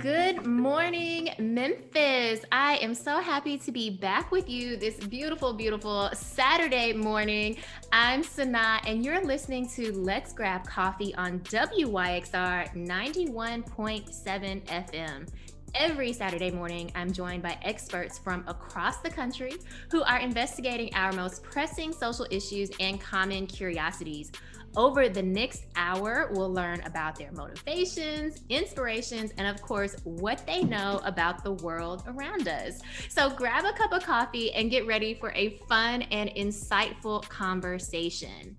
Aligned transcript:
Good 0.00 0.46
morning, 0.46 1.28
Memphis. 1.38 2.40
I 2.50 2.78
am 2.80 2.94
so 2.94 3.18
happy 3.18 3.58
to 3.58 3.70
be 3.70 3.90
back 3.90 4.32
with 4.32 4.48
you 4.48 4.78
this 4.78 4.96
beautiful, 4.96 5.52
beautiful 5.52 6.08
Saturday 6.14 6.94
morning. 6.94 7.58
I'm 7.92 8.22
Sana, 8.22 8.80
and 8.86 9.04
you're 9.04 9.22
listening 9.22 9.68
to 9.70 9.92
Let's 9.92 10.32
Grab 10.32 10.66
Coffee 10.66 11.14
on 11.16 11.40
WYXR 11.40 12.74
91.7 12.74 14.64
FM. 14.64 15.28
Every 15.74 16.12
Saturday 16.14 16.50
morning, 16.50 16.90
I'm 16.94 17.12
joined 17.12 17.42
by 17.42 17.58
experts 17.62 18.18
from 18.18 18.42
across 18.48 18.98
the 19.02 19.10
country 19.10 19.52
who 19.90 20.02
are 20.02 20.18
investigating 20.18 20.94
our 20.94 21.12
most 21.12 21.42
pressing 21.42 21.92
social 21.92 22.26
issues 22.30 22.70
and 22.80 23.00
common 23.00 23.46
curiosities. 23.46 24.32
Over 24.76 25.08
the 25.08 25.22
next 25.22 25.64
hour, 25.74 26.30
we'll 26.32 26.52
learn 26.52 26.80
about 26.82 27.16
their 27.18 27.32
motivations, 27.32 28.40
inspirations, 28.48 29.32
and 29.36 29.48
of 29.48 29.60
course, 29.60 29.96
what 30.04 30.46
they 30.46 30.62
know 30.62 31.00
about 31.04 31.42
the 31.42 31.52
world 31.54 32.04
around 32.06 32.46
us. 32.46 32.80
So 33.08 33.30
grab 33.30 33.64
a 33.64 33.72
cup 33.72 33.92
of 33.92 34.04
coffee 34.04 34.52
and 34.52 34.70
get 34.70 34.86
ready 34.86 35.14
for 35.14 35.32
a 35.32 35.58
fun 35.68 36.02
and 36.02 36.30
insightful 36.30 37.28
conversation. 37.28 38.56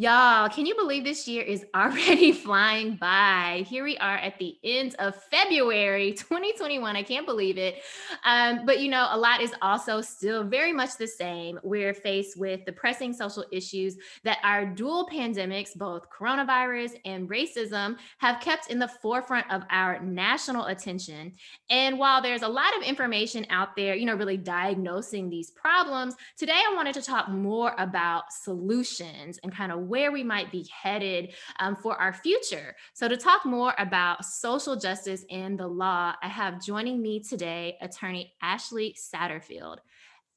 Y'all, 0.00 0.48
can 0.48 0.64
you 0.64 0.74
believe 0.76 1.04
this 1.04 1.28
year 1.28 1.42
is 1.42 1.66
already 1.74 2.32
flying 2.32 2.96
by? 2.96 3.66
Here 3.68 3.84
we 3.84 3.98
are 3.98 4.16
at 4.16 4.38
the 4.38 4.56
end 4.64 4.94
of 4.98 5.14
February 5.24 6.12
2021. 6.12 6.96
I 6.96 7.02
can't 7.02 7.26
believe 7.26 7.58
it. 7.58 7.82
Um, 8.24 8.64
but 8.64 8.80
you 8.80 8.88
know, 8.88 9.08
a 9.10 9.18
lot 9.18 9.42
is 9.42 9.52
also 9.60 10.00
still 10.00 10.42
very 10.42 10.72
much 10.72 10.96
the 10.96 11.06
same. 11.06 11.60
We're 11.62 11.92
faced 11.92 12.38
with 12.38 12.64
the 12.64 12.72
pressing 12.72 13.12
social 13.12 13.44
issues 13.52 13.98
that 14.24 14.38
our 14.42 14.64
dual 14.64 15.06
pandemics, 15.06 15.76
both 15.76 16.08
coronavirus 16.08 16.92
and 17.04 17.28
racism, 17.28 17.98
have 18.20 18.40
kept 18.40 18.70
in 18.70 18.78
the 18.78 18.88
forefront 18.88 19.52
of 19.52 19.64
our 19.68 20.00
national 20.00 20.64
attention. 20.64 21.34
And 21.68 21.98
while 21.98 22.22
there's 22.22 22.40
a 22.40 22.48
lot 22.48 22.74
of 22.78 22.84
information 22.84 23.44
out 23.50 23.76
there, 23.76 23.94
you 23.96 24.06
know, 24.06 24.14
really 24.14 24.38
diagnosing 24.38 25.28
these 25.28 25.50
problems, 25.50 26.14
today 26.38 26.56
I 26.56 26.74
wanted 26.74 26.94
to 26.94 27.02
talk 27.02 27.28
more 27.28 27.74
about 27.76 28.32
solutions 28.32 29.38
and 29.42 29.54
kind 29.54 29.70
of 29.70 29.89
where 29.90 30.12
we 30.12 30.22
might 30.22 30.52
be 30.52 30.66
headed 30.72 31.34
um, 31.58 31.76
for 31.76 31.96
our 31.96 32.12
future. 32.12 32.76
So, 32.94 33.08
to 33.08 33.16
talk 33.16 33.44
more 33.44 33.74
about 33.78 34.24
social 34.24 34.76
justice 34.76 35.24
and 35.30 35.58
the 35.58 35.66
law, 35.66 36.14
I 36.22 36.28
have 36.28 36.64
joining 36.64 37.02
me 37.02 37.20
today 37.20 37.76
attorney 37.82 38.32
Ashley 38.40 38.96
Satterfield. 38.96 39.78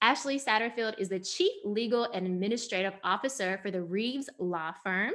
Ashley 0.02 0.40
Satterfield 0.40 0.96
is 0.98 1.08
the 1.08 1.20
Chief 1.20 1.52
Legal 1.64 2.06
and 2.14 2.26
Administrative 2.26 2.94
Officer 3.04 3.60
for 3.62 3.72
the 3.72 3.82
Reeves 3.82 4.30
Law 4.40 4.74
Firm. 4.84 5.14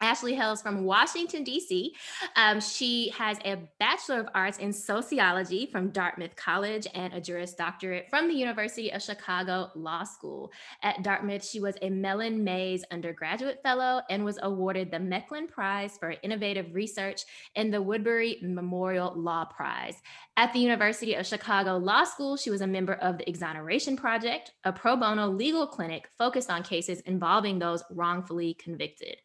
Ashley 0.00 0.34
hails 0.34 0.62
from 0.62 0.84
Washington, 0.84 1.44
D.C. 1.44 1.94
Um, 2.34 2.60
she 2.60 3.10
has 3.10 3.38
a 3.44 3.58
Bachelor 3.78 4.20
of 4.20 4.28
Arts 4.34 4.58
in 4.58 4.72
Sociology 4.72 5.66
from 5.66 5.90
Dartmouth 5.90 6.36
College 6.36 6.86
and 6.94 7.12
a 7.12 7.20
Juris 7.20 7.52
Doctorate 7.52 8.08
from 8.08 8.26
the 8.26 8.34
University 8.34 8.90
of 8.92 9.02
Chicago 9.02 9.70
Law 9.74 10.04
School. 10.04 10.52
At 10.82 11.02
Dartmouth, 11.02 11.44
she 11.44 11.60
was 11.60 11.76
a 11.82 11.90
Mellon 11.90 12.42
Mays 12.42 12.82
Undergraduate 12.90 13.62
Fellow 13.62 14.00
and 14.08 14.24
was 14.24 14.38
awarded 14.42 14.90
the 14.90 14.96
Mecklin 14.96 15.48
Prize 15.48 15.98
for 15.98 16.14
Innovative 16.22 16.74
Research 16.74 17.22
and 17.54 17.72
the 17.72 17.82
Woodbury 17.82 18.38
Memorial 18.42 19.12
Law 19.14 19.44
Prize. 19.44 20.00
At 20.36 20.54
the 20.54 20.60
University 20.60 21.14
of 21.14 21.26
Chicago 21.26 21.76
Law 21.76 22.04
School, 22.04 22.38
she 22.38 22.50
was 22.50 22.62
a 22.62 22.66
member 22.66 22.94
of 22.94 23.18
the 23.18 23.28
Exoneration 23.28 23.96
Project, 23.96 24.52
a 24.64 24.72
pro 24.72 24.96
bono 24.96 25.28
legal 25.28 25.66
clinic 25.66 26.08
focused 26.16 26.50
on 26.50 26.62
cases 26.62 27.00
involving 27.00 27.58
those 27.58 27.84
wrongfully 27.90 28.54
convicted. 28.54 29.16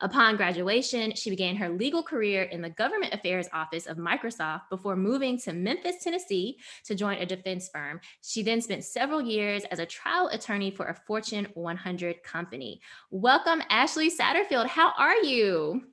Upon 0.00 0.36
graduation, 0.36 1.14
she 1.14 1.30
began 1.30 1.56
her 1.56 1.68
legal 1.68 2.02
career 2.02 2.42
in 2.44 2.60
the 2.62 2.70
government 2.70 3.14
affairs 3.14 3.48
office 3.52 3.86
of 3.86 3.96
Microsoft 3.96 4.62
before 4.70 4.96
moving 4.96 5.38
to 5.40 5.52
Memphis, 5.52 6.02
Tennessee 6.02 6.58
to 6.84 6.94
join 6.94 7.18
a 7.18 7.26
defense 7.26 7.68
firm. 7.68 8.00
She 8.22 8.42
then 8.42 8.60
spent 8.60 8.84
several 8.84 9.22
years 9.22 9.64
as 9.70 9.78
a 9.78 9.86
trial 9.86 10.28
attorney 10.28 10.70
for 10.70 10.86
a 10.86 10.94
Fortune 11.06 11.48
100 11.54 12.22
company. 12.22 12.80
Welcome, 13.10 13.62
Ashley 13.70 14.10
Satterfield. 14.10 14.66
How 14.66 14.92
are 14.98 15.16
you? 15.16 15.84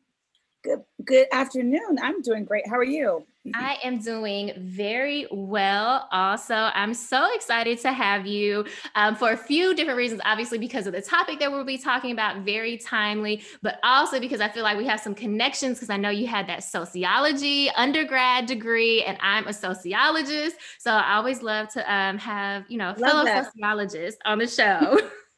Good 0.64 0.84
good 1.04 1.28
afternoon. 1.32 1.98
I'm 2.02 2.22
doing 2.22 2.46
great. 2.46 2.68
How 2.68 2.78
are 2.78 2.84
you? 2.84 3.26
I 3.56 3.78
am 3.84 4.00
doing 4.00 4.54
very 4.58 5.26
well. 5.32 6.08
Also, 6.12 6.54
I'm 6.54 6.94
so 6.94 7.28
excited 7.34 7.80
to 7.80 7.92
have 7.92 8.28
you 8.28 8.66
um, 8.94 9.16
for 9.16 9.32
a 9.32 9.38
few 9.38 9.74
different 9.74 9.98
reasons. 9.98 10.22
Obviously, 10.26 10.60
because 10.60 10.86
of 10.86 10.94
the 10.94 11.02
topic 11.02 11.40
that 11.40 11.52
we'll 11.52 11.64
be 11.64 11.80
talking 11.80 12.12
about, 12.12 12.44
very 12.44 12.78
timely, 12.78 13.42
but 13.64 13.80
also 13.84 14.20
because 14.20 14.42
I 14.42 14.50
feel 14.50 14.62
like 14.64 14.78
we 14.78 14.86
have 14.86 15.00
some 15.00 15.16
connections. 15.16 15.78
Because 15.78 15.90
I 15.90 15.98
know 15.98 16.12
you 16.12 16.28
had 16.28 16.48
that 16.48 16.64
sociology 16.64 17.72
undergrad 17.72 18.46
degree, 18.46 19.04
and 19.04 19.18
I'm 19.22 19.48
a 19.48 19.54
sociologist, 19.54 20.58
so 20.78 20.92
I 20.92 21.16
always 21.16 21.42
love 21.42 21.70
to 21.70 21.94
um, 21.94 22.20
have 22.20 22.66
you 22.70 22.78
know 22.78 22.94
love 22.98 23.00
fellow 23.00 23.26
that. 23.26 23.46
sociologists 23.46 24.22
on 24.24 24.38
the 24.38 24.48
show. 24.48 25.00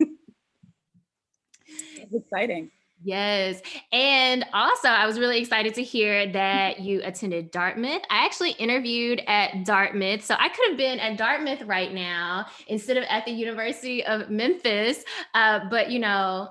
it's 1.69 2.13
exciting. 2.13 2.69
Yes. 3.03 3.61
And 3.91 4.45
also, 4.53 4.87
I 4.87 5.05
was 5.05 5.19
really 5.19 5.39
excited 5.39 5.73
to 5.73 5.83
hear 5.83 6.31
that 6.31 6.79
you 6.79 7.01
attended 7.03 7.51
Dartmouth. 7.51 8.01
I 8.09 8.23
actually 8.23 8.51
interviewed 8.51 9.21
at 9.27 9.65
Dartmouth. 9.65 10.23
So 10.23 10.35
I 10.39 10.47
could 10.47 10.69
have 10.69 10.77
been 10.77 10.99
at 10.99 11.17
Dartmouth 11.17 11.63
right 11.63 11.93
now 11.93 12.45
instead 12.67 12.95
of 12.95 13.03
at 13.09 13.25
the 13.25 13.31
University 13.31 14.05
of 14.05 14.29
Memphis. 14.29 15.03
Uh, 15.33 15.61
but, 15.69 15.91
you 15.91 15.99
know, 15.99 16.49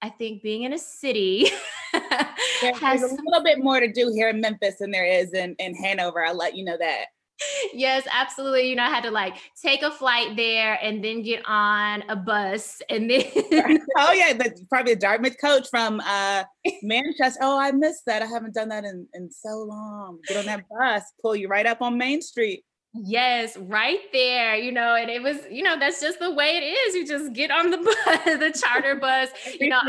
I 0.00 0.08
think 0.08 0.42
being 0.42 0.62
in 0.62 0.72
a 0.72 0.78
city 0.78 1.50
has 1.92 3.02
a 3.02 3.06
little 3.06 3.44
bit 3.44 3.62
more 3.62 3.78
to 3.80 3.92
do 3.92 4.10
here 4.14 4.30
in 4.30 4.40
Memphis 4.40 4.76
than 4.80 4.90
there 4.90 5.04
is 5.04 5.34
in, 5.34 5.54
in 5.58 5.74
Hanover. 5.74 6.24
I'll 6.24 6.34
let 6.34 6.56
you 6.56 6.64
know 6.64 6.78
that 6.78 7.06
yes, 7.72 8.06
absolutely. 8.10 8.68
You 8.68 8.76
know, 8.76 8.84
I 8.84 8.88
had 8.88 9.04
to 9.04 9.10
like 9.10 9.36
take 9.60 9.82
a 9.82 9.90
flight 9.90 10.36
there 10.36 10.78
and 10.82 11.02
then 11.02 11.22
get 11.22 11.42
on 11.46 12.02
a 12.08 12.16
bus 12.16 12.82
and 12.88 13.10
then 13.10 13.24
Oh 13.98 14.12
yeah, 14.12 14.32
the 14.32 14.54
probably 14.68 14.92
a 14.92 14.96
Dartmouth 14.96 15.36
coach 15.40 15.68
from 15.68 16.00
uh 16.00 16.44
Manchester. 16.82 17.40
Oh, 17.42 17.58
I 17.58 17.72
missed 17.72 18.04
that. 18.06 18.22
I 18.22 18.26
haven't 18.26 18.54
done 18.54 18.68
that 18.68 18.84
in, 18.84 19.06
in 19.14 19.30
so 19.30 19.64
long. 19.68 20.18
Get 20.26 20.38
on 20.38 20.46
that 20.46 20.64
bus, 20.68 21.02
pull 21.22 21.36
you 21.36 21.48
right 21.48 21.66
up 21.66 21.82
on 21.82 21.98
Main 21.98 22.22
Street. 22.22 22.64
Yes, 22.92 23.56
right 23.56 24.00
there, 24.12 24.56
you 24.56 24.72
know, 24.72 24.96
and 24.96 25.08
it 25.08 25.22
was, 25.22 25.36
you 25.48 25.62
know, 25.62 25.78
that's 25.78 26.00
just 26.00 26.18
the 26.18 26.32
way 26.34 26.56
it 26.56 26.62
is. 26.64 26.96
You 26.96 27.06
just 27.06 27.32
get 27.32 27.52
on 27.52 27.70
the 27.70 27.76
bus, 27.78 28.24
the 28.24 28.60
charter 28.60 28.96
bus, 28.96 29.28
you 29.60 29.68
know, 29.68 29.80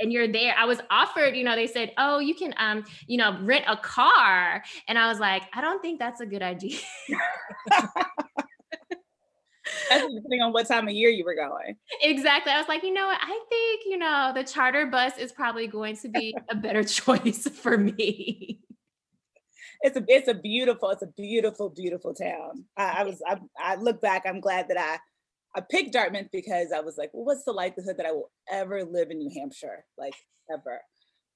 and 0.00 0.12
you're 0.12 0.26
there. 0.26 0.52
I 0.58 0.64
was 0.64 0.80
offered, 0.90 1.36
you 1.36 1.44
know, 1.44 1.54
they 1.54 1.68
said, 1.68 1.92
"Oh, 1.96 2.18
you 2.18 2.34
can 2.34 2.54
um, 2.56 2.84
you 3.06 3.18
know, 3.18 3.38
rent 3.42 3.66
a 3.68 3.76
car." 3.76 4.64
And 4.88 4.98
I 4.98 5.06
was 5.08 5.20
like, 5.20 5.42
"I 5.54 5.60
don't 5.60 5.80
think 5.80 6.00
that's 6.00 6.20
a 6.20 6.26
good 6.26 6.42
idea." 6.42 6.78
That's 9.90 10.02
depending 10.14 10.42
on 10.42 10.52
what 10.52 10.66
time 10.66 10.88
of 10.88 10.94
year 10.94 11.10
you 11.10 11.24
were 11.24 11.34
going. 11.34 11.76
Exactly. 12.02 12.52
I 12.52 12.58
was 12.58 12.68
like, 12.68 12.82
you 12.82 12.92
know 12.92 13.06
what? 13.06 13.18
I 13.20 13.40
think, 13.48 13.82
you 13.86 13.98
know, 13.98 14.32
the 14.34 14.44
charter 14.44 14.86
bus 14.86 15.18
is 15.18 15.32
probably 15.32 15.66
going 15.66 15.96
to 15.98 16.08
be 16.08 16.34
a 16.50 16.54
better 16.54 16.84
choice 16.84 17.48
for 17.48 17.76
me 17.76 18.60
it's 19.80 19.96
a 19.96 20.04
it's 20.08 20.28
a 20.28 20.34
beautiful 20.34 20.90
it's 20.90 21.02
a 21.02 21.12
beautiful 21.16 21.70
beautiful 21.70 22.14
town. 22.14 22.64
I, 22.76 22.96
I 22.98 23.02
was 23.04 23.22
I, 23.26 23.38
I 23.58 23.74
look 23.76 24.00
back. 24.00 24.24
I'm 24.26 24.40
glad 24.40 24.68
that 24.68 24.78
I 24.78 24.98
I 25.56 25.62
picked 25.68 25.92
Dartmouth 25.92 26.28
because 26.32 26.72
I 26.74 26.80
was 26.80 26.98
like, 26.98 27.10
well, 27.12 27.24
what's 27.24 27.44
the 27.44 27.52
likelihood 27.52 27.96
that 27.96 28.06
I 28.06 28.12
will 28.12 28.30
ever 28.50 28.84
live 28.84 29.10
in 29.10 29.18
New 29.18 29.30
Hampshire, 29.34 29.84
like 29.96 30.14
ever? 30.52 30.80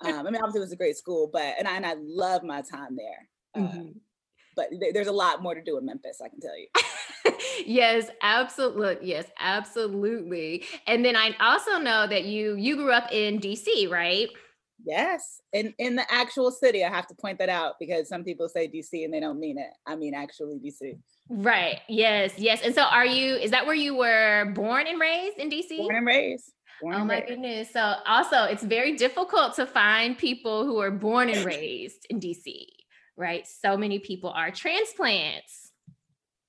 Um, 0.05 0.27
I 0.27 0.31
mean, 0.31 0.37
obviously 0.37 0.59
it 0.59 0.65
was 0.65 0.73
a 0.73 0.77
great 0.77 0.97
school, 0.97 1.31
but 1.33 1.55
and 1.59 1.69
I 1.69 1.77
and 1.77 1.87
I 1.87 1.95
love 1.99 2.43
my 2.43 2.63
time 2.63 2.97
there. 2.97 3.63
Mm-hmm. 3.65 3.79
Um, 3.79 3.95
but 4.57 4.69
th- 4.71 4.93
there's 4.93 5.07
a 5.07 5.13
lot 5.13 5.43
more 5.43 5.55
to 5.55 5.63
do 5.63 5.79
in 5.79 5.87
Memphis, 5.87 6.21
I 6.23 6.29
can 6.29 6.41
tell 6.41 6.59
you. 6.59 6.69
yes, 7.67 8.09
absolutely. 8.23 9.09
Yes, 9.09 9.27
absolutely. 9.39 10.65
And 10.87 11.05
then 11.05 11.17
I 11.17 11.35
also 11.41 11.79
know 11.79 12.07
that 12.07 12.25
you 12.25 12.57
you 12.57 12.77
grew 12.77 12.93
up 12.93 13.11
in 13.13 13.39
DC, 13.39 13.89
right? 13.91 14.29
Yes, 14.85 15.41
in 15.53 15.75
in 15.79 15.97
the 15.97 16.13
actual 16.13 16.51
city. 16.51 16.85
I 16.85 16.89
have 16.89 17.07
to 17.09 17.15
point 17.15 17.39
that 17.39 17.49
out 17.49 17.75
because 17.79 18.09
some 18.09 18.25
people 18.25 18.49
say 18.49 18.69
DC 18.69 19.05
and 19.05 19.15
they 19.15 19.21
don't 19.21 19.39
mean 19.39 19.59
it. 19.59 19.71
I 19.87 19.97
mean 19.97 20.15
actually 20.15 20.59
DC. 20.59 20.99
Right. 21.29 21.81
Yes. 21.89 22.33
Yes. 22.37 22.63
And 22.63 22.75
so, 22.75 22.83
are 22.83 23.07
you? 23.07 23.37
Is 23.37 23.53
that 23.53 23.65
where 23.65 23.75
you 23.75 23.97
were 23.97 24.53
born 24.55 24.87
and 24.87 25.01
raised 25.01 25.39
in 25.39 25.51
DC? 25.51 25.79
Born 25.79 25.97
and 25.97 26.07
raised. 26.07 26.53
Born 26.81 26.95
oh 26.95 27.05
my 27.05 27.15
raised. 27.15 27.29
goodness. 27.29 27.73
So 27.73 27.95
also, 28.07 28.45
it's 28.45 28.63
very 28.63 28.97
difficult 28.97 29.55
to 29.57 29.67
find 29.67 30.19
people 30.19 30.65
who 30.65 30.79
are 30.81 30.91
born 30.91 31.31
and 31.31 31.45
raised 31.45 32.07
in 32.11 32.19
DC. 32.19 32.67
Right. 33.17 33.47
So 33.47 33.77
many 33.77 34.01
people 34.01 34.31
are 34.31 34.51
transplants. 34.51 35.73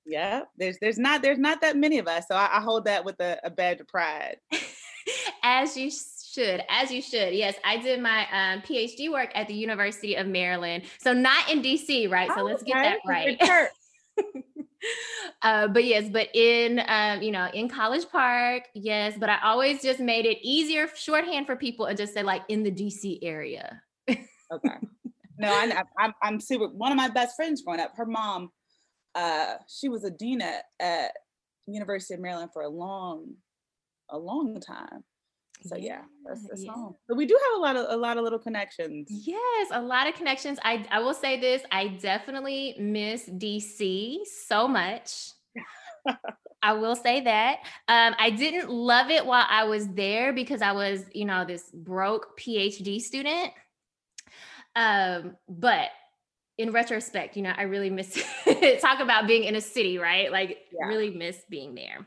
Yeah. 0.04 0.42
There's 0.58 0.78
there's 0.80 0.98
not 0.98 1.22
there's 1.22 1.38
not 1.38 1.60
that 1.60 1.76
many 1.76 1.98
of 1.98 2.08
us. 2.08 2.24
So 2.28 2.34
I, 2.34 2.58
I 2.58 2.60
hold 2.60 2.86
that 2.86 3.04
with 3.04 3.20
a, 3.20 3.38
a 3.44 3.50
badge 3.50 3.80
of 3.80 3.88
pride. 3.88 4.38
As 5.42 5.76
you 5.76 5.90
should, 6.34 6.62
as 6.68 6.90
you 6.90 7.00
should. 7.00 7.32
Yes, 7.34 7.54
I 7.64 7.76
did 7.76 8.00
my 8.00 8.26
um, 8.32 8.62
PhD 8.62 9.10
work 9.10 9.30
at 9.34 9.48
the 9.48 9.54
University 9.54 10.16
of 10.16 10.26
Maryland. 10.26 10.84
So 10.98 11.12
not 11.12 11.50
in 11.50 11.62
DC, 11.62 12.10
right? 12.10 12.30
So 12.34 12.42
let's 12.42 12.62
get 12.62 12.74
that 12.74 12.98
right. 13.06 13.40
uh, 15.42 15.68
but 15.68 15.84
yes, 15.84 16.08
but 16.10 16.28
in 16.34 16.82
um, 16.88 17.22
you 17.22 17.30
know, 17.30 17.48
in 17.54 17.68
College 17.68 18.08
Park, 18.10 18.64
yes. 18.74 19.14
But 19.18 19.30
I 19.30 19.38
always 19.44 19.82
just 19.82 20.00
made 20.00 20.26
it 20.26 20.38
easier, 20.42 20.88
shorthand 20.96 21.46
for 21.46 21.56
people, 21.56 21.86
and 21.86 21.96
just 21.96 22.14
say 22.14 22.22
like 22.22 22.42
in 22.48 22.62
the 22.62 22.70
DC 22.70 23.20
area. 23.22 23.80
okay. 24.08 24.18
no, 25.38 25.48
I, 25.48 25.82
I'm 25.98 26.12
I'm 26.22 26.40
super. 26.40 26.68
One 26.68 26.92
of 26.92 26.96
my 26.96 27.08
best 27.08 27.36
friends 27.36 27.62
growing 27.62 27.80
up, 27.80 27.92
her 27.96 28.06
mom, 28.06 28.50
uh, 29.14 29.54
she 29.68 29.88
was 29.88 30.04
a 30.04 30.10
dean 30.10 30.42
at, 30.42 30.64
at 30.80 31.12
University 31.66 32.14
of 32.14 32.20
Maryland 32.20 32.50
for 32.52 32.62
a 32.62 32.68
long, 32.68 33.34
a 34.10 34.18
long 34.18 34.60
time. 34.60 35.04
So 35.66 35.76
yeah, 35.76 36.02
that's, 36.26 36.46
that's 36.48 36.64
yeah. 36.64 36.72
home. 36.72 36.94
But 37.08 37.16
we 37.16 37.26
do 37.26 37.38
have 37.48 37.58
a 37.58 37.62
lot 37.62 37.76
of 37.76 37.86
a 37.88 37.96
lot 37.96 38.18
of 38.18 38.24
little 38.24 38.38
connections. 38.38 39.08
Yes, 39.10 39.68
a 39.72 39.80
lot 39.80 40.06
of 40.06 40.14
connections. 40.14 40.58
I 40.62 40.84
I 40.90 41.00
will 41.00 41.14
say 41.14 41.40
this: 41.40 41.62
I 41.70 41.88
definitely 41.88 42.74
miss 42.78 43.28
DC 43.28 44.18
so 44.46 44.68
much. 44.68 45.30
I 46.62 46.72
will 46.72 46.96
say 46.96 47.20
that. 47.20 47.58
Um, 47.88 48.14
I 48.18 48.30
didn't 48.30 48.70
love 48.70 49.10
it 49.10 49.24
while 49.24 49.44
I 49.48 49.64
was 49.64 49.86
there 49.88 50.32
because 50.32 50.62
I 50.62 50.72
was, 50.72 51.04
you 51.12 51.26
know, 51.26 51.44
this 51.44 51.70
broke 51.72 52.40
PhD 52.40 53.00
student. 53.00 53.52
Um, 54.74 55.36
but 55.46 55.90
in 56.56 56.72
retrospect, 56.72 57.36
you 57.36 57.42
know, 57.42 57.52
I 57.54 57.64
really 57.64 57.90
miss 57.90 58.22
it. 58.46 58.80
Talk 58.80 59.00
about 59.00 59.26
being 59.26 59.44
in 59.44 59.56
a 59.56 59.60
city, 59.60 59.98
right? 59.98 60.32
Like, 60.32 60.58
yeah. 60.72 60.86
really 60.86 61.10
miss 61.10 61.36
being 61.50 61.74
there. 61.74 62.06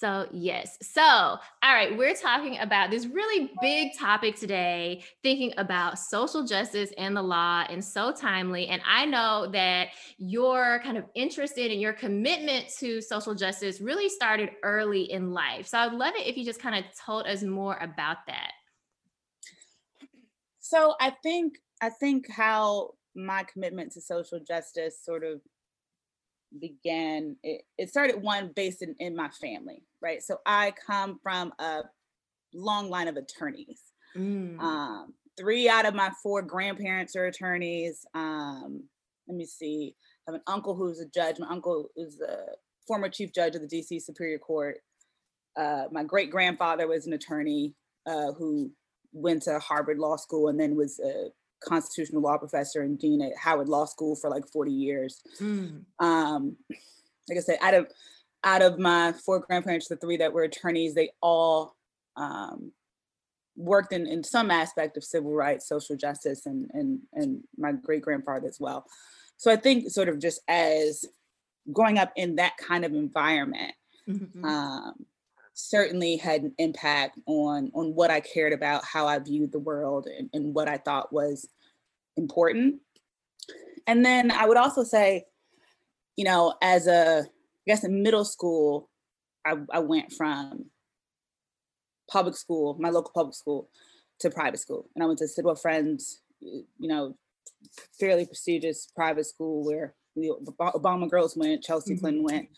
So, 0.00 0.26
yes. 0.32 0.78
So, 0.80 1.02
all 1.02 1.40
right, 1.62 1.94
we're 1.94 2.14
talking 2.14 2.58
about 2.58 2.90
this 2.90 3.04
really 3.04 3.50
big 3.60 3.90
topic 3.98 4.34
today, 4.34 5.04
thinking 5.22 5.52
about 5.58 5.98
social 5.98 6.42
justice 6.42 6.90
and 6.96 7.14
the 7.14 7.20
law, 7.20 7.66
and 7.68 7.84
so 7.84 8.10
timely. 8.10 8.68
And 8.68 8.80
I 8.88 9.04
know 9.04 9.50
that 9.52 9.88
your 10.16 10.80
kind 10.82 10.96
of 10.96 11.04
interest 11.14 11.58
in 11.58 11.70
and 11.70 11.82
your 11.82 11.92
commitment 11.92 12.70
to 12.78 13.02
social 13.02 13.34
justice 13.34 13.82
really 13.82 14.08
started 14.08 14.52
early 14.62 15.02
in 15.02 15.34
life. 15.34 15.66
So, 15.66 15.76
I'd 15.76 15.92
love 15.92 16.14
it 16.16 16.26
if 16.26 16.38
you 16.38 16.46
just 16.46 16.62
kind 16.62 16.82
of 16.82 16.90
told 16.98 17.26
us 17.26 17.42
more 17.42 17.76
about 17.82 18.26
that. 18.26 18.52
So, 20.60 20.94
I 20.98 21.10
think 21.22 21.58
I 21.82 21.90
think 21.90 22.30
how 22.30 22.94
my 23.14 23.42
commitment 23.42 23.92
to 23.92 24.00
social 24.00 24.40
justice 24.40 24.98
sort 25.04 25.24
of 25.24 25.42
began 26.58 27.36
it, 27.42 27.64
it 27.76 27.90
started 27.90 28.22
one 28.22 28.50
based 28.56 28.80
in, 28.80 28.94
in 28.98 29.14
my 29.14 29.28
family 29.28 29.82
right 30.02 30.22
so 30.22 30.38
i 30.46 30.72
come 30.86 31.18
from 31.22 31.52
a 31.58 31.82
long 32.54 32.90
line 32.90 33.08
of 33.08 33.16
attorneys 33.16 33.80
mm. 34.16 34.58
um, 34.60 35.12
three 35.38 35.68
out 35.68 35.86
of 35.86 35.94
my 35.94 36.10
four 36.22 36.42
grandparents 36.42 37.14
are 37.16 37.26
attorneys 37.26 38.04
um, 38.14 38.82
let 39.28 39.36
me 39.36 39.46
see 39.46 39.94
i 40.26 40.32
have 40.32 40.34
an 40.34 40.42
uncle 40.46 40.74
who's 40.74 41.00
a 41.00 41.06
judge 41.06 41.38
my 41.38 41.48
uncle 41.48 41.88
is 41.96 42.20
a 42.20 42.46
former 42.86 43.08
chief 43.08 43.32
judge 43.32 43.54
of 43.54 43.62
the 43.62 43.68
dc 43.68 44.02
superior 44.02 44.38
court 44.38 44.78
uh, 45.56 45.84
my 45.90 46.04
great 46.04 46.30
grandfather 46.30 46.86
was 46.86 47.06
an 47.06 47.12
attorney 47.12 47.74
uh, 48.06 48.32
who 48.32 48.70
went 49.12 49.42
to 49.42 49.58
harvard 49.58 49.98
law 49.98 50.16
school 50.16 50.48
and 50.48 50.58
then 50.58 50.76
was 50.76 51.00
a 51.00 51.28
constitutional 51.60 52.22
law 52.22 52.38
professor 52.38 52.82
and 52.82 52.98
dean 52.98 53.22
at 53.22 53.36
Howard 53.36 53.68
Law 53.68 53.84
School 53.84 54.16
for 54.16 54.30
like 54.30 54.46
40 54.48 54.72
years. 54.72 55.22
Mm. 55.40 55.84
Um, 55.98 56.56
like 57.28 57.38
I 57.38 57.40
said, 57.40 57.58
out 57.60 57.74
of 57.74 57.86
out 58.44 58.62
of 58.62 58.78
my 58.78 59.12
four 59.12 59.40
grandparents, 59.40 59.88
the 59.88 59.96
three 59.96 60.16
that 60.18 60.32
were 60.32 60.42
attorneys, 60.42 60.94
they 60.94 61.10
all 61.22 61.76
um, 62.16 62.72
worked 63.56 63.92
in, 63.92 64.06
in 64.06 64.24
some 64.24 64.50
aspect 64.50 64.96
of 64.96 65.04
civil 65.04 65.32
rights, 65.32 65.68
social 65.68 65.96
justice, 65.96 66.46
and 66.46 66.70
and 66.72 67.00
and 67.12 67.42
my 67.56 67.72
great 67.72 68.02
grandfather 68.02 68.48
as 68.48 68.58
well. 68.58 68.86
So 69.36 69.50
I 69.50 69.56
think 69.56 69.90
sort 69.90 70.08
of 70.08 70.18
just 70.18 70.40
as 70.48 71.04
growing 71.72 71.98
up 71.98 72.12
in 72.16 72.36
that 72.36 72.56
kind 72.56 72.84
of 72.84 72.92
environment, 72.92 73.74
mm-hmm. 74.08 74.44
um, 74.44 74.94
certainly 75.54 76.16
had 76.16 76.42
an 76.42 76.54
impact 76.58 77.18
on 77.26 77.70
on 77.74 77.94
what 77.94 78.10
I 78.10 78.20
cared 78.20 78.52
about, 78.52 78.84
how 78.84 79.06
I 79.06 79.18
viewed 79.18 79.52
the 79.52 79.58
world, 79.58 80.06
and, 80.06 80.30
and 80.32 80.54
what 80.54 80.68
I 80.68 80.78
thought 80.78 81.12
was 81.12 81.46
important. 82.16 82.80
And 83.86 84.04
then 84.04 84.30
I 84.30 84.46
would 84.46 84.56
also 84.56 84.84
say, 84.84 85.24
you 86.16 86.24
know, 86.24 86.54
as 86.62 86.86
a 86.86 87.26
I 87.66 87.70
guess 87.70 87.84
in 87.84 88.02
middle 88.02 88.24
school, 88.24 88.88
I, 89.44 89.56
I 89.70 89.80
went 89.80 90.12
from 90.12 90.66
public 92.10 92.36
school, 92.36 92.76
my 92.80 92.90
local 92.90 93.12
public 93.14 93.34
school, 93.34 93.68
to 94.20 94.30
private 94.30 94.60
school, 94.60 94.88
and 94.94 95.02
I 95.02 95.06
went 95.06 95.18
to 95.20 95.28
Sidwell 95.28 95.54
Friends, 95.54 96.20
you 96.40 96.66
know, 96.78 97.16
fairly 97.98 98.26
prestigious 98.26 98.88
private 98.94 99.26
school 99.26 99.64
where 99.64 99.94
the 100.16 100.32
Obama 100.60 101.08
girls 101.08 101.36
went, 101.36 101.62
Chelsea 101.62 101.94
mm-hmm. 101.94 102.00
Clinton 102.00 102.22
went 102.24 102.48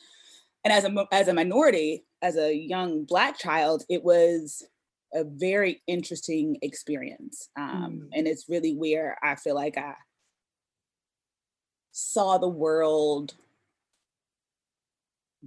and 0.65 0.73
as 0.73 0.85
a 0.85 1.07
as 1.13 1.29
a 1.29 1.35
minority 1.35 2.05
as 2.21 2.37
a 2.37 2.55
young 2.55 3.05
black 3.05 3.39
child 3.39 3.85
it 3.89 4.03
was 4.05 4.63
a 5.15 5.25
very 5.25 5.83
interesting 5.87 6.57
experience 6.63 7.49
um, 7.57 8.03
mm. 8.05 8.09
and 8.13 8.27
it's 8.27 8.49
really 8.49 8.75
where 8.75 9.19
i 9.23 9.35
feel 9.35 9.55
like 9.55 9.77
i 9.77 9.95
saw 11.91 12.39
the 12.39 12.49
world 12.49 13.35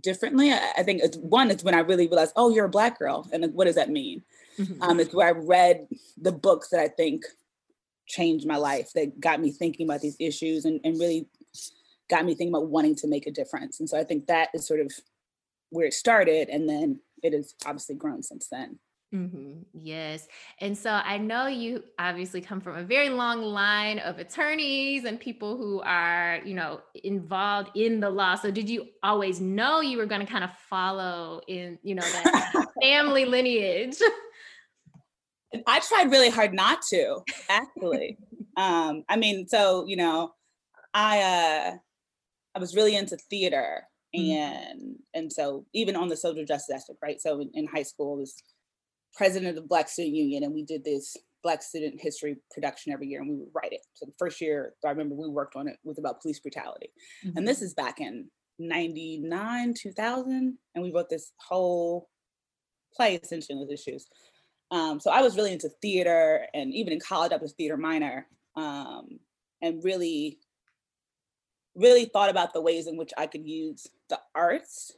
differently 0.02 0.52
i, 0.52 0.72
I 0.78 0.84
think 0.84 1.02
it's 1.04 1.18
one 1.18 1.52
it's 1.52 1.64
when 1.64 1.76
i 1.76 1.80
really 1.80 2.08
realized 2.08 2.34
oh 2.36 2.50
you're 2.50 2.66
a 2.66 2.70
black 2.70 3.00
girl 3.00 3.28
and 3.32 3.54
what 3.54 3.66
does 3.66 3.76
that 3.76 3.90
mean 3.90 4.24
mm-hmm. 4.58 4.82
um, 4.82 5.00
it's 5.00 5.14
where 5.14 5.28
i 5.28 5.32
read 5.32 5.88
the 6.18 6.32
books 6.32 6.70
that 6.70 6.80
i 6.80 6.88
think 6.88 7.24
changed 8.08 8.46
my 8.46 8.58
life 8.58 8.92
that 8.94 9.20
got 9.20 9.42
me 9.42 9.52
thinking 9.52 9.88
about 9.88 10.02
these 10.02 10.18
issues 10.20 10.66
and, 10.66 10.80
and 10.84 11.00
really 11.00 11.28
got 12.10 12.26
me 12.26 12.36
thinking 12.36 12.54
about 12.54 12.68
wanting 12.68 12.96
to 12.96 13.08
make 13.08 13.28
a 13.28 13.32
difference. 13.32 13.80
And 13.80 13.90
so 13.90 14.00
I 14.00 14.04
think 14.04 14.28
that 14.28 14.50
is 14.54 14.68
sort 14.68 14.80
of 14.80 14.92
where 15.70 15.88
it 15.88 15.94
started. 15.94 16.50
And 16.50 16.70
then 16.70 17.00
it 17.24 17.34
has 17.34 17.56
obviously 17.66 17.96
grown 17.96 18.22
since 18.22 18.48
then. 18.48 18.80
Mm-hmm. 19.14 19.62
Yes. 19.74 20.28
And 20.60 20.78
so 20.78 20.90
I 20.90 21.18
know 21.18 21.48
you 21.48 21.84
obviously 22.00 22.42
come 22.42 22.60
from 22.60 22.78
a 22.78 22.84
very 22.84 23.10
long 23.10 23.42
line 23.42 24.00
of 24.00 24.20
attorneys 24.20 25.06
and 25.06 25.20
people 25.20 25.58
who 25.58 25.82
are, 25.82 26.40
you 26.44 26.54
know, 26.54 26.82
involved 27.04 27.72
in 27.76 28.00
the 28.00 28.10
law. 28.10 28.36
So 28.36 28.52
did 28.52 28.70
you 28.70 28.88
always 29.04 29.40
know 29.40 29.80
you 29.82 29.98
were 29.98 30.06
going 30.06 30.26
to 30.26 30.32
kind 30.32 30.44
of 30.44 30.52
follow 30.70 31.42
in, 31.48 31.80
you 31.84 31.96
know, 31.96 32.02
that 32.02 32.68
family 32.82 33.26
lineage? 33.26 33.98
I 35.66 35.80
tried 35.80 36.12
really 36.12 36.30
hard 36.30 36.54
not 36.54 36.82
to, 36.90 37.22
actually. 37.50 38.18
um, 38.58 39.04
I 39.08 39.16
mean, 39.16 39.48
so, 39.48 39.86
you 39.88 39.96
know, 39.96 40.34
I 40.94 41.22
uh 41.22 41.78
I 42.56 42.60
was 42.60 42.76
really 42.76 42.96
into 42.96 43.18
theater 43.30 43.84
mm-hmm. 44.16 44.32
and 44.32 44.96
and 45.14 45.32
so 45.32 45.66
even 45.74 45.96
on 45.96 46.08
the 46.08 46.18
social 46.18 46.46
justice 46.46 46.76
aspect, 46.76 47.00
right? 47.02 47.22
So 47.22 47.42
in, 47.42 47.52
in 47.54 47.68
high 47.68 47.84
school, 47.84 48.18
was 48.18 48.42
president 49.16 49.50
of 49.50 49.56
the 49.56 49.68
Black 49.68 49.90
Student 49.90 50.16
Union, 50.16 50.44
and 50.44 50.54
we 50.54 50.64
did 50.64 50.84
this 50.84 51.16
Black 51.44 51.62
student 51.62 52.02
history 52.02 52.38
production 52.52 52.92
every 52.92 53.08
year, 53.08 53.22
and 53.22 53.30
we 53.30 53.36
would 53.36 53.50
write 53.54 53.72
it. 53.72 53.82
So 53.94 54.06
the 54.06 54.14
first 54.18 54.42
year, 54.42 54.74
I 54.84 54.90
remember 54.90 55.16
we 55.16 55.30
worked 55.30 55.56
on 55.56 55.68
it 55.68 55.78
was 55.84 56.00
about 56.00 56.22
police 56.22 56.40
brutality, 56.40 56.90
mm-hmm. 57.26 57.38
and 57.38 57.48
this 57.48 57.62
is 57.62 57.74
back 57.74 58.02
in 58.02 58.30
'99, 58.60 59.74
2000, 59.80 60.58
and 60.74 60.84
we 60.84 60.92
wrote 60.92 61.10
this 61.10 61.32
whole 61.38 62.10
play 62.96 63.16
essentially 63.16 63.58
those 63.60 63.72
issues. 63.72 64.08
Um, 64.72 65.00
so 65.00 65.12
I 65.12 65.22
was 65.22 65.36
really 65.36 65.54
into 65.54 65.70
theater, 65.82 66.48
and 66.54 66.74
even 66.74 66.94
in 66.94 67.00
college, 67.00 67.32
I 67.32 67.38
was 67.38 67.54
theater 67.54 67.78
minor, 67.78 68.28
um, 68.56 69.20
and 69.62 69.84
really 69.84 70.40
really 71.76 72.06
thought 72.06 72.30
about 72.30 72.54
the 72.54 72.62
ways 72.62 72.88
in 72.88 72.98
which 72.98 73.12
I 73.18 73.28
could 73.28 73.46
use 73.46 73.86
the 74.10 74.20
arts 74.34 74.94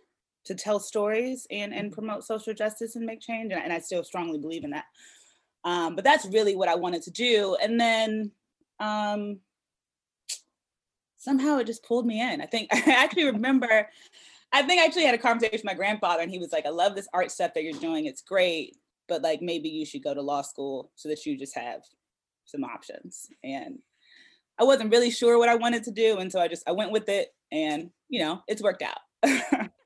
to 0.47 0.55
tell 0.55 0.79
stories 0.79 1.47
and, 1.51 1.73
and 1.73 1.87
mm-hmm. 1.87 1.93
promote 1.93 2.23
social 2.23 2.53
justice 2.53 2.95
and 2.95 3.05
make 3.05 3.21
change. 3.21 3.51
And, 3.51 3.61
and 3.61 3.73
I 3.73 3.79
still 3.79 4.03
strongly 4.03 4.39
believe 4.39 4.63
in 4.63 4.71
that. 4.71 4.85
Um, 5.63 5.95
but 5.95 6.03
that's 6.03 6.25
really 6.27 6.55
what 6.55 6.69
I 6.69 6.75
wanted 6.75 7.01
to 7.03 7.11
do. 7.11 7.57
And 7.61 7.79
then 7.79 8.31
um, 8.79 9.39
somehow 11.17 11.57
it 11.57 11.67
just 11.67 11.83
pulled 11.83 12.05
me 12.05 12.21
in. 12.21 12.41
I 12.41 12.45
think 12.45 12.69
I 12.73 12.91
actually 12.91 13.25
remember, 13.25 13.89
I 14.53 14.61
think 14.63 14.81
I 14.81 14.85
actually 14.85 15.05
had 15.05 15.15
a 15.15 15.19
conversation 15.19 15.55
with 15.55 15.65
my 15.65 15.73
grandfather 15.73 16.21
and 16.21 16.31
he 16.31 16.39
was 16.39 16.51
like, 16.51 16.65
I 16.65 16.69
love 16.69 16.95
this 16.95 17.09
art 17.13 17.31
stuff 17.31 17.53
that 17.53 17.63
you're 17.63 17.73
doing. 17.73 18.05
It's 18.05 18.21
great, 18.21 18.77
but 19.07 19.21
like 19.21 19.41
maybe 19.41 19.69
you 19.69 19.85
should 19.85 20.03
go 20.03 20.13
to 20.13 20.21
law 20.21 20.41
school 20.41 20.91
so 20.95 21.09
that 21.09 21.25
you 21.25 21.37
just 21.37 21.55
have 21.55 21.81
some 22.45 22.63
options. 22.63 23.27
And 23.43 23.79
I 24.59 24.63
wasn't 24.63 24.91
really 24.91 25.11
sure 25.11 25.37
what 25.37 25.49
I 25.49 25.55
wanted 25.55 25.83
to 25.83 25.91
do. 25.91 26.17
And 26.17 26.31
so 26.31 26.39
I 26.39 26.47
just, 26.47 26.63
I 26.67 26.71
went 26.71 26.91
with 26.91 27.09
it 27.09 27.33
and, 27.51 27.91
you 28.09 28.21
know, 28.21 28.41
it's 28.47 28.63
worked 28.63 28.83
out. 28.83 28.99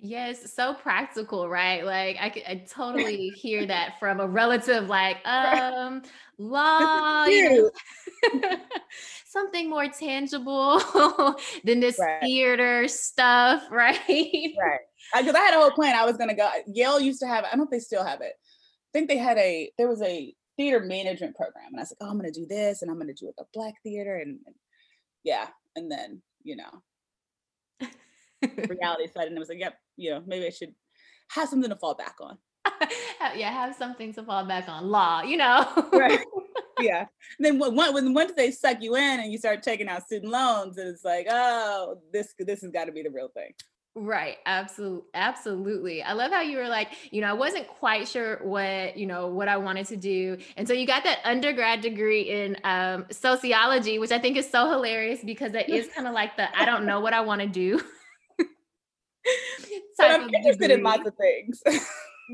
yes, 0.00 0.52
so 0.52 0.74
practical, 0.74 1.48
right? 1.48 1.84
Like 1.84 2.16
I, 2.20 2.42
I 2.48 2.54
totally 2.68 3.28
hear 3.28 3.66
that 3.66 3.98
from 3.98 4.20
a 4.20 4.26
relative, 4.26 4.88
like, 4.88 5.26
um, 5.26 6.02
law, 6.38 7.24
you 7.26 7.70
know, 8.32 8.56
something 9.26 9.68
more 9.68 9.88
tangible 9.88 10.80
than 11.64 11.80
this 11.80 11.98
right. 11.98 12.22
theater 12.22 12.88
stuff, 12.88 13.64
right? 13.70 13.98
Right. 14.08 14.80
Because 15.16 15.34
I, 15.34 15.38
I 15.38 15.42
had 15.42 15.54
a 15.54 15.58
whole 15.58 15.70
plan. 15.70 15.94
I 15.94 16.04
was 16.04 16.16
going 16.16 16.30
to 16.30 16.36
go, 16.36 16.50
Yale 16.66 17.00
used 17.00 17.20
to 17.20 17.26
have, 17.26 17.44
I 17.44 17.50
don't 17.50 17.58
know 17.58 17.64
if 17.64 17.70
they 17.70 17.78
still 17.78 18.04
have 18.04 18.20
it. 18.20 18.32
I 18.34 18.90
think 18.92 19.08
they 19.08 19.18
had 19.18 19.38
a, 19.38 19.70
there 19.78 19.88
was 19.88 20.02
a 20.02 20.34
theater 20.56 20.80
management 20.80 21.36
program. 21.36 21.68
And 21.68 21.78
I 21.78 21.82
was 21.82 21.90
like, 21.92 22.06
oh, 22.06 22.10
I'm 22.10 22.18
going 22.18 22.32
to 22.32 22.40
do 22.40 22.46
this 22.46 22.82
and 22.82 22.90
I'm 22.90 22.98
going 22.98 23.08
to 23.08 23.14
do 23.14 23.26
like 23.26 23.34
a 23.38 23.48
black 23.52 23.74
theater. 23.82 24.16
And, 24.16 24.38
and 24.46 24.54
yeah. 25.24 25.48
And 25.76 25.90
then, 25.90 26.22
you 26.42 26.56
know, 26.56 26.82
reality 28.68 29.08
set. 29.12 29.26
And 29.26 29.36
it 29.36 29.40
was 29.40 29.48
like, 29.48 29.58
yep, 29.58 29.78
you 29.96 30.10
know, 30.10 30.22
maybe 30.26 30.46
I 30.46 30.50
should 30.50 30.74
have 31.30 31.48
something 31.48 31.70
to 31.70 31.76
fall 31.76 31.94
back 31.94 32.16
on. 32.20 32.38
yeah, 33.36 33.50
have 33.50 33.74
something 33.74 34.12
to 34.14 34.22
fall 34.22 34.44
back 34.44 34.68
on. 34.68 34.88
Law, 34.88 35.22
you 35.22 35.36
know. 35.36 35.66
right. 35.92 36.20
yeah. 36.80 37.06
And 37.38 37.44
then 37.44 37.58
when, 37.58 37.74
when 37.74 38.14
once 38.14 38.32
they 38.36 38.50
suck 38.50 38.78
you 38.80 38.96
in 38.96 39.20
and 39.20 39.32
you 39.32 39.38
start 39.38 39.62
taking 39.62 39.88
out 39.88 40.04
student 40.04 40.32
loans, 40.32 40.76
it's 40.78 41.04
like, 41.04 41.26
oh, 41.30 41.98
this 42.12 42.34
this 42.38 42.62
has 42.62 42.70
got 42.70 42.86
to 42.86 42.92
be 42.92 43.02
the 43.02 43.10
real 43.10 43.28
thing. 43.28 43.52
Right. 43.96 44.36
Absolutely. 44.46 45.08
Absolutely. 45.14 46.02
I 46.02 46.12
love 46.12 46.30
how 46.30 46.42
you 46.42 46.58
were 46.58 46.68
like, 46.68 46.90
you 47.10 47.20
know, 47.20 47.26
I 47.26 47.32
wasn't 47.32 47.66
quite 47.66 48.06
sure 48.06 48.38
what, 48.42 48.96
you 48.96 49.04
know, 49.04 49.26
what 49.26 49.48
I 49.48 49.56
wanted 49.56 49.86
to 49.86 49.96
do. 49.96 50.38
And 50.56 50.68
so 50.68 50.74
you 50.74 50.86
got 50.86 51.02
that 51.04 51.18
undergrad 51.24 51.80
degree 51.80 52.22
in 52.22 52.56
um, 52.62 53.06
sociology, 53.10 53.98
which 53.98 54.12
I 54.12 54.18
think 54.20 54.36
is 54.36 54.48
so 54.48 54.70
hilarious 54.70 55.20
because 55.24 55.52
that 55.52 55.68
is 55.68 55.88
kind 55.88 56.06
of 56.06 56.14
like 56.14 56.36
the 56.36 56.56
I 56.56 56.64
don't 56.66 56.86
know 56.86 57.00
what 57.00 57.14
I 57.14 57.20
want 57.20 57.40
to 57.40 57.48
do. 57.48 57.80
I'm 60.00 60.22
interested 60.34 60.68
degree. 60.68 60.74
in 60.74 60.82
lots 60.82 61.06
of 61.06 61.14
things. 61.16 61.62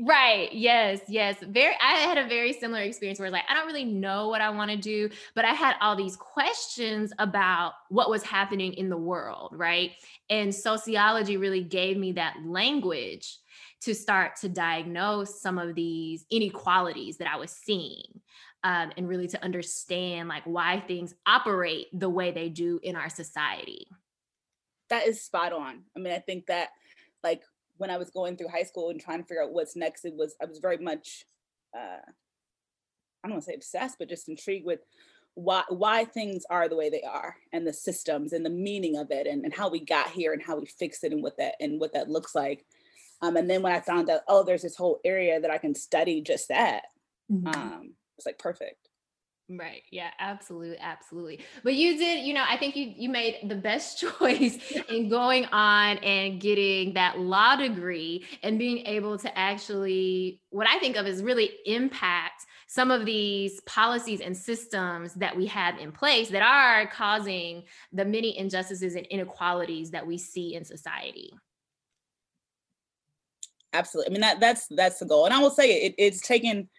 Right. 0.05 0.53
Yes. 0.53 0.99
Yes. 1.07 1.37
Very. 1.41 1.73
I 1.81 1.93
had 1.93 2.17
a 2.17 2.27
very 2.27 2.53
similar 2.53 2.81
experience 2.81 3.19
where 3.19 3.31
like 3.31 3.45
I 3.49 3.53
don't 3.53 3.65
really 3.65 3.85
know 3.85 4.27
what 4.27 4.41
I 4.41 4.49
want 4.49 4.69
to 4.71 4.77
do, 4.77 5.09
but 5.33 5.45
I 5.45 5.53
had 5.53 5.75
all 5.81 5.95
these 5.95 6.15
questions 6.15 7.11
about 7.17 7.73
what 7.89 8.09
was 8.09 8.23
happening 8.23 8.73
in 8.73 8.89
the 8.89 8.97
world. 8.97 9.49
Right. 9.53 9.93
And 10.29 10.53
sociology 10.53 11.37
really 11.37 11.63
gave 11.63 11.97
me 11.97 12.11
that 12.13 12.37
language 12.45 13.37
to 13.81 13.95
start 13.95 14.35
to 14.41 14.49
diagnose 14.49 15.41
some 15.41 15.57
of 15.57 15.75
these 15.75 16.25
inequalities 16.29 17.17
that 17.17 17.27
I 17.27 17.37
was 17.37 17.51
seeing. 17.51 18.21
Um, 18.63 18.91
and 18.97 19.07
really 19.07 19.27
to 19.29 19.43
understand 19.43 20.27
like 20.27 20.43
why 20.45 20.83
things 20.87 21.13
operate 21.25 21.87
the 21.93 22.09
way 22.09 22.31
they 22.31 22.49
do 22.49 22.79
in 22.83 22.95
our 22.95 23.09
society. 23.09 23.87
That 24.89 25.07
is 25.07 25.23
spot 25.23 25.53
on. 25.53 25.83
I 25.95 25.99
mean, 25.99 26.13
I 26.13 26.19
think 26.19 26.45
that 26.47 26.69
like 27.23 27.43
when 27.77 27.89
I 27.89 27.97
was 27.97 28.09
going 28.09 28.37
through 28.37 28.49
high 28.49 28.63
school 28.63 28.89
and 28.89 28.99
trying 28.99 29.21
to 29.21 29.27
figure 29.27 29.43
out 29.43 29.53
what's 29.53 29.75
next, 29.75 30.05
it 30.05 30.13
was 30.15 30.35
I 30.41 30.45
was 30.45 30.59
very 30.59 30.77
much 30.77 31.25
uh, 31.75 32.01
I 33.23 33.27
don't 33.27 33.31
want 33.31 33.43
to 33.43 33.51
say 33.51 33.55
obsessed, 33.55 33.97
but 33.99 34.09
just 34.09 34.29
intrigued 34.29 34.65
with 34.65 34.79
why 35.33 35.63
why 35.69 36.05
things 36.05 36.43
are 36.49 36.67
the 36.67 36.75
way 36.75 36.89
they 36.89 37.03
are 37.03 37.35
and 37.53 37.65
the 37.65 37.73
systems 37.73 38.33
and 38.33 38.45
the 38.45 38.49
meaning 38.49 38.97
of 38.97 39.11
it 39.11 39.27
and, 39.27 39.43
and 39.43 39.53
how 39.53 39.69
we 39.69 39.83
got 39.83 40.09
here 40.09 40.33
and 40.33 40.41
how 40.41 40.57
we 40.57 40.65
fix 40.65 41.03
it 41.03 41.11
and 41.11 41.21
what 41.21 41.37
that 41.37 41.55
and 41.59 41.79
what 41.79 41.93
that 41.93 42.09
looks 42.09 42.33
like. 42.33 42.65
Um, 43.21 43.35
and 43.35 43.49
then 43.49 43.61
when 43.61 43.73
I 43.73 43.79
found 43.79 44.09
out, 44.09 44.21
oh, 44.27 44.43
there's 44.43 44.61
this 44.61 44.75
whole 44.75 44.99
area 45.03 45.39
that 45.39 45.51
I 45.51 45.57
can 45.57 45.73
study 45.73 46.21
just 46.21 46.49
that, 46.49 46.83
mm-hmm. 47.31 47.47
um, 47.47 47.93
it's 48.17 48.25
like 48.25 48.37
perfect. 48.37 48.86
Right. 49.49 49.83
Yeah, 49.91 50.09
absolutely. 50.19 50.77
Absolutely. 50.77 51.39
But 51.63 51.75
you 51.75 51.97
did, 51.97 52.25
you 52.25 52.33
know, 52.33 52.43
I 52.45 52.57
think 52.57 52.75
you 52.75 52.93
you 52.97 53.07
made 53.07 53.47
the 53.47 53.55
best 53.55 53.97
choice 54.19 54.57
in 54.89 55.07
going 55.07 55.45
on 55.45 55.97
and 55.99 56.41
getting 56.41 56.93
that 56.95 57.19
law 57.19 57.55
degree 57.55 58.25
and 58.43 58.59
being 58.59 58.85
able 58.85 59.17
to 59.19 59.37
actually 59.37 60.41
what 60.49 60.67
I 60.67 60.79
think 60.79 60.97
of 60.97 61.07
is 61.07 61.23
really 61.23 61.51
impact 61.65 62.45
some 62.67 62.91
of 62.91 63.05
these 63.05 63.61
policies 63.61 64.19
and 64.19 64.35
systems 64.35 65.13
that 65.13 65.37
we 65.37 65.45
have 65.45 65.77
in 65.79 65.93
place 65.93 66.27
that 66.29 66.41
are 66.41 66.85
causing 66.87 67.63
the 67.93 68.03
many 68.03 68.37
injustices 68.37 68.95
and 68.95 69.05
inequalities 69.05 69.91
that 69.91 70.05
we 70.05 70.17
see 70.17 70.55
in 70.55 70.65
society. 70.65 71.31
Absolutely. 73.73 74.11
I 74.11 74.13
mean 74.13 74.21
that 74.21 74.39
that's 74.39 74.67
that's 74.67 74.99
the 74.99 75.05
goal. 75.05 75.25
And 75.25 75.33
I 75.33 75.39
will 75.39 75.49
say 75.51 75.71
it, 75.71 75.95
it's 75.97 76.21
taken 76.21 76.69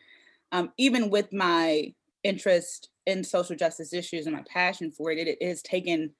um, 0.52 0.72
even 0.78 1.10
with 1.10 1.32
my 1.32 1.92
interest 2.24 2.90
in 3.06 3.24
social 3.24 3.56
justice 3.56 3.92
issues 3.92 4.26
and 4.26 4.36
my 4.36 4.44
passion 4.52 4.92
for 4.92 5.10
it, 5.10 5.18
it, 5.18 5.38
it 5.40 5.48
has 5.48 5.62
taken 5.62 6.10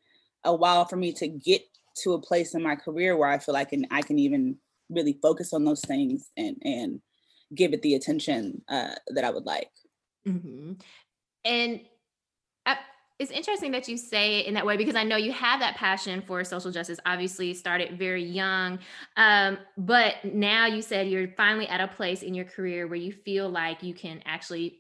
a 0.45 0.55
while 0.55 0.85
for 0.85 0.97
me 0.97 1.13
to 1.13 1.29
get 1.29 1.63
to 2.03 2.15
a 2.15 2.21
place 2.21 2.55
in 2.55 2.63
my 2.63 2.77
career 2.77 3.17
where 3.17 3.29
I 3.29 3.39
feel 3.39 3.55
like 3.55 3.69
I 3.69 3.71
can 3.71 3.87
I 3.91 4.03
can 4.03 4.19
even 4.19 4.57
really 4.89 5.19
focus 5.21 5.53
on 5.53 5.65
those 5.65 5.83
things 5.83 6.31
and 6.37 6.57
and 6.63 7.01
give 7.55 7.73
it 7.73 7.83
the 7.83 7.95
attention 7.95 8.63
uh, 8.69 8.95
that 9.09 9.25
I 9.25 9.31
would 9.31 9.47
like. 9.47 9.71
Mm-hmm. 10.27 10.73
And 11.45 11.81
I, 12.67 12.77
it's 13.19 13.31
interesting 13.31 13.73
that 13.73 13.89
you 13.89 13.97
say 13.97 14.41
it 14.41 14.47
in 14.47 14.55
that 14.55 14.67
way 14.67 14.77
because 14.77 14.95
I 14.95 15.03
know 15.03 15.17
you 15.17 15.33
have 15.33 15.61
that 15.61 15.77
passion 15.77 16.23
for 16.27 16.45
social 16.45 16.71
justice. 16.71 17.01
Obviously, 17.07 17.55
started 17.55 17.99
very 17.99 18.25
young, 18.25 18.79
um, 19.17 19.59
but 19.77 20.17
now 20.25 20.67
you 20.67 20.83
said 20.83 21.09
you're 21.09 21.29
finally 21.37 21.67
at 21.69 21.81
a 21.81 21.89
place 21.89 22.23
in 22.23 22.35
your 22.35 22.45
career 22.45 22.87
where 22.87 22.99
you 22.99 23.13
feel 23.13 23.49
like 23.49 23.83
you 23.83 23.95
can 23.95 24.23
actually 24.25 24.79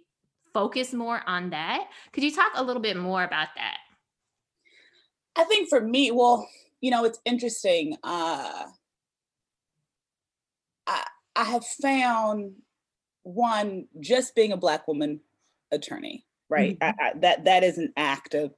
focus 0.58 0.92
more 0.92 1.22
on 1.24 1.50
that. 1.50 1.84
Could 2.12 2.24
you 2.24 2.32
talk 2.32 2.50
a 2.56 2.64
little 2.64 2.82
bit 2.82 2.96
more 2.96 3.22
about 3.22 3.48
that? 3.54 3.78
I 5.36 5.44
think 5.44 5.68
for 5.68 5.80
me, 5.80 6.10
well, 6.10 6.48
you 6.80 6.90
know, 6.90 7.04
it's 7.04 7.20
interesting. 7.24 7.96
Uh, 8.02 8.64
I, 10.88 11.04
I 11.36 11.44
have 11.44 11.64
found 11.64 12.54
one 13.22 13.86
just 14.00 14.34
being 14.34 14.50
a 14.50 14.56
black 14.56 14.88
woman 14.88 15.20
attorney, 15.70 16.26
right? 16.48 16.76
Mm-hmm. 16.76 17.02
I, 17.02 17.08
I, 17.08 17.12
that 17.20 17.44
that 17.44 17.62
is 17.62 17.78
an 17.78 17.92
act 17.96 18.34
of 18.34 18.52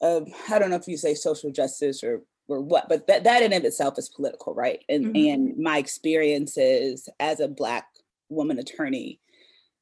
of 0.00 0.26
I 0.50 0.58
don't 0.58 0.70
know 0.70 0.76
if 0.76 0.88
you 0.88 0.96
say 0.96 1.14
social 1.14 1.52
justice 1.52 2.02
or 2.02 2.22
or 2.48 2.60
what, 2.60 2.88
but 2.88 3.06
that 3.06 3.22
that 3.22 3.42
in 3.42 3.52
of 3.52 3.64
itself 3.64 3.98
is 3.98 4.08
political, 4.08 4.52
right? 4.52 4.80
And 4.88 5.14
mm-hmm. 5.14 5.30
and 5.30 5.58
my 5.58 5.78
experiences 5.78 7.08
as 7.20 7.38
a 7.38 7.46
black 7.46 7.86
woman 8.28 8.58
attorney 8.58 9.20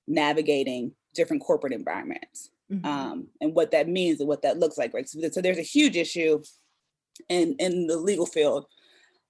navigating 0.06 0.92
different 1.16 1.42
corporate 1.42 1.72
environments 1.72 2.50
mm-hmm. 2.70 2.84
um, 2.86 3.26
and 3.40 3.54
what 3.54 3.70
that 3.70 3.88
means 3.88 4.20
and 4.20 4.28
what 4.28 4.42
that 4.42 4.58
looks 4.58 4.78
like 4.78 4.92
right 4.94 5.08
so, 5.08 5.18
so, 5.30 5.40
there's 5.40 5.58
a 5.58 5.62
huge 5.62 5.96
issue 5.96 6.42
in 7.28 7.54
in 7.58 7.86
the 7.86 7.96
legal 7.96 8.26
field 8.26 8.66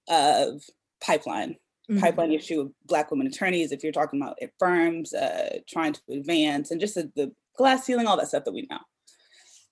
of 0.09 0.61
pipeline 1.01 1.55
mm-hmm. 1.89 1.99
pipeline 1.99 2.31
issue 2.31 2.61
of 2.61 2.71
black 2.85 3.09
women 3.11 3.27
attorneys 3.27 3.71
if 3.71 3.83
you're 3.83 3.91
talking 3.91 4.21
about 4.21 4.37
firms 4.59 5.13
uh, 5.13 5.57
trying 5.67 5.93
to 5.93 6.01
advance 6.11 6.71
and 6.71 6.79
just 6.79 6.95
the, 6.95 7.11
the 7.15 7.31
glass 7.57 7.85
ceiling 7.85 8.07
all 8.07 8.17
that 8.17 8.27
stuff 8.27 8.43
that 8.43 8.53
we 8.53 8.67
know 8.69 8.79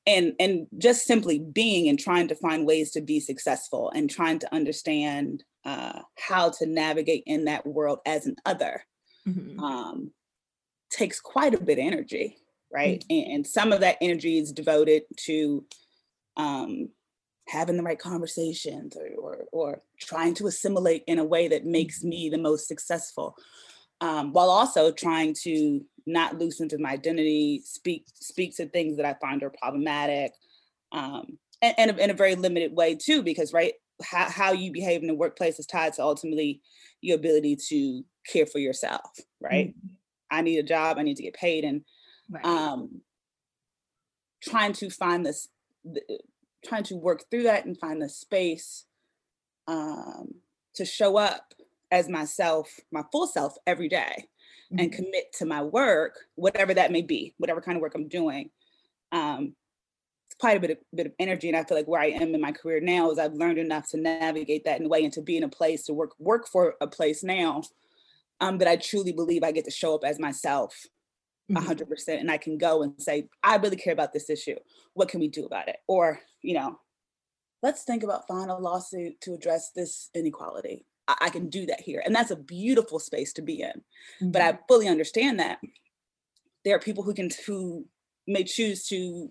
and 0.07 0.33
and 0.39 0.67
just 0.77 1.05
simply 1.05 1.39
being 1.39 1.89
and 1.89 1.99
trying 1.99 2.27
to 2.27 2.35
find 2.35 2.65
ways 2.65 2.91
to 2.91 3.01
be 3.01 3.19
successful 3.19 3.91
and 3.95 4.09
trying 4.09 4.39
to 4.39 4.53
understand 4.53 5.43
uh, 5.65 5.99
how 6.17 6.49
to 6.49 6.65
navigate 6.65 7.23
in 7.25 7.45
that 7.45 7.65
world 7.65 7.99
as 8.05 8.27
an 8.27 8.35
other 8.45 8.85
mm-hmm. 9.27 9.59
um, 9.59 10.11
takes 10.89 11.19
quite 11.19 11.53
a 11.53 11.61
bit 11.61 11.79
of 11.79 11.85
energy, 11.85 12.37
right? 12.71 13.03
Mm-hmm. 13.09 13.13
And, 13.13 13.35
and, 13.35 13.47
some 13.47 13.71
of 13.71 13.81
that 13.81 13.97
energy 14.01 14.37
is 14.37 14.51
devoted 14.51 15.03
to 15.25 15.65
um, 16.37 16.89
having 17.47 17.77
the 17.77 17.83
right 17.83 17.99
conversations 17.99 18.95
or, 18.95 19.09
or, 19.17 19.45
or 19.51 19.81
trying 19.99 20.33
to 20.35 20.47
assimilate 20.47 21.03
in 21.07 21.19
a 21.19 21.23
way 21.23 21.47
that 21.47 21.65
makes 21.65 21.99
mm-hmm. 21.99 22.09
me 22.09 22.29
the 22.29 22.37
most 22.37 22.67
successful, 22.67 23.35
um, 24.01 24.33
while 24.33 24.49
also 24.49 24.91
trying 24.91 25.33
to 25.43 25.81
not 26.05 26.37
lose 26.37 26.59
into 26.59 26.77
my 26.77 26.91
identity, 26.91 27.61
speak 27.63 28.05
speak 28.13 28.55
to 28.55 28.67
things 28.67 28.97
that 28.97 29.05
I 29.05 29.15
find 29.19 29.41
are 29.43 29.51
problematic, 29.61 30.33
um, 30.91 31.37
and, 31.61 31.75
and 31.77 31.99
in 31.99 32.09
a 32.09 32.13
very 32.13 32.35
limited 32.35 32.73
way 32.73 32.95
too, 32.95 33.23
because 33.23 33.53
right, 33.53 33.73
how, 34.03 34.29
how 34.29 34.51
you 34.51 34.71
behave 34.71 35.01
in 35.01 35.07
the 35.07 35.15
workplace 35.15 35.59
is 35.59 35.65
tied 35.65 35.93
to 35.93 36.03
ultimately 36.03 36.61
your 37.01 37.17
ability 37.17 37.57
to 37.69 38.03
care 38.27 38.45
for 38.45 38.59
yourself, 38.59 39.17
right? 39.41 39.69
Mm-hmm. 39.69 39.87
I 40.29 40.41
need 40.41 40.57
a 40.57 40.63
job, 40.63 40.97
I 40.97 41.03
need 41.03 41.17
to 41.17 41.23
get 41.23 41.33
paid, 41.33 41.63
and 41.63 41.83
right. 42.29 42.45
um, 42.45 43.01
trying 44.41 44.73
to 44.73 44.89
find 44.89 45.25
this, 45.25 45.47
the, 45.83 46.01
trying 46.65 46.83
to 46.83 46.95
work 46.95 47.23
through 47.29 47.43
that 47.43 47.65
and 47.65 47.77
find 47.77 48.01
the 48.01 48.09
space 48.09 48.85
um, 49.67 50.35
to 50.75 50.85
show 50.85 51.17
up 51.17 51.53
as 51.91 52.09
myself, 52.09 52.69
my 52.91 53.03
full 53.11 53.27
self 53.27 53.55
every 53.65 53.89
day, 53.89 54.27
mm-hmm. 54.71 54.79
and 54.79 54.91
commit 54.91 55.33
to 55.33 55.45
my 55.45 55.61
work, 55.61 56.19
whatever 56.35 56.73
that 56.73 56.91
may 56.91 57.01
be, 57.01 57.33
whatever 57.37 57.61
kind 57.61 57.77
of 57.77 57.81
work 57.81 57.95
I'm 57.95 58.07
doing. 58.07 58.49
Um, 59.11 59.55
it's 60.27 60.35
quite 60.35 60.57
a 60.57 60.59
bit 60.59 60.71
of 60.71 60.77
bit 60.93 61.05
of 61.05 61.13
energy, 61.19 61.47
and 61.47 61.57
I 61.57 61.63
feel 61.63 61.77
like 61.77 61.87
where 61.87 62.01
I 62.01 62.07
am 62.07 62.33
in 62.33 62.41
my 62.41 62.51
career 62.51 62.79
now 62.79 63.11
is 63.11 63.19
I've 63.19 63.33
learned 63.33 63.59
enough 63.59 63.89
to 63.91 63.97
navigate 63.97 64.65
that 64.65 64.79
in 64.79 64.87
a 64.87 64.89
way 64.89 65.03
and 65.03 65.13
to 65.13 65.21
be 65.21 65.37
in 65.37 65.43
a 65.43 65.49
place 65.49 65.83
to 65.85 65.93
work 65.93 66.11
work 66.19 66.47
for 66.47 66.75
a 66.81 66.87
place 66.87 67.23
now 67.23 67.61
um, 68.41 68.57
that 68.59 68.67
I 68.67 68.75
truly 68.75 69.11
believe 69.11 69.43
I 69.43 69.51
get 69.51 69.65
to 69.65 69.71
show 69.71 69.95
up 69.95 70.03
as 70.03 70.19
myself 70.19 70.75
100% 71.51 71.57
mm-hmm. 71.57 71.89
percent 71.89 72.21
and 72.21 72.31
I 72.31 72.37
can 72.37 72.57
go 72.57 72.81
and 72.83 72.93
say, 73.01 73.27
I 73.43 73.57
really 73.57 73.77
care 73.77 73.93
about 73.93 74.13
this 74.13 74.29
issue. 74.29 74.55
What 74.93 75.09
can 75.09 75.19
we 75.19 75.27
do 75.27 75.45
about 75.45 75.67
it? 75.67 75.77
Or, 75.87 76.19
you 76.41 76.55
know, 76.55 76.79
let's 77.61 77.83
think 77.83 78.03
about 78.03 78.27
filing 78.27 78.49
a 78.49 78.57
lawsuit 78.57 79.21
to 79.21 79.33
address 79.33 79.71
this 79.75 80.09
inequality. 80.13 80.85
I, 81.07 81.15
I 81.21 81.29
can 81.29 81.49
do 81.49 81.65
that 81.67 81.81
here. 81.81 82.01
And 82.03 82.15
that's 82.15 82.31
a 82.31 82.35
beautiful 82.35 82.99
space 82.99 83.33
to 83.33 83.41
be 83.41 83.61
in. 83.61 83.69
Mm-hmm. 83.69 84.31
But 84.31 84.41
I 84.41 84.59
fully 84.67 84.87
understand 84.87 85.39
that 85.39 85.59
there 86.63 86.75
are 86.75 86.79
people 86.79 87.03
who 87.03 87.13
can 87.13 87.29
who 87.45 87.85
may 88.27 88.43
choose 88.43 88.87
to 88.87 89.29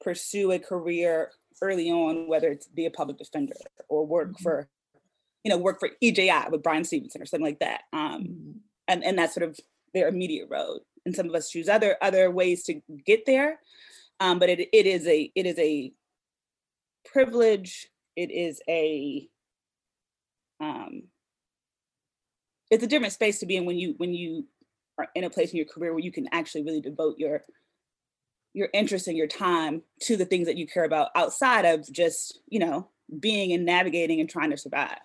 pursue 0.00 0.52
a 0.52 0.58
career 0.58 1.30
early 1.60 1.90
on, 1.90 2.28
whether 2.28 2.48
it's 2.48 2.68
be 2.68 2.86
a 2.86 2.90
public 2.90 3.18
defender 3.18 3.54
or 3.88 4.06
work 4.06 4.28
mm-hmm. 4.28 4.42
for 4.42 4.68
you 5.44 5.50
know, 5.50 5.58
work 5.58 5.78
for 5.78 5.90
EJI 6.02 6.50
with 6.50 6.62
Bryan 6.62 6.84
Stevenson 6.84 7.22
or 7.22 7.26
something 7.26 7.44
like 7.44 7.60
that. 7.60 7.82
Um, 7.92 8.22
mm-hmm. 8.22 8.50
and, 8.88 9.04
and 9.04 9.18
that's 9.18 9.34
sort 9.34 9.48
of 9.48 9.60
their 9.92 10.08
immediate 10.08 10.48
road. 10.50 10.80
And 11.06 11.14
some 11.14 11.28
of 11.28 11.34
us 11.34 11.50
choose 11.50 11.68
other 11.68 11.96
other 12.00 12.30
ways 12.30 12.64
to 12.64 12.80
get 13.04 13.26
there. 13.26 13.60
Um, 14.20 14.38
but 14.38 14.48
it 14.48 14.68
it 14.72 14.86
is 14.86 15.06
a 15.06 15.30
it 15.34 15.46
is 15.46 15.58
a 15.58 15.92
privilege. 17.04 17.88
It 18.16 18.30
is 18.30 18.60
a 18.68 19.28
um, 20.60 21.02
it's 22.70 22.84
a 22.84 22.88
different 22.88 23.12
space 23.12 23.40
to 23.40 23.46
be 23.46 23.56
in 23.56 23.66
when 23.66 23.78
you 23.78 23.94
when 23.98 24.14
you 24.14 24.46
are 24.98 25.08
in 25.14 25.24
a 25.24 25.30
place 25.30 25.50
in 25.50 25.58
your 25.58 25.66
career 25.66 25.92
where 25.92 26.02
you 26.02 26.12
can 26.12 26.28
actually 26.32 26.64
really 26.64 26.80
devote 26.80 27.18
your 27.18 27.44
your 28.54 28.68
interest 28.72 29.08
and 29.08 29.16
your 29.16 29.26
time 29.26 29.82
to 30.00 30.16
the 30.16 30.24
things 30.24 30.46
that 30.46 30.56
you 30.56 30.66
care 30.66 30.84
about 30.84 31.10
outside 31.14 31.66
of 31.66 31.90
just 31.92 32.40
you 32.48 32.60
know 32.60 32.88
being 33.20 33.52
and 33.52 33.66
navigating 33.66 34.20
and 34.20 34.30
trying 34.30 34.50
to 34.50 34.56
survive 34.56 34.98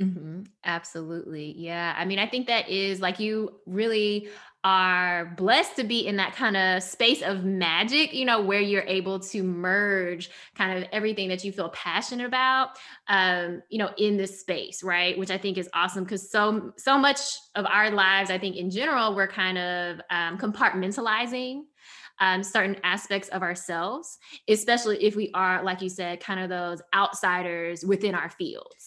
Mm-hmm. 0.00 0.42
Absolutely. 0.64 1.54
Yeah. 1.56 1.92
I 1.96 2.04
mean, 2.04 2.20
I 2.20 2.26
think 2.26 2.46
that 2.46 2.68
is 2.68 3.00
like 3.00 3.18
you 3.18 3.56
really 3.66 4.28
are 4.62 5.34
blessed 5.36 5.74
to 5.76 5.84
be 5.84 6.06
in 6.06 6.16
that 6.16 6.36
kind 6.36 6.56
of 6.56 6.84
space 6.84 7.20
of 7.22 7.44
magic, 7.44 8.12
you 8.14 8.24
know, 8.24 8.40
where 8.40 8.60
you're 8.60 8.82
able 8.82 9.18
to 9.18 9.42
merge 9.42 10.30
kind 10.54 10.78
of 10.78 10.88
everything 10.92 11.28
that 11.30 11.42
you 11.42 11.50
feel 11.50 11.70
passionate 11.70 12.26
about, 12.26 12.70
um, 13.08 13.60
you 13.70 13.78
know, 13.78 13.90
in 13.98 14.16
this 14.16 14.38
space, 14.40 14.84
right? 14.84 15.18
Which 15.18 15.30
I 15.32 15.38
think 15.38 15.58
is 15.58 15.68
awesome 15.74 16.04
because 16.04 16.30
so 16.30 16.72
so 16.76 16.96
much 16.96 17.20
of 17.56 17.66
our 17.66 17.90
lives, 17.90 18.30
I 18.30 18.38
think 18.38 18.54
in 18.56 18.70
general, 18.70 19.16
we're 19.16 19.28
kind 19.28 19.58
of 19.58 20.00
um, 20.10 20.38
compartmentalizing 20.38 21.62
um, 22.20 22.42
certain 22.42 22.76
aspects 22.84 23.28
of 23.28 23.42
ourselves, 23.42 24.18
especially 24.48 25.02
if 25.04 25.16
we 25.16 25.30
are, 25.34 25.62
like 25.62 25.82
you 25.82 25.88
said, 25.88 26.20
kind 26.20 26.40
of 26.40 26.48
those 26.48 26.82
outsiders 26.94 27.84
within 27.84 28.14
our 28.14 28.30
fields. 28.30 28.77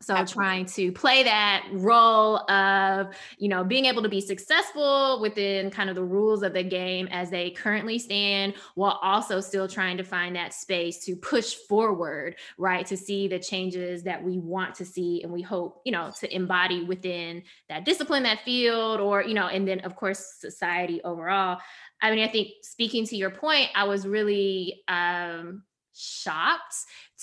So 0.00 0.14
Absolutely. 0.14 0.44
trying 0.44 0.66
to 0.66 0.92
play 0.92 1.24
that 1.24 1.66
role 1.72 2.48
of, 2.48 3.08
you 3.36 3.48
know, 3.48 3.64
being 3.64 3.86
able 3.86 4.02
to 4.02 4.08
be 4.08 4.20
successful 4.20 5.20
within 5.20 5.70
kind 5.70 5.90
of 5.90 5.96
the 5.96 6.04
rules 6.04 6.44
of 6.44 6.52
the 6.52 6.62
game 6.62 7.08
as 7.10 7.30
they 7.30 7.50
currently 7.50 7.98
stand, 7.98 8.54
while 8.76 9.00
also 9.02 9.40
still 9.40 9.66
trying 9.66 9.96
to 9.96 10.04
find 10.04 10.36
that 10.36 10.54
space 10.54 11.04
to 11.06 11.16
push 11.16 11.54
forward, 11.68 12.36
right? 12.58 12.86
To 12.86 12.96
see 12.96 13.26
the 13.26 13.40
changes 13.40 14.04
that 14.04 14.22
we 14.22 14.38
want 14.38 14.76
to 14.76 14.84
see 14.84 15.22
and 15.24 15.32
we 15.32 15.42
hope, 15.42 15.82
you 15.84 15.90
know, 15.90 16.12
to 16.20 16.32
embody 16.32 16.84
within 16.84 17.42
that 17.68 17.84
discipline, 17.84 18.22
that 18.22 18.40
field, 18.44 19.00
or, 19.00 19.24
you 19.24 19.34
know, 19.34 19.48
and 19.48 19.66
then 19.66 19.80
of 19.80 19.96
course 19.96 20.36
society 20.38 21.00
overall. 21.02 21.58
I 22.00 22.10
mean, 22.14 22.20
I 22.24 22.28
think 22.28 22.50
speaking 22.62 23.04
to 23.06 23.16
your 23.16 23.30
point, 23.30 23.70
I 23.74 23.82
was 23.82 24.06
really 24.06 24.84
um 24.86 25.64
shocked 25.98 26.76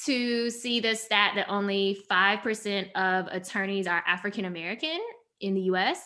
to 0.06 0.50
see 0.50 0.80
the 0.80 0.96
stat 0.96 1.34
that 1.36 1.50
only 1.50 1.98
5% 2.10 2.92
of 2.94 3.28
attorneys 3.28 3.88
are 3.88 4.04
African 4.06 4.46
American 4.46 5.00
in 5.40 5.54
the 5.54 5.62
US. 5.62 6.02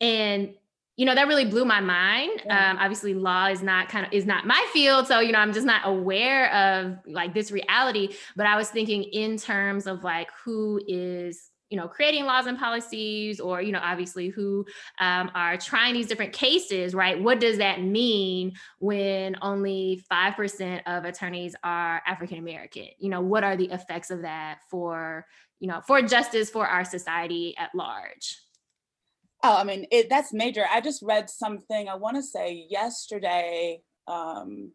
And 0.00 0.54
you 0.96 1.04
know 1.06 1.14
that 1.14 1.26
really 1.26 1.44
blew 1.44 1.64
my 1.64 1.80
mind 1.80 2.42
yeah. 2.46 2.70
um, 2.70 2.78
obviously 2.78 3.14
law 3.14 3.46
is 3.46 3.62
not 3.62 3.88
kind 3.88 4.06
of 4.06 4.12
is 4.12 4.26
not 4.26 4.46
my 4.46 4.64
field 4.72 5.08
so 5.08 5.18
you 5.18 5.32
know 5.32 5.40
i'm 5.40 5.52
just 5.52 5.66
not 5.66 5.82
aware 5.84 6.52
of 6.54 6.96
like 7.06 7.34
this 7.34 7.50
reality 7.50 8.14
but 8.36 8.46
i 8.46 8.56
was 8.56 8.68
thinking 8.68 9.02
in 9.02 9.36
terms 9.36 9.88
of 9.88 10.04
like 10.04 10.28
who 10.44 10.80
is 10.86 11.50
you 11.70 11.76
know 11.76 11.88
creating 11.88 12.24
laws 12.24 12.46
and 12.46 12.58
policies 12.58 13.40
or 13.40 13.60
you 13.60 13.72
know 13.72 13.80
obviously 13.82 14.28
who 14.28 14.64
um, 15.00 15.30
are 15.34 15.56
trying 15.56 15.94
these 15.94 16.06
different 16.06 16.32
cases 16.32 16.94
right? 16.94 17.20
What 17.20 17.40
does 17.40 17.58
that 17.58 17.82
mean 17.82 18.52
when 18.78 19.36
only 19.42 20.04
5% 20.10 20.80
of 20.86 21.04
attorneys 21.04 21.54
are 21.64 22.02
african 22.06 22.38
american 22.38 22.88
you 22.98 23.08
know 23.10 23.20
what 23.20 23.44
are 23.44 23.56
the 23.56 23.70
effects 23.70 24.10
of 24.10 24.22
that 24.22 24.58
for 24.70 25.26
you 25.60 25.68
know 25.68 25.80
for 25.86 26.02
justice 26.02 26.50
for 26.50 26.66
our 26.66 26.84
society 26.84 27.54
at 27.58 27.70
large? 27.74 28.38
Oh 29.42 29.56
i 29.56 29.64
mean 29.64 29.86
it, 29.90 30.08
that's 30.08 30.32
major. 30.32 30.64
I 30.70 30.80
just 30.80 31.02
read 31.02 31.30
something 31.30 31.88
i 31.88 31.94
want 31.94 32.16
to 32.16 32.22
say 32.22 32.66
yesterday 32.68 33.80
um, 34.06 34.72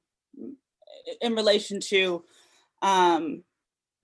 in 1.21 1.35
relation 1.35 1.79
to 1.81 2.23
um, 2.81 3.43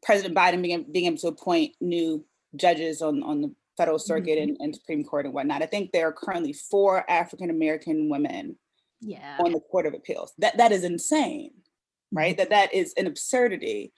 president 0.04 0.36
biden 0.36 0.62
being, 0.62 0.86
being 0.92 1.06
able 1.08 1.18
to 1.18 1.28
appoint 1.28 1.74
new 1.82 2.24
judges 2.58 3.02
on, 3.02 3.24
on 3.24 3.42
the 3.42 3.56
federal 3.78 4.00
circuit 4.00 4.38
mm-hmm. 4.38 4.50
and, 4.50 4.58
and, 4.60 4.76
Supreme 4.76 5.04
Court 5.04 5.26
and 5.26 5.34
whatnot. 5.34 5.62
I 5.62 5.66
think 5.66 5.92
there 5.92 6.08
are 6.08 6.14
currently 6.14 6.54
four 6.54 7.10
African 7.10 7.50
American 7.50 8.10
women 8.10 8.58
yeah. 9.02 9.38
on 9.40 9.52
the 9.52 9.60
Court 9.60 9.86
of 9.86 9.94
Appeals. 9.94 10.34
That 10.38 10.58
that 10.58 10.72
is 10.72 10.84
insane, 10.84 11.52
right? 12.12 12.32
Mm-hmm. 12.32 12.38
That 12.38 12.50
that 12.50 12.74
is 12.74 12.94
an 12.98 13.08
absurdity. 13.08 13.94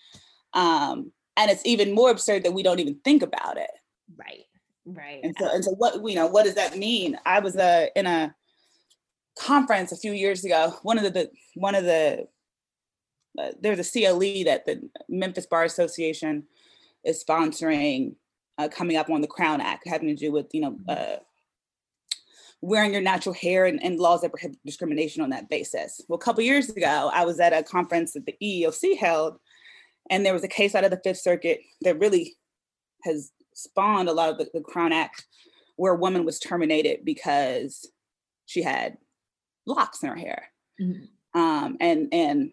Um, 0.53 1.11
and 1.35 1.51
it's 1.51 1.65
even 1.65 1.93
more 1.93 2.09
absurd 2.09 2.43
that 2.43 2.53
we 2.53 2.63
don't 2.63 2.79
even 2.79 2.99
think 3.03 3.21
about 3.21 3.57
it. 3.57 3.69
Right. 4.17 4.45
Right. 4.85 5.19
And 5.23 5.35
so 5.37 5.49
and 5.53 5.63
so 5.63 5.71
what 5.71 5.95
you 6.09 6.15
know, 6.15 6.27
what 6.27 6.45
does 6.45 6.55
that 6.55 6.77
mean? 6.77 7.17
I 7.25 7.39
was 7.39 7.55
uh, 7.57 7.87
in 7.95 8.05
a 8.05 8.33
conference 9.37 9.91
a 9.91 9.97
few 9.97 10.13
years 10.13 10.43
ago. 10.45 10.73
One 10.81 10.97
of 10.97 11.03
the, 11.03 11.09
the 11.11 11.29
one 11.55 11.75
of 11.75 11.83
the 11.83 12.27
uh, 13.37 13.51
there's 13.61 13.79
a 13.79 13.91
CLE 13.91 14.45
that 14.45 14.65
the 14.65 14.89
Memphis 15.09 15.45
Bar 15.45 15.65
Association 15.65 16.43
is 17.03 17.23
sponsoring 17.23 18.15
uh, 18.57 18.67
coming 18.67 18.97
up 18.97 19.09
on 19.09 19.21
the 19.21 19.27
Crown 19.27 19.61
Act 19.61 19.87
having 19.87 20.07
to 20.07 20.15
do 20.15 20.31
with, 20.31 20.47
you 20.53 20.61
know, 20.61 20.71
mm-hmm. 20.71 20.89
uh, 20.89 21.17
wearing 22.61 22.91
your 22.91 23.01
natural 23.01 23.35
hair 23.35 23.65
and, 23.65 23.81
and, 23.83 23.99
laws 23.99 24.21
that 24.21 24.31
prohibit 24.31 24.57
discrimination 24.65 25.21
on 25.21 25.29
that 25.29 25.47
basis. 25.47 26.01
Well, 26.07 26.17
a 26.17 26.21
couple 26.21 26.43
years 26.43 26.69
ago, 26.69 27.11
I 27.13 27.23
was 27.23 27.39
at 27.39 27.53
a 27.53 27.61
conference 27.61 28.13
that 28.13 28.25
the 28.25 28.35
EEOC 28.41 28.97
held, 28.97 29.37
and 30.09 30.25
there 30.25 30.33
was 30.33 30.43
a 30.43 30.49
case 30.49 30.73
out 30.73 30.83
of 30.83 30.91
the 30.91 31.01
Fifth 31.03 31.19
Circuit 31.19 31.61
that 31.81 31.99
really 31.99 32.35
has 33.03 33.31
spawned 33.53 34.09
a 34.09 34.13
lot 34.13 34.29
of 34.29 34.37
the, 34.37 34.49
the 34.53 34.61
Crown 34.61 34.91
Act, 34.91 35.25
where 35.75 35.93
a 35.93 35.97
woman 35.97 36.25
was 36.25 36.39
terminated 36.39 37.05
because 37.05 37.87
she 38.47 38.63
had 38.63 38.97
locks 39.67 40.01
in 40.01 40.09
her 40.09 40.15
hair. 40.15 40.47
Mm-hmm. 40.81 41.39
Um, 41.39 41.77
and 41.79 42.07
and 42.11 42.51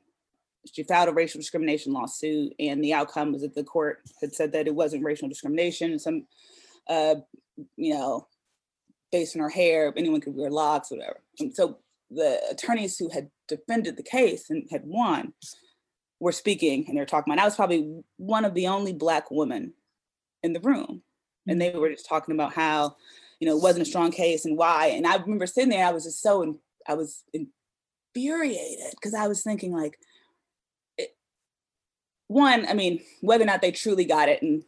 she 0.72 0.82
filed 0.82 1.08
a 1.08 1.12
racial 1.12 1.40
discrimination 1.40 1.92
lawsuit, 1.92 2.54
and 2.58 2.82
the 2.82 2.94
outcome 2.94 3.32
was 3.32 3.42
that 3.42 3.54
the 3.54 3.64
court 3.64 4.02
had 4.20 4.34
said 4.34 4.52
that 4.52 4.66
it 4.66 4.74
wasn't 4.74 5.04
racial 5.04 5.28
discrimination. 5.28 5.98
Some, 5.98 6.26
uh, 6.88 7.16
you 7.76 7.94
know, 7.94 8.26
based 9.12 9.36
on 9.36 9.42
her 9.42 9.48
hair, 9.48 9.92
anyone 9.96 10.20
could 10.20 10.34
wear 10.34 10.50
locks, 10.50 10.90
whatever. 10.90 11.20
And 11.38 11.54
so 11.54 11.78
the 12.10 12.40
attorneys 12.50 12.98
who 12.98 13.08
had 13.10 13.30
defended 13.48 13.96
the 13.96 14.02
case 14.02 14.50
and 14.50 14.66
had 14.70 14.84
won 14.84 15.32
were 16.20 16.32
speaking, 16.32 16.86
and 16.88 16.96
they're 16.96 17.06
talking 17.06 17.32
about. 17.32 17.42
I 17.42 17.46
was 17.46 17.56
probably 17.56 18.02
one 18.16 18.44
of 18.44 18.54
the 18.54 18.68
only 18.68 18.92
black 18.92 19.30
women 19.30 19.74
in 20.42 20.52
the 20.52 20.60
room, 20.60 21.02
and 21.46 21.60
they 21.60 21.70
were 21.70 21.90
just 21.90 22.08
talking 22.08 22.34
about 22.34 22.54
how, 22.54 22.96
you 23.40 23.48
know, 23.48 23.56
it 23.56 23.62
wasn't 23.62 23.86
a 23.86 23.90
strong 23.90 24.10
case 24.10 24.44
and 24.44 24.56
why. 24.56 24.86
And 24.86 25.06
I 25.06 25.16
remember 25.16 25.46
sitting 25.46 25.70
there, 25.70 25.86
I 25.86 25.92
was 25.92 26.04
just 26.04 26.22
so, 26.22 26.58
I 26.88 26.94
was 26.94 27.24
infuriated 27.32 28.92
because 28.92 29.14
I 29.14 29.26
was 29.28 29.42
thinking 29.42 29.72
like 29.72 29.98
one, 32.28 32.66
I 32.68 32.74
mean, 32.74 33.00
whether 33.20 33.44
or 33.44 33.46
not 33.46 33.62
they 33.62 33.70
truly 33.70 34.04
got 34.04 34.28
it 34.28 34.42
and 34.42 34.64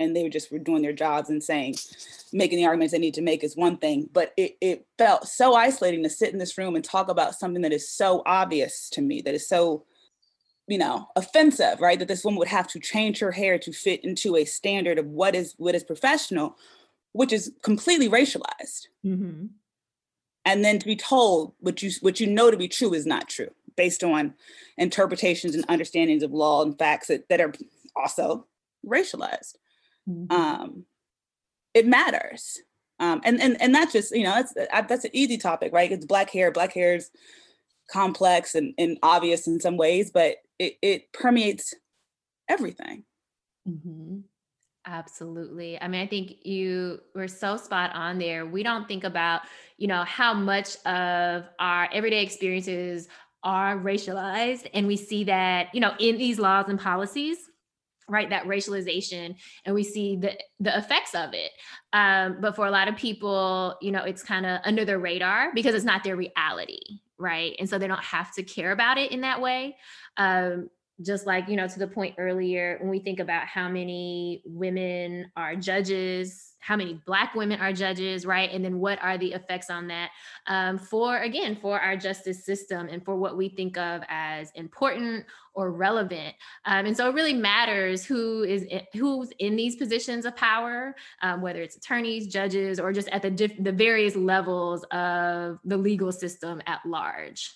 and 0.00 0.14
they 0.14 0.24
were 0.24 0.28
just 0.28 0.50
were 0.50 0.58
doing 0.58 0.82
their 0.82 0.92
jobs 0.92 1.30
and 1.30 1.42
saying, 1.42 1.76
making 2.32 2.58
the 2.58 2.66
arguments 2.66 2.92
they 2.92 2.98
need 2.98 3.14
to 3.14 3.22
make 3.22 3.44
is 3.44 3.56
one 3.56 3.76
thing, 3.76 4.08
but 4.12 4.32
it, 4.36 4.56
it 4.60 4.86
felt 4.98 5.28
so 5.28 5.54
isolating 5.54 6.02
to 6.02 6.10
sit 6.10 6.32
in 6.32 6.38
this 6.38 6.58
room 6.58 6.74
and 6.74 6.84
talk 6.84 7.08
about 7.08 7.36
something 7.36 7.62
that 7.62 7.72
is 7.72 7.88
so 7.88 8.22
obvious 8.26 8.90
to 8.90 9.00
me, 9.00 9.22
that 9.22 9.34
is 9.34 9.48
so, 9.48 9.84
you 10.66 10.78
know, 10.78 11.06
offensive, 11.14 11.80
right? 11.80 11.98
That 11.98 12.08
this 12.08 12.24
woman 12.24 12.38
would 12.38 12.48
have 12.48 12.66
to 12.68 12.80
change 12.80 13.20
her 13.20 13.30
hair 13.30 13.56
to 13.60 13.72
fit 13.72 14.04
into 14.04 14.36
a 14.36 14.44
standard 14.44 14.98
of 14.98 15.06
what 15.06 15.36
is 15.36 15.54
what 15.58 15.76
is 15.76 15.84
professional, 15.84 16.56
which 17.12 17.32
is 17.32 17.52
completely 17.62 18.08
racialized. 18.08 18.88
Mm-hmm. 19.06 19.46
And 20.44 20.64
then 20.64 20.80
to 20.80 20.86
be 20.86 20.96
told 20.96 21.54
what 21.60 21.82
you 21.82 21.92
what 22.00 22.18
you 22.18 22.26
know 22.26 22.50
to 22.50 22.56
be 22.56 22.68
true 22.68 22.92
is 22.94 23.06
not 23.06 23.28
true 23.28 23.50
based 23.76 24.04
on 24.04 24.34
interpretations 24.78 25.54
and 25.54 25.64
understandings 25.68 26.22
of 26.22 26.32
law 26.32 26.62
and 26.62 26.78
facts 26.78 27.08
that, 27.08 27.28
that 27.28 27.40
are 27.40 27.52
also 27.96 28.46
racialized. 28.86 29.56
Mm-hmm. 30.08 30.32
Um, 30.32 30.84
it 31.72 31.86
matters. 31.86 32.60
Um, 33.00 33.20
and, 33.24 33.40
and, 33.40 33.60
and 33.60 33.72
not 33.72 33.90
just, 33.92 34.14
you 34.14 34.22
know, 34.22 34.34
that's, 34.34 34.54
that's 34.54 35.04
an 35.04 35.10
easy 35.12 35.36
topic, 35.36 35.72
right? 35.72 35.90
It's 35.90 36.06
black 36.06 36.30
hair, 36.30 36.52
black 36.52 36.72
hair 36.72 36.94
is 36.94 37.10
complex 37.90 38.54
and, 38.54 38.72
and 38.78 38.98
obvious 39.02 39.46
in 39.46 39.60
some 39.60 39.76
ways, 39.76 40.10
but 40.12 40.36
it, 40.58 40.74
it 40.80 41.12
permeates 41.12 41.74
everything. 42.48 43.04
Mm-hmm. 43.68 44.20
Absolutely. 44.86 45.80
I 45.80 45.88
mean, 45.88 46.02
I 46.02 46.06
think 46.06 46.44
you 46.44 47.00
were 47.14 47.26
so 47.26 47.56
spot 47.56 47.90
on 47.94 48.18
there. 48.18 48.44
We 48.44 48.62
don't 48.62 48.86
think 48.86 49.02
about, 49.02 49.40
you 49.78 49.88
know, 49.88 50.04
how 50.04 50.34
much 50.34 50.76
of 50.84 51.44
our 51.58 51.88
everyday 51.90 52.22
experiences 52.22 53.08
are 53.44 53.78
racialized 53.78 54.68
and 54.74 54.86
we 54.86 54.96
see 54.96 55.24
that 55.24 55.68
you 55.74 55.80
know 55.80 55.92
in 56.00 56.18
these 56.18 56.38
laws 56.38 56.66
and 56.68 56.80
policies 56.80 57.38
right 58.08 58.30
that 58.30 58.44
racialization 58.44 59.36
and 59.64 59.74
we 59.74 59.84
see 59.84 60.16
the 60.16 60.32
the 60.60 60.76
effects 60.76 61.14
of 61.14 61.34
it. 61.34 61.52
Um, 61.92 62.38
but 62.40 62.56
for 62.56 62.66
a 62.66 62.70
lot 62.70 62.88
of 62.88 62.96
people 62.96 63.76
you 63.80 63.92
know 63.92 64.02
it's 64.02 64.22
kind 64.22 64.44
of 64.46 64.60
under 64.64 64.84
the 64.84 64.98
radar 64.98 65.52
because 65.54 65.74
it's 65.74 65.84
not 65.84 66.02
their 66.02 66.16
reality 66.16 66.80
right? 67.18 67.54
And 67.58 67.68
so 67.68 67.78
they 67.78 67.86
don't 67.86 68.02
have 68.02 68.34
to 68.34 68.42
care 68.42 68.72
about 68.72 68.98
it 68.98 69.12
in 69.12 69.20
that 69.22 69.40
way. 69.40 69.76
Um, 70.16 70.68
just 71.02 71.26
like 71.26 71.48
you 71.48 71.56
know 71.56 71.66
to 71.66 71.78
the 71.80 71.88
point 71.88 72.14
earlier 72.18 72.78
when 72.80 72.88
we 72.88 73.00
think 73.00 73.18
about 73.18 73.46
how 73.46 73.68
many 73.68 74.42
women 74.44 75.30
are 75.36 75.56
judges 75.56 76.53
how 76.64 76.76
many 76.76 76.94
black 77.04 77.34
women 77.34 77.60
are 77.60 77.74
judges 77.74 78.24
right? 78.24 78.50
And 78.50 78.64
then 78.64 78.78
what 78.78 78.98
are 79.02 79.18
the 79.18 79.32
effects 79.34 79.68
on 79.68 79.86
that? 79.88 80.10
Um, 80.46 80.78
for 80.78 81.18
again 81.18 81.56
for 81.60 81.78
our 81.78 81.94
justice 81.94 82.42
system 82.44 82.88
and 82.90 83.04
for 83.04 83.16
what 83.16 83.36
we 83.36 83.50
think 83.50 83.76
of 83.76 84.02
as 84.08 84.50
important 84.52 85.26
or 85.52 85.70
relevant. 85.70 86.34
Um, 86.64 86.86
and 86.86 86.96
so 86.96 87.08
it 87.08 87.14
really 87.14 87.34
matters 87.34 88.04
who 88.04 88.44
is 88.44 88.62
in, 88.62 88.80
who's 88.94 89.30
in 89.38 89.56
these 89.56 89.76
positions 89.76 90.24
of 90.24 90.34
power 90.36 90.96
um, 91.22 91.42
whether 91.42 91.60
it's 91.60 91.76
attorneys 91.76 92.28
judges 92.28 92.80
or 92.80 92.92
just 92.92 93.08
at 93.08 93.20
the 93.20 93.30
diff- 93.30 93.62
the 93.62 93.72
various 93.72 94.16
levels 94.16 94.84
of 94.84 95.58
the 95.64 95.76
legal 95.76 96.12
system 96.12 96.62
at 96.66 96.80
large. 96.86 97.54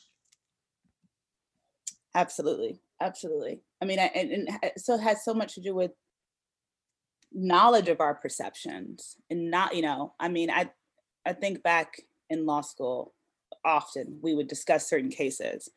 Absolutely, 2.14 2.80
absolutely. 3.00 3.60
I 3.80 3.84
mean, 3.86 3.98
and, 3.98 4.48
and 4.48 4.72
so 4.76 4.94
it 4.94 5.00
has 5.00 5.24
so 5.24 5.32
much 5.32 5.54
to 5.54 5.60
do 5.60 5.74
with 5.74 5.92
knowledge 7.32 7.88
of 7.88 8.00
our 8.00 8.14
perceptions 8.14 9.16
and 9.30 9.50
not, 9.50 9.74
you 9.74 9.82
know, 9.82 10.14
I 10.18 10.28
mean, 10.28 10.50
I 10.50 10.70
I 11.26 11.32
think 11.32 11.62
back 11.62 12.00
in 12.30 12.46
law 12.46 12.62
school, 12.62 13.12
often 13.64 14.18
we 14.22 14.34
would 14.34 14.48
discuss 14.48 14.88
certain 14.88 15.10
cases. 15.10 15.68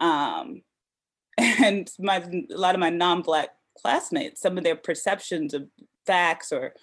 Um, 0.00 0.62
and 1.38 1.90
my 1.98 2.16
a 2.16 2.56
lot 2.56 2.74
of 2.74 2.80
my 2.80 2.90
non-black 2.90 3.50
classmates, 3.80 4.40
some 4.40 4.58
of 4.58 4.64
their 4.64 4.76
perceptions 4.76 5.54
of 5.54 5.68
facts 6.06 6.52
or 6.52 6.74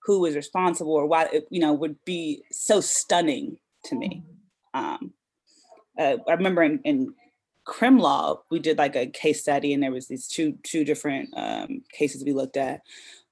who 0.00 0.20
was 0.20 0.36
responsible 0.36 0.92
or 0.92 1.06
why 1.06 1.24
it, 1.32 1.46
you 1.50 1.60
know 1.60 1.72
would 1.72 2.04
be 2.04 2.42
so 2.52 2.80
stunning 2.80 3.58
to 3.84 3.94
me. 3.94 4.22
Um, 4.74 5.12
uh, 5.98 6.16
I 6.28 6.32
remember 6.32 6.62
in, 6.62 6.80
in 6.84 7.14
crim 7.64 7.98
law 7.98 8.42
we 8.48 8.60
did 8.60 8.78
like 8.78 8.94
a 8.94 9.06
case 9.06 9.40
study 9.40 9.72
and 9.72 9.82
there 9.82 9.90
was 9.90 10.06
these 10.06 10.28
two 10.28 10.56
two 10.62 10.84
different 10.84 11.30
um, 11.36 11.82
cases 11.92 12.24
we 12.24 12.32
looked 12.32 12.56
at 12.56 12.82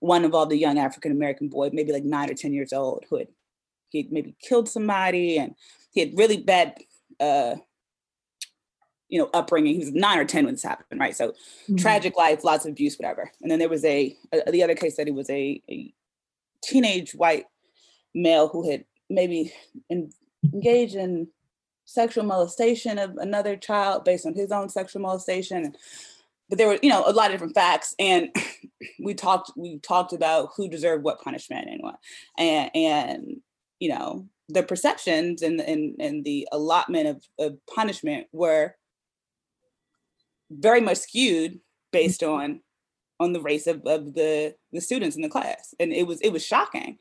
one 0.05 0.25
involved 0.25 0.53
a 0.53 0.57
young 0.57 0.79
african 0.79 1.13
american 1.13 1.49
boy 1.49 1.71
maybe 1.73 1.93
like 1.93 2.05
nine 2.05 2.31
or 2.31 2.35
ten 2.35 2.53
years 2.53 2.73
old 2.73 3.05
who 3.09 3.17
had 3.17 3.29
he 3.91 4.03
had 4.03 4.13
maybe 4.13 4.35
killed 4.41 4.69
somebody 4.69 5.39
and 5.39 5.55
he 5.93 6.01
had 6.01 6.19
really 6.19 6.37
bad 6.37 6.77
uh, 7.21 7.55
you 9.09 9.19
know 9.19 9.31
upbringing. 9.33 9.75
He 9.75 9.81
was 9.81 9.93
nine 9.93 10.19
or 10.19 10.25
ten 10.25 10.45
when 10.45 10.55
this 10.55 10.63
happened 10.63 11.01
right? 11.01 11.17
So 11.17 11.29
mm-hmm. 11.29 11.77
tragic 11.77 12.17
life 12.17 12.45
lots 12.45 12.65
of 12.65 12.73
abuse 12.73 12.99
whatever. 12.99 13.31
And 13.41 13.51
then 13.51 13.59
there 13.59 13.69
was 13.69 13.85
a, 13.85 14.17
a 14.33 14.51
the 14.51 14.63
other 14.63 14.75
case 14.75 14.95
study 14.95 15.13
was 15.13 15.31
a, 15.31 15.63
a 15.71 15.95
teenage 16.63 17.13
white 17.13 17.47
male 18.15 18.49
who 18.49 18.69
had 18.69 18.85
maybe 19.09 19.53
in, 19.89 20.11
engaged 20.53 20.97
in 20.97 21.29
sexual 21.85 22.25
molestation 22.25 22.99
of 22.99 23.17
another 23.19 23.57
child 23.57 24.05
based 24.05 24.27
on 24.27 24.35
his 24.35 24.51
own 24.51 24.69
sexual 24.69 25.03
molestation 25.03 25.77
but 26.49 26.59
there 26.59 26.69
were 26.69 26.79
you 26.83 26.89
know 26.89 27.05
a 27.07 27.13
lot 27.13 27.27
of 27.27 27.33
different 27.33 27.55
facts 27.55 27.95
and 27.99 28.29
we 29.03 29.15
talked 29.15 29.53
we 29.57 29.79
talked 29.79 30.13
about 30.13 30.51
who 30.57 30.69
deserved 30.69 31.05
what 31.05 31.21
punishment 31.21 31.69
and 31.69 31.81
what 31.83 31.97
and 32.39 32.71
and 32.75 33.37
you 33.81 33.89
know 33.89 34.27
the 34.49 34.63
perceptions 34.63 35.43
and 35.43 35.61
and, 35.61 35.97
and 36.01 36.25
the 36.25 36.47
allotment 36.53 37.09
of, 37.09 37.25
of 37.39 37.59
punishment 37.75 38.27
were 38.33 38.75
very 40.51 40.81
much 40.81 40.99
skewed 40.99 41.61
based 41.93 42.21
mm-hmm. 42.21 42.33
on 42.33 42.61
on 43.21 43.33
the 43.33 43.41
race 43.41 43.67
of, 43.67 43.83
of 43.87 44.15
the 44.15 44.55
the 44.73 44.81
students 44.81 45.17
in 45.17 45.23
the 45.23 45.29
class 45.29 45.75
and 45.81 45.93
it 45.93 46.07
was 46.07 46.21
it 46.21 46.31
was 46.31 46.45
shocking 46.45 46.99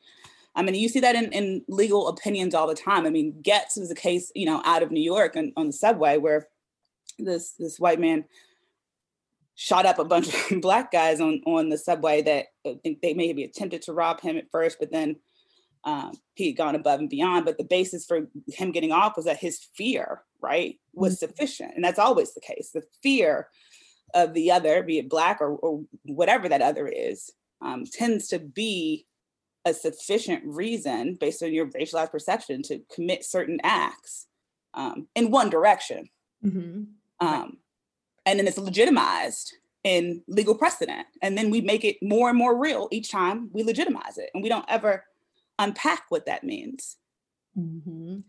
I 0.56 0.62
mean, 0.62 0.74
you 0.76 0.88
see 0.88 1.00
that 1.00 1.16
in, 1.16 1.32
in 1.32 1.64
legal 1.68 2.08
opinions 2.08 2.54
all 2.54 2.68
the 2.68 2.74
time. 2.74 3.06
I 3.06 3.10
mean, 3.10 3.42
Goetz 3.42 3.76
was 3.76 3.90
a 3.90 3.94
case, 3.94 4.30
you 4.34 4.46
know, 4.46 4.62
out 4.64 4.82
of 4.82 4.92
New 4.92 5.02
York 5.02 5.34
and 5.34 5.52
on 5.56 5.66
the 5.66 5.72
subway 5.72 6.16
where 6.16 6.48
this 7.18 7.52
this 7.58 7.80
white 7.80 8.00
man 8.00 8.24
shot 9.54 9.86
up 9.86 9.98
a 9.98 10.04
bunch 10.04 10.28
of 10.50 10.60
black 10.60 10.90
guys 10.90 11.20
on 11.20 11.40
on 11.46 11.68
the 11.68 11.78
subway 11.78 12.22
that 12.22 12.46
I 12.66 12.76
think 12.82 13.00
they 13.00 13.14
maybe 13.14 13.44
attempted 13.44 13.82
to 13.82 13.92
rob 13.92 14.20
him 14.20 14.36
at 14.36 14.50
first, 14.50 14.78
but 14.78 14.92
then 14.92 15.16
um, 15.84 16.12
he 16.34 16.48
had 16.48 16.56
gone 16.56 16.74
above 16.74 17.00
and 17.00 17.10
beyond. 17.10 17.44
But 17.44 17.58
the 17.58 17.64
basis 17.64 18.06
for 18.06 18.28
him 18.48 18.72
getting 18.72 18.92
off 18.92 19.16
was 19.16 19.26
that 19.26 19.38
his 19.38 19.66
fear, 19.76 20.22
right, 20.40 20.78
was 20.92 21.14
mm-hmm. 21.14 21.26
sufficient, 21.26 21.72
and 21.74 21.84
that's 21.84 21.98
always 21.98 22.34
the 22.34 22.40
case. 22.40 22.70
The 22.72 22.82
fear 23.02 23.48
of 24.14 24.32
the 24.32 24.50
other, 24.50 24.82
be 24.82 24.98
it 24.98 25.10
black 25.10 25.40
or, 25.40 25.56
or 25.56 25.82
whatever 26.04 26.48
that 26.48 26.62
other 26.62 26.86
is, 26.86 27.30
um, 27.60 27.84
tends 27.84 28.28
to 28.28 28.38
be 28.38 29.06
a 29.64 29.74
sufficient 29.74 30.42
reason 30.44 31.16
based 31.18 31.42
on 31.42 31.52
your 31.52 31.66
racialized 31.68 32.10
perception 32.10 32.62
to 32.62 32.80
commit 32.94 33.24
certain 33.24 33.58
acts 33.62 34.26
um, 34.74 35.08
in 35.14 35.30
one 35.30 35.50
direction. 35.50 36.08
Mm-hmm. 36.44 36.82
Um, 37.26 37.56
and 38.26 38.38
then 38.38 38.46
it's 38.46 38.58
legitimized 38.58 39.54
in 39.84 40.22
legal 40.26 40.54
precedent. 40.54 41.06
And 41.22 41.36
then 41.36 41.50
we 41.50 41.60
make 41.60 41.84
it 41.84 41.96
more 42.02 42.30
and 42.30 42.38
more 42.38 42.58
real 42.58 42.88
each 42.90 43.10
time 43.10 43.50
we 43.52 43.62
legitimize 43.62 44.18
it. 44.18 44.30
And 44.34 44.42
we 44.42 44.48
don't 44.48 44.64
ever 44.68 45.04
unpack 45.58 46.04
what 46.08 46.26
that 46.26 46.42
means. 46.42 46.96
Mm-hmm. 47.56 48.20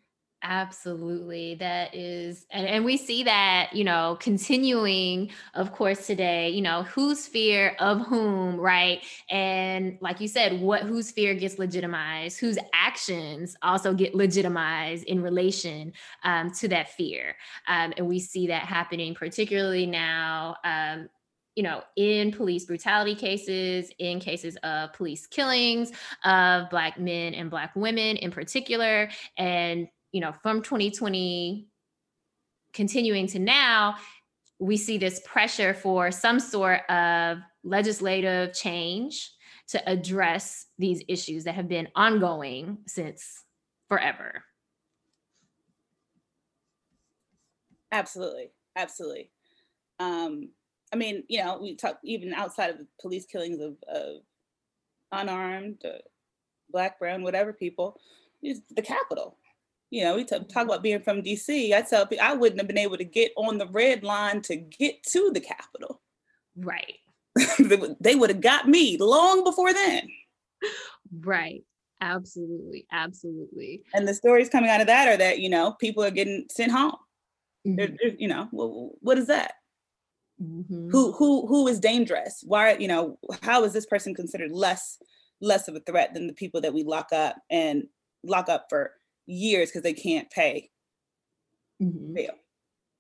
Absolutely. 0.47 1.55
That 1.55 1.95
is, 1.95 2.45
and, 2.51 2.67
and 2.67 2.85
we 2.85 2.97
see 2.97 3.23
that, 3.23 3.71
you 3.73 3.83
know, 3.83 4.15
continuing, 4.19 5.31
of 5.55 5.71
course, 5.71 6.05
today, 6.05 6.51
you 6.51 6.61
know, 6.61 6.83
whose 6.83 7.25
fear 7.25 7.75
of 7.79 8.05
whom, 8.05 8.55
right? 8.57 9.03
And 9.31 9.97
like 10.01 10.21
you 10.21 10.27
said, 10.27 10.61
what 10.61 10.83
whose 10.83 11.09
fear 11.09 11.33
gets 11.33 11.57
legitimized, 11.57 12.39
whose 12.39 12.59
actions 12.75 13.55
also 13.63 13.95
get 13.95 14.13
legitimized 14.13 15.05
in 15.05 15.19
relation 15.23 15.93
um, 16.23 16.51
to 16.51 16.67
that 16.67 16.91
fear. 16.91 17.35
Um, 17.67 17.93
and 17.97 18.07
we 18.07 18.19
see 18.19 18.45
that 18.47 18.65
happening 18.65 19.15
particularly 19.15 19.87
now 19.87 20.57
um, 20.63 21.09
you 21.55 21.63
know, 21.63 21.81
in 21.95 22.33
police 22.33 22.65
brutality 22.65 23.15
cases, 23.15 23.89
in 23.99 24.19
cases 24.19 24.57
of 24.63 24.91
police 24.91 25.25
killings 25.25 25.89
of 26.25 26.69
Black 26.69 26.99
men 26.99 27.33
and 27.33 27.49
Black 27.49 27.73
women 27.77 28.17
in 28.17 28.29
particular. 28.29 29.09
And 29.37 29.87
you 30.15 30.21
know, 30.21 30.31
from 30.31 30.61
2020 30.61 31.67
continuing 32.71 33.27
to 33.27 33.37
now, 33.37 33.97
we 34.59 34.77
see 34.77 34.97
this 34.97 35.19
pressure 35.25 35.73
for 35.73 36.09
some 36.09 36.39
sort 36.39 36.89
of 36.89 37.39
legislative 37.65 38.53
change 38.53 39.29
to 39.67 39.89
address 39.89 40.67
these 40.79 41.03
issues 41.09 41.43
that 41.43 41.55
have 41.55 41.67
been 41.67 41.89
ongoing 41.97 42.77
since 42.87 43.43
forever. 43.89 44.41
Absolutely. 47.91 48.51
Absolutely. 48.77 49.31
Um, 49.99 50.47
I 50.93 50.95
mean, 50.95 51.23
you 51.27 51.43
know, 51.43 51.59
we 51.61 51.75
talk 51.75 51.99
even 52.05 52.33
outside 52.33 52.69
of 52.69 52.77
the 52.77 52.87
police 53.01 53.25
killings 53.25 53.59
of, 53.59 53.75
of 53.93 54.21
unarmed, 55.11 55.83
uh, 55.83 55.97
black, 56.69 56.99
brown, 56.99 57.21
whatever 57.21 57.51
people, 57.51 57.99
is 58.41 58.61
the 58.73 58.81
Capitol. 58.81 59.37
You 59.91 60.03
know, 60.03 60.15
we 60.15 60.23
t- 60.23 60.39
talk 60.51 60.65
about 60.65 60.83
being 60.83 61.01
from 61.01 61.21
DC. 61.21 61.73
I 61.73 61.81
tell 61.81 62.05
people 62.05 62.25
I 62.25 62.33
wouldn't 62.33 62.59
have 62.59 62.67
been 62.67 62.77
able 62.77 62.97
to 62.97 63.03
get 63.03 63.31
on 63.37 63.57
the 63.57 63.67
red 63.67 64.03
line 64.03 64.41
to 64.43 64.55
get 64.55 65.03
to 65.11 65.31
the 65.33 65.39
Capitol. 65.39 66.01
Right. 66.55 66.95
they 67.99 68.15
would 68.15 68.29
have 68.29 68.41
got 68.41 68.67
me 68.67 68.97
long 68.97 69.43
before 69.43 69.73
then. 69.73 70.07
Right. 71.19 71.63
Absolutely. 72.01 72.85
Absolutely. 72.91 73.83
And 73.93 74.07
the 74.07 74.13
stories 74.13 74.49
coming 74.49 74.69
out 74.69 74.81
of 74.81 74.87
that 74.87 75.07
are 75.07 75.17
that, 75.17 75.39
you 75.39 75.49
know, 75.49 75.75
people 75.79 76.03
are 76.03 76.11
getting 76.11 76.45
sent 76.49 76.71
home. 76.71 76.95
Mm-hmm. 77.65 77.75
They're, 77.75 77.87
they're, 77.87 78.15
you 78.17 78.27
know, 78.27 78.47
well, 78.51 78.91
what 79.01 79.17
is 79.17 79.27
that? 79.27 79.53
Mm-hmm. 80.41 80.89
Who 80.89 81.13
who 81.13 81.47
who 81.47 81.67
is 81.67 81.79
dangerous? 81.79 82.43
Why, 82.45 82.73
you 82.73 82.89
know, 82.89 83.17
how 83.41 83.63
is 83.63 83.71
this 83.71 83.85
person 83.85 84.13
considered 84.13 84.51
less 84.51 84.97
less 85.41 85.67
of 85.67 85.75
a 85.75 85.79
threat 85.79 86.13
than 86.13 86.27
the 86.27 86.33
people 86.33 86.61
that 86.61 86.73
we 86.73 86.83
lock 86.83 87.13
up 87.13 87.37
and 87.49 87.85
lock 88.23 88.49
up 88.49 88.65
for 88.69 88.91
years 89.25 89.69
because 89.69 89.83
they 89.83 89.93
can't 89.93 90.29
pay 90.29 90.69
mm-hmm. 91.81 92.13
bail. 92.13 92.33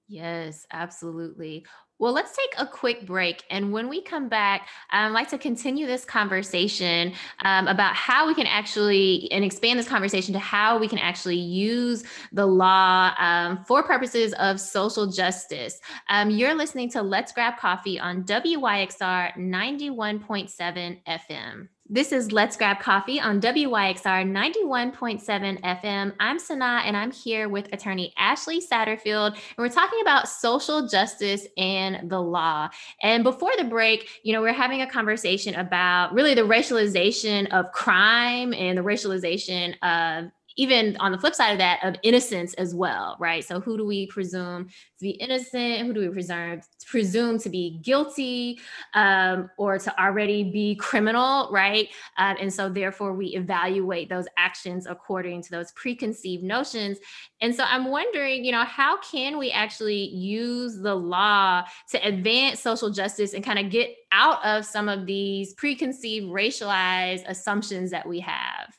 Yes, 0.07 0.67
absolutely. 0.71 1.65
Well, 1.97 2.11
let's 2.11 2.35
take 2.35 2.53
a 2.57 2.67
quick 2.67 3.05
break. 3.05 3.43
And 3.49 3.71
when 3.71 3.87
we 3.87 4.01
come 4.01 4.27
back, 4.27 4.67
I'd 4.91 5.09
like 5.09 5.29
to 5.29 5.37
continue 5.37 5.87
this 5.87 6.03
conversation 6.03 7.13
um, 7.43 7.67
about 7.67 7.95
how 7.95 8.27
we 8.27 8.35
can 8.35 8.45
actually, 8.47 9.31
and 9.31 9.45
expand 9.45 9.79
this 9.79 9.87
conversation 9.87 10.33
to 10.33 10.39
how 10.39 10.77
we 10.77 10.89
can 10.89 10.99
actually 10.99 11.37
use 11.37 12.03
the 12.33 12.45
law 12.45 13.13
um, 13.17 13.63
for 13.63 13.81
purposes 13.81 14.33
of 14.33 14.59
social 14.59 15.07
justice. 15.07 15.79
Um, 16.09 16.29
you're 16.29 16.53
listening 16.53 16.91
to 16.91 17.01
Let's 17.01 17.31
Grab 17.31 17.57
Coffee 17.57 17.97
on 17.97 18.23
WYXR 18.25 19.37
91.7 19.37 20.99
FM. 21.07 21.69
This 21.87 22.11
is 22.11 22.31
Let's 22.31 22.57
Grab 22.57 22.79
Coffee 22.79 23.19
on 23.19 23.39
WYXR 23.39 24.27
91.7 24.27 25.61
FM. 25.61 26.13
I'm 26.19 26.39
Sanaa 26.39 26.81
and 26.83 26.97
I'm 26.97 27.11
here 27.11 27.47
with 27.47 27.71
attorney 27.71 28.11
Ashley 28.17 28.59
Satterfield, 28.59 29.33
and 29.33 29.57
we're 29.59 29.69
talking 29.69 30.01
about 30.01 30.27
social 30.27 30.87
justice 30.87 31.45
and 31.57 32.09
the 32.09 32.19
law. 32.19 32.69
And 33.03 33.23
before 33.23 33.51
the 33.59 33.65
break, 33.65 34.09
you 34.23 34.33
know, 34.33 34.41
we're 34.41 34.51
having 34.51 34.81
a 34.81 34.89
conversation 34.89 35.53
about 35.53 36.11
really 36.11 36.33
the 36.33 36.41
racialization 36.41 37.53
of 37.53 37.71
crime 37.71 38.51
and 38.55 38.75
the 38.75 38.81
racialization 38.81 39.75
of 39.83 40.31
even 40.57 40.95
on 40.97 41.11
the 41.11 41.17
flip 41.17 41.35
side 41.35 41.51
of 41.51 41.57
that 41.57 41.79
of 41.83 41.95
innocence 42.03 42.53
as 42.55 42.73
well 42.73 43.17
right? 43.19 43.43
So 43.43 43.59
who 43.59 43.77
do 43.77 43.85
we 43.85 44.07
presume 44.07 44.65
to 44.65 45.01
be 45.01 45.11
innocent? 45.11 45.85
Who 45.85 45.93
do 45.93 46.01
we 46.01 46.09
presume 46.09 46.61
presume 46.85 47.39
to 47.39 47.49
be 47.49 47.79
guilty 47.81 48.59
um, 48.93 49.49
or 49.57 49.77
to 49.77 49.99
already 50.01 50.43
be 50.51 50.75
criminal 50.75 51.49
right? 51.51 51.89
Um, 52.17 52.37
and 52.39 52.53
so 52.53 52.69
therefore 52.69 53.13
we 53.13 53.27
evaluate 53.27 54.09
those 54.09 54.25
actions 54.37 54.87
according 54.87 55.41
to 55.43 55.51
those 55.51 55.71
preconceived 55.73 56.43
notions. 56.43 56.97
And 57.41 57.53
so 57.53 57.63
i'm 57.63 57.85
wondering 57.89 58.43
you 58.45 58.51
know 58.51 58.63
how 58.63 58.97
can 58.97 59.37
we 59.37 59.51
actually 59.51 60.09
use 60.09 60.77
the 60.77 60.95
law 60.95 61.63
to 61.91 62.07
advance 62.07 62.59
social 62.59 62.89
justice 62.89 63.33
and 63.33 63.43
kind 63.43 63.59
of 63.59 63.69
get 63.69 63.95
out 64.11 64.43
of 64.45 64.65
some 64.65 64.89
of 64.89 65.05
these 65.05 65.53
preconceived 65.53 66.27
racialized 66.27 67.27
assumptions 67.27 67.91
that 67.91 68.07
we 68.07 68.19
have 68.19 68.75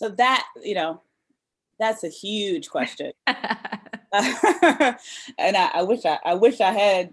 so 0.00 0.08
that, 0.08 0.46
you 0.62 0.74
know, 0.74 1.02
that's 1.78 2.04
a 2.04 2.08
huge 2.08 2.70
question. 2.70 3.12
and 3.26 3.36
I, 4.12 5.70
I, 5.74 5.82
wish 5.82 6.06
I, 6.06 6.18
I 6.24 6.34
wish 6.34 6.60
I 6.62 6.72
had 6.72 7.12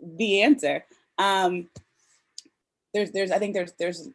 the 0.00 0.42
answer. 0.42 0.84
Um, 1.18 1.68
there's, 2.92 3.12
there's, 3.12 3.30
I 3.30 3.38
think 3.38 3.54
there's, 3.54 3.72
there's 3.78 4.08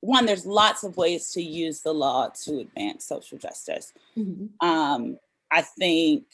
one. 0.00 0.24
There's 0.24 0.46
lots 0.46 0.84
of 0.84 0.96
ways 0.96 1.30
to 1.32 1.42
use 1.42 1.82
the 1.82 1.92
law 1.92 2.30
to 2.44 2.60
advance 2.60 3.04
social 3.04 3.36
justice. 3.36 3.92
Mm-hmm. 4.16 4.66
Um, 4.66 5.18
I 5.50 5.60
think 5.60 6.24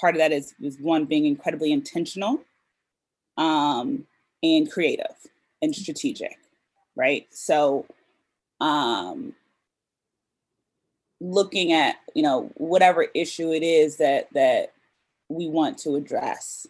part 0.00 0.14
of 0.14 0.20
that 0.20 0.32
is, 0.32 0.54
is 0.62 0.78
one 0.80 1.04
being 1.04 1.26
incredibly 1.26 1.70
intentional 1.70 2.40
um, 3.36 4.06
and 4.42 4.70
creative 4.70 5.16
and 5.60 5.74
strategic, 5.74 6.38
right? 6.96 7.26
So, 7.30 7.84
um, 8.60 9.34
looking 11.20 11.72
at 11.72 11.96
you 12.14 12.22
know 12.22 12.50
whatever 12.54 13.06
issue 13.14 13.52
it 13.52 13.62
is 13.62 13.96
that 13.96 14.28
that 14.32 14.72
we 15.28 15.48
want 15.48 15.78
to 15.78 15.96
address 15.96 16.66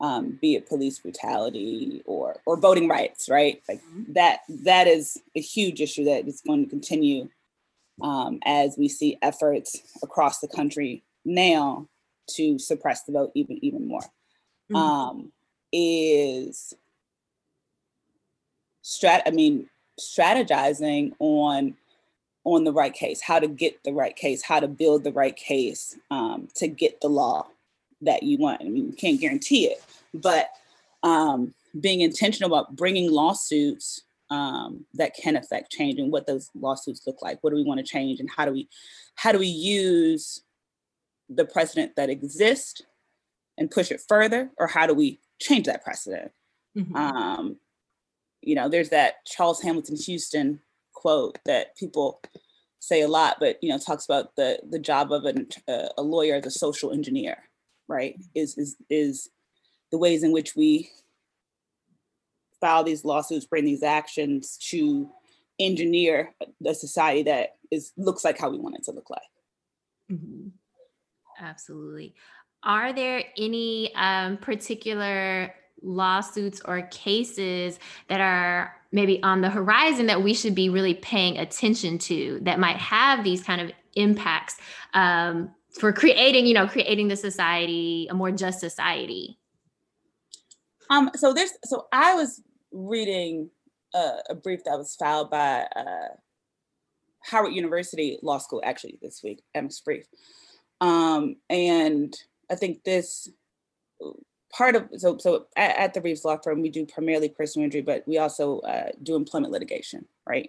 um, 0.00 0.38
be 0.40 0.54
it 0.54 0.68
police 0.68 0.98
brutality 0.98 2.02
or 2.04 2.36
or 2.46 2.56
voting 2.56 2.88
rights 2.88 3.28
right 3.28 3.62
like 3.68 3.80
mm-hmm. 3.82 4.12
that 4.12 4.40
that 4.48 4.86
is 4.86 5.18
a 5.36 5.40
huge 5.40 5.80
issue 5.80 6.04
that 6.04 6.26
is 6.26 6.40
going 6.40 6.64
to 6.64 6.70
continue 6.70 7.28
um, 8.02 8.38
as 8.44 8.76
we 8.78 8.88
see 8.88 9.18
efforts 9.22 9.80
across 10.02 10.38
the 10.40 10.48
country 10.48 11.02
now 11.24 11.86
to 12.28 12.58
suppress 12.58 13.02
the 13.04 13.12
vote 13.12 13.32
even 13.34 13.62
even 13.64 13.86
more 13.86 14.02
mm-hmm. 14.70 14.76
um, 14.76 15.32
is 15.72 16.74
strat 18.84 19.22
i 19.26 19.30
mean 19.30 19.68
strategizing 20.00 21.12
on 21.18 21.76
on 22.54 22.64
the 22.64 22.72
right 22.72 22.94
case 22.94 23.20
how 23.20 23.38
to 23.38 23.48
get 23.48 23.82
the 23.84 23.92
right 23.92 24.16
case 24.16 24.42
how 24.42 24.60
to 24.60 24.68
build 24.68 25.04
the 25.04 25.12
right 25.12 25.36
case 25.36 25.96
um, 26.10 26.48
to 26.54 26.68
get 26.68 27.00
the 27.00 27.08
law 27.08 27.46
that 28.00 28.22
you 28.22 28.38
want. 28.38 28.60
I 28.60 28.64
mean 28.64 28.86
you 28.86 28.92
can't 28.92 29.20
guarantee 29.20 29.66
it 29.66 29.82
but 30.14 30.50
um, 31.02 31.54
being 31.78 32.00
intentional 32.00 32.52
about 32.52 32.76
bringing 32.76 33.10
lawsuits 33.10 34.02
um, 34.30 34.84
that 34.94 35.14
can 35.14 35.36
affect 35.36 35.72
change 35.72 35.98
and 35.98 36.12
what 36.12 36.26
those 36.26 36.50
lawsuits 36.54 37.06
look 37.06 37.22
like. 37.22 37.38
What 37.42 37.50
do 37.50 37.56
we 37.56 37.64
want 37.64 37.78
to 37.78 37.86
change 37.86 38.20
and 38.20 38.28
how 38.34 38.44
do 38.44 38.52
we 38.52 38.68
how 39.14 39.32
do 39.32 39.38
we 39.38 39.46
use 39.46 40.42
the 41.28 41.44
precedent 41.44 41.96
that 41.96 42.10
exists 42.10 42.82
and 43.56 43.70
push 43.70 43.90
it 43.90 44.02
further 44.08 44.50
or 44.58 44.66
how 44.66 44.86
do 44.86 44.94
we 44.94 45.18
change 45.40 45.66
that 45.66 45.84
precedent? 45.84 46.32
Mm-hmm. 46.76 46.96
um, 46.96 47.56
you 48.42 48.54
know 48.54 48.68
there's 48.68 48.90
that 48.90 49.24
charles 49.26 49.60
hamilton 49.60 49.96
houston 49.96 50.60
quote 51.00 51.38
that 51.46 51.76
people 51.76 52.20
say 52.80 53.00
a 53.02 53.08
lot 53.08 53.36
but 53.40 53.56
you 53.62 53.68
know 53.68 53.78
talks 53.78 54.04
about 54.04 54.34
the 54.36 54.58
the 54.70 54.78
job 54.78 55.12
of 55.12 55.24
an, 55.24 55.48
uh, 55.66 55.88
a 55.96 56.02
lawyer 56.02 56.36
as 56.36 56.46
a 56.46 56.50
social 56.50 56.92
engineer 56.92 57.36
right 57.88 58.16
is 58.34 58.56
is 58.56 58.76
is 58.88 59.30
the 59.90 59.98
ways 59.98 60.22
in 60.22 60.32
which 60.32 60.54
we 60.54 60.90
file 62.60 62.84
these 62.84 63.04
lawsuits 63.04 63.46
bring 63.46 63.64
these 63.64 63.82
actions 63.82 64.56
to 64.56 65.10
engineer 65.58 66.34
the 66.60 66.74
society 66.74 67.22
that 67.22 67.56
is 67.70 67.92
looks 67.96 68.24
like 68.24 68.38
how 68.38 68.48
we 68.48 68.58
want 68.58 68.76
it 68.76 68.84
to 68.84 68.92
look 68.92 69.10
like 69.10 69.30
mm-hmm. 70.10 70.48
Absolutely. 71.40 72.14
Are 72.62 72.92
there 72.92 73.22
any 73.36 73.94
um, 73.94 74.36
particular 74.38 75.54
lawsuits 75.82 76.60
or 76.64 76.82
cases 76.82 77.78
that 78.08 78.20
are 78.20 78.74
maybe 78.92 79.22
on 79.22 79.40
the 79.40 79.50
horizon 79.50 80.06
that 80.06 80.22
we 80.22 80.34
should 80.34 80.54
be 80.54 80.68
really 80.68 80.94
paying 80.94 81.38
attention 81.38 81.98
to 81.98 82.38
that 82.42 82.58
might 82.58 82.76
have 82.76 83.22
these 83.22 83.42
kind 83.42 83.60
of 83.60 83.70
impacts 83.94 84.56
um, 84.94 85.50
for 85.78 85.92
creating, 85.92 86.46
you 86.46 86.54
know, 86.54 86.66
creating 86.66 87.08
the 87.08 87.16
society, 87.16 88.06
a 88.10 88.14
more 88.14 88.30
just 88.30 88.60
society? 88.60 89.38
Um, 90.90 91.10
so 91.14 91.34
there's, 91.34 91.52
so 91.64 91.86
I 91.92 92.14
was 92.14 92.42
reading 92.72 93.50
a, 93.94 94.12
a 94.30 94.34
brief 94.34 94.64
that 94.64 94.78
was 94.78 94.96
filed 94.96 95.30
by 95.30 95.66
uh, 95.76 96.08
Howard 97.24 97.52
University 97.52 98.18
Law 98.22 98.38
School 98.38 98.62
actually 98.64 98.98
this 99.02 99.22
week, 99.22 99.42
amicus 99.54 99.80
brief. 99.80 100.06
Um, 100.80 101.36
and 101.50 102.14
I 102.50 102.54
think 102.54 102.84
this 102.84 103.28
part 104.50 104.76
of 104.76 104.88
so 104.96 105.18
so 105.18 105.46
at, 105.56 105.76
at, 105.76 105.94
the 105.94 106.00
Reeves 106.00 106.24
Law 106.24 106.36
Firm 106.38 106.62
we 106.62 106.70
do 106.70 106.86
primarily 106.86 107.28
personal 107.28 107.64
injury, 107.64 107.82
but 107.82 108.04
we 108.06 108.18
also 108.18 108.60
uh, 108.60 108.90
do 109.02 109.14
employment 109.14 109.52
litigation, 109.52 110.06
right? 110.26 110.48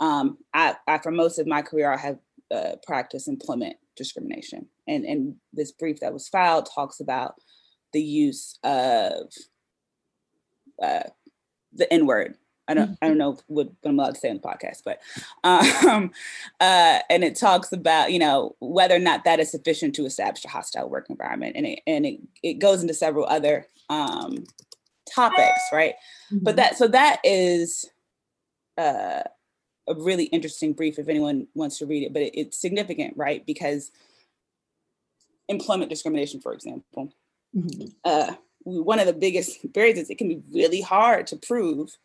Um, 0.00 0.38
I, 0.52 0.76
I, 0.86 0.98
for 0.98 1.10
most 1.10 1.38
of 1.38 1.46
my 1.46 1.62
career 1.62 1.92
I 1.92 1.96
have 1.96 2.18
uh, 2.50 2.76
practiced 2.86 3.28
employment 3.28 3.76
discrimination, 3.96 4.66
and 4.86 5.04
and 5.04 5.36
this 5.52 5.72
brief 5.72 6.00
that 6.00 6.12
was 6.12 6.28
filed 6.28 6.68
talks 6.72 7.00
about 7.00 7.34
the 7.92 8.02
use 8.02 8.58
of 8.62 9.28
uh, 10.82 11.04
the 11.72 11.92
N 11.92 12.06
word 12.06 12.36
I 12.68 12.74
don't 12.74 12.98
I 13.00 13.08
don't 13.08 13.18
know 13.18 13.38
what, 13.46 13.66
what 13.66 13.76
I'm 13.84 13.98
allowed 13.98 14.14
to 14.14 14.20
say 14.20 14.30
on 14.30 14.36
the 14.36 14.42
podcast, 14.42 14.82
but 14.84 15.00
um, 15.44 16.10
uh, 16.60 17.00
and 17.10 17.24
it 17.24 17.36
talks 17.36 17.72
about 17.72 18.12
you 18.12 18.18
know 18.18 18.56
whether 18.60 18.94
or 18.94 19.00
not 19.00 19.24
that 19.24 19.40
is 19.40 19.50
sufficient 19.50 19.94
to 19.96 20.06
establish 20.06 20.44
a 20.44 20.48
hostile 20.48 20.88
work 20.88 21.06
environment, 21.08 21.56
and 21.56 21.66
it 21.66 21.80
and 21.86 22.06
it, 22.06 22.20
it 22.42 22.54
goes 22.54 22.82
into 22.82 22.94
several 22.94 23.26
other 23.26 23.66
um, 23.88 24.44
topics, 25.12 25.60
right? 25.72 25.94
Mm-hmm. 26.32 26.44
But 26.44 26.56
that 26.56 26.76
so 26.76 26.88
that 26.88 27.20
is 27.24 27.88
uh, 28.78 29.22
a 29.88 29.94
really 29.94 30.24
interesting 30.24 30.72
brief 30.72 30.98
if 30.98 31.08
anyone 31.08 31.46
wants 31.54 31.78
to 31.78 31.86
read 31.86 32.02
it, 32.02 32.12
but 32.12 32.22
it, 32.22 32.38
it's 32.38 32.60
significant, 32.60 33.14
right? 33.16 33.44
Because 33.46 33.90
employment 35.48 35.90
discrimination, 35.90 36.40
for 36.40 36.52
example, 36.52 37.12
mm-hmm. 37.56 37.86
uh, 38.04 38.34
one 38.64 38.98
of 38.98 39.06
the 39.06 39.12
biggest 39.12 39.72
barriers 39.72 39.98
is 39.98 40.10
it 40.10 40.18
can 40.18 40.28
be 40.28 40.42
really 40.52 40.80
hard 40.80 41.26
to 41.28 41.36
prove 41.36 41.96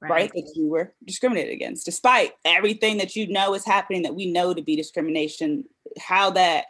right. 0.00 0.10
right. 0.10 0.32
that 0.34 0.52
you 0.54 0.68
were 0.68 0.92
discriminated 1.04 1.52
against 1.52 1.84
despite 1.84 2.32
everything 2.44 2.98
that 2.98 3.16
you 3.16 3.26
know 3.28 3.54
is 3.54 3.64
happening 3.64 4.02
that 4.02 4.14
we 4.14 4.30
know 4.30 4.54
to 4.54 4.62
be 4.62 4.76
discrimination 4.76 5.64
how 5.98 6.30
that 6.30 6.66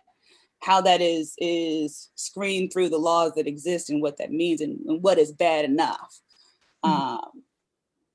how 0.60 0.80
that 0.80 1.00
is 1.00 1.34
is 1.38 2.10
screened 2.16 2.72
through 2.72 2.88
the 2.88 2.98
laws 2.98 3.32
that 3.34 3.46
exist 3.46 3.90
and 3.90 4.02
what 4.02 4.18
that 4.18 4.32
means 4.32 4.60
and, 4.60 4.80
and 4.86 5.02
what 5.02 5.18
is 5.18 5.32
bad 5.32 5.64
enough 5.64 6.20
mm-hmm. 6.84 6.94
um, 6.94 7.44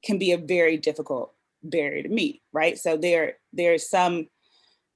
can 0.04 0.18
be 0.18 0.32
a 0.32 0.38
very 0.38 0.78
difficult 0.78 1.34
barrier 1.64 2.04
to 2.04 2.10
meet 2.10 2.42
right 2.52 2.78
so 2.78 2.98
there 2.98 3.38
there's 3.54 3.90
some 3.90 4.28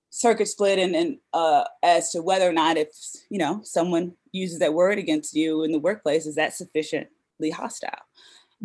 circuit 0.10 0.47
split 0.47 0.80
and, 0.80 0.95
and 0.95 1.17
uh, 1.34 1.63
as 1.84 2.12
to 2.12 2.21
whether 2.21 2.49
or 2.49 2.53
not 2.53 2.77
if 2.77 2.89
you 3.30 3.38
know 3.38 3.62
someone 3.63 4.13
uses 4.38 4.60
that 4.60 4.73
word 4.73 4.97
against 4.97 5.36
you 5.36 5.63
in 5.63 5.71
the 5.71 5.80
workplace 5.80 6.25
is 6.25 6.36
that 6.36 6.53
sufficiently 6.53 7.51
hostile. 7.51 7.89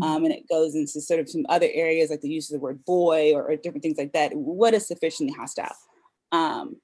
Um, 0.00 0.24
and 0.24 0.32
it 0.32 0.48
goes 0.48 0.74
into 0.74 1.00
sort 1.02 1.20
of 1.20 1.28
some 1.28 1.44
other 1.50 1.68
areas 1.70 2.08
like 2.08 2.22
the 2.22 2.30
use 2.30 2.50
of 2.50 2.54
the 2.54 2.62
word 2.62 2.82
boy 2.84 3.34
or, 3.34 3.50
or 3.50 3.56
different 3.56 3.82
things 3.82 3.98
like 3.98 4.12
that. 4.14 4.34
What 4.34 4.72
is 4.72 4.88
sufficiently 4.88 5.34
hostile? 5.36 5.74
Um, 6.30 6.76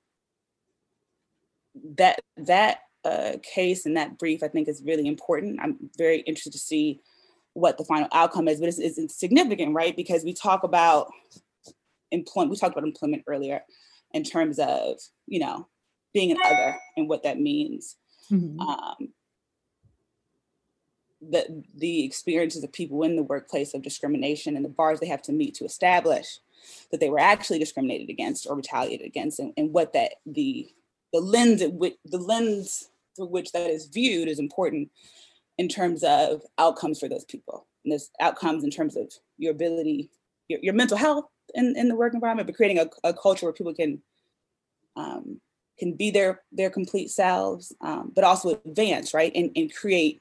that 1.97 2.21
that 2.37 2.81
uh, 3.05 3.35
case 3.43 3.87
and 3.87 3.97
that 3.97 4.19
brief, 4.19 4.43
I 4.43 4.49
think, 4.49 4.69
is 4.69 4.83
really 4.85 5.07
important. 5.07 5.61
I'm 5.63 5.91
very 5.97 6.21
interested 6.21 6.53
to 6.53 6.59
see 6.59 7.01
what 7.55 7.79
the 7.79 7.85
final 7.85 8.09
outcome 8.13 8.47
is, 8.47 8.61
but 8.61 8.69
it's, 8.69 8.79
it's 8.79 9.19
significant, 9.19 9.75
right? 9.75 9.97
Because 9.97 10.23
we 10.23 10.35
talk 10.35 10.63
about 10.63 11.11
employment. 12.11 12.51
We 12.51 12.57
talked 12.57 12.77
about 12.77 12.87
employment 12.87 13.25
earlier 13.27 13.63
in 14.13 14.23
terms 14.23 14.59
of 14.59 14.99
you 15.27 15.41
know 15.41 15.67
being 16.13 16.31
an 16.31 16.39
other 16.45 16.77
and 16.97 17.09
what 17.09 17.23
that 17.23 17.41
means. 17.41 17.97
Mm-hmm. 18.31 18.61
Um, 18.61 19.13
the 21.21 21.65
the 21.75 22.05
experiences 22.05 22.63
of 22.63 22.73
people 22.73 23.03
in 23.03 23.17
the 23.17 23.23
workplace 23.23 23.75
of 23.75 23.83
discrimination 23.83 24.57
and 24.57 24.65
the 24.65 24.69
bars 24.69 25.01
they 25.01 25.09
have 25.09 25.23
to 25.23 25.33
meet 25.33 25.55
to 25.55 25.65
establish 25.65 26.39
that 26.91 27.01
they 27.01 27.11
were 27.11 27.19
actually 27.19 27.59
discriminated 27.59 28.09
against 28.09 28.47
or 28.47 28.57
retaliated 28.57 29.07
against 29.07 29.39
and, 29.39 29.53
and 29.57 29.73
what 29.73 29.93
that 29.93 30.13
the 30.27 30.69
the 31.13 31.21
lens 31.21 31.63
which 31.73 31.97
the 32.05 32.19
lens 32.19 32.91
through 33.17 33.27
which 33.27 33.53
that 33.53 33.69
is 33.69 33.87
viewed 33.87 34.29
is 34.29 34.39
important 34.39 34.91
in 35.59 35.69
terms 35.69 36.05
of 36.05 36.43
outcomes 36.57 37.01
for 37.01 37.09
those 37.09 37.25
people. 37.25 37.67
And 37.85 37.93
this 37.93 38.11
outcomes 38.21 38.63
in 38.65 38.71
terms 38.71 38.97
of 38.97 39.13
your 39.39 39.53
ability 39.53 40.11
your, 40.49 40.61
your 40.63 40.75
mental 40.75 40.97
health 40.97 41.27
in, 41.55 41.75
in 41.77 41.89
the 41.89 41.97
work 41.97 42.15
environment 42.15 42.47
but 42.47 42.57
creating 42.57 42.79
a, 42.79 43.09
a 43.09 43.13
culture 43.13 43.47
where 43.47 43.53
people 43.53 43.75
can 43.75 44.01
um, 44.97 45.41
can 45.79 45.95
be 45.95 46.11
their 46.11 46.43
their 46.53 46.71
complete 46.71 47.11
selves 47.11 47.73
um, 47.81 48.13
but 48.15 48.25
also 48.25 48.61
advance 48.65 49.15
right 49.15 49.33
and, 49.35 49.51
and 49.57 49.75
create 49.75 50.21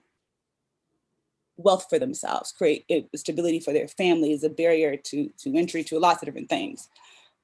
wealth 1.57 1.87
for 1.89 1.99
themselves, 1.99 2.51
create 2.51 2.85
stability 3.15 3.59
for 3.59 3.73
their 3.73 3.87
family 3.87 4.31
is 4.31 4.43
a 4.43 4.49
barrier 4.49 4.95
to, 4.95 5.29
to 5.39 5.55
entry 5.57 5.83
to 5.83 5.99
lots 5.99 6.21
of 6.21 6.27
different 6.27 6.49
things. 6.49 6.89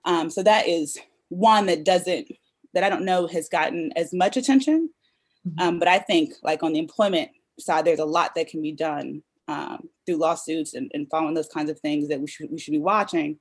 Um, 0.06 0.30
so 0.30 0.44
that 0.44 0.68
is 0.68 0.98
one 1.30 1.66
that 1.66 1.84
doesn't, 1.84 2.32
that 2.74 2.84
I 2.84 2.90
don't 2.90 3.06
know 3.06 3.28
has 3.28 3.50
gotten 3.50 3.92
as 3.96 4.14
much 4.14 4.38
attention. 4.38 4.90
Mm-hmm. 5.48 5.68
Um, 5.68 5.80
but 5.80 5.88
I 5.88 6.00
think 6.00 6.34
like 6.44 6.64
on 6.64 6.74
the 6.74 6.80
employment 6.80 7.32
side, 7.60 7.86
there's 7.86 8.00
a 8.00 8.06
lot 8.06 8.36
that 8.36 8.48
can 8.48 8.62
be 8.62 8.72
done 8.72 9.24
um, 9.48 9.90
through 10.06 10.18
lawsuits 10.18 10.74
and, 10.74 10.92
and 10.94 11.10
following 11.10 11.34
those 11.34 11.50
kinds 11.50 11.70
of 11.70 11.80
things 11.80 12.08
that 12.08 12.20
we 12.20 12.28
should, 12.28 12.50
we 12.52 12.60
should 12.60 12.72
be 12.72 12.80
watching 12.80 13.40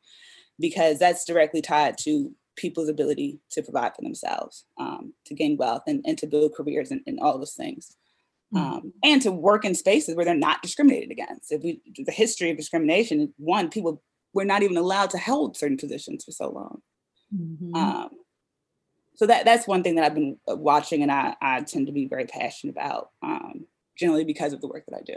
because 0.59 0.99
that's 0.99 1.25
directly 1.25 1.63
tied 1.63 1.99
to 1.99 2.33
people's 2.57 2.89
ability 2.89 3.41
to 3.51 3.63
provide 3.63 3.95
for 3.95 4.03
themselves, 4.03 4.65
um, 4.79 5.15
to 5.25 5.35
gain 5.35 5.57
wealth, 5.57 5.83
and, 5.87 6.05
and 6.07 6.19
to 6.19 6.27
build 6.27 6.55
careers 6.55 6.91
and, 6.91 7.01
and 7.07 7.19
all 7.21 7.39
those 7.39 7.55
things. 7.55 7.97
Mm-hmm. 8.55 8.73
Um, 8.73 8.93
and 9.03 9.23
to 9.23 9.33
work 9.33 9.65
in 9.65 9.75
spaces 9.75 10.15
where 10.15 10.27
they're 10.27 10.35
not 10.35 10.61
discriminated 10.61 11.11
against. 11.11 11.51
If 11.51 11.63
we 11.63 11.81
the 11.97 12.13
history 12.13 12.51
of 12.51 12.59
discrimination, 12.59 13.33
one 13.39 13.71
people 13.71 14.03
were 14.35 14.45
not 14.45 14.63
even 14.63 14.77
allowed 14.77 15.11
to 15.11 15.19
hold 15.19 15.57
certain 15.57 15.79
positions 15.79 16.25
for 16.25 16.33
so 16.33 16.51
long. 16.51 16.83
Mm-hmm. 17.35 17.75
Um, 17.75 18.11
so 19.15 19.27
that 19.27 19.45
that's 19.45 19.67
one 19.67 19.83
thing 19.83 19.95
that 19.95 20.05
I've 20.05 20.15
been 20.15 20.39
uh, 20.47 20.57
watching, 20.57 21.03
and 21.03 21.11
I, 21.11 21.35
I 21.41 21.61
tend 21.63 21.87
to 21.87 21.93
be 21.93 22.07
very 22.07 22.27
passionate 22.27 22.73
about, 22.73 23.11
um, 23.23 23.67
generally 23.97 24.25
because 24.25 24.53
of 24.53 24.61
the 24.61 24.69
work 24.69 24.85
that 24.89 24.97
I 24.97 25.03
do. 25.03 25.17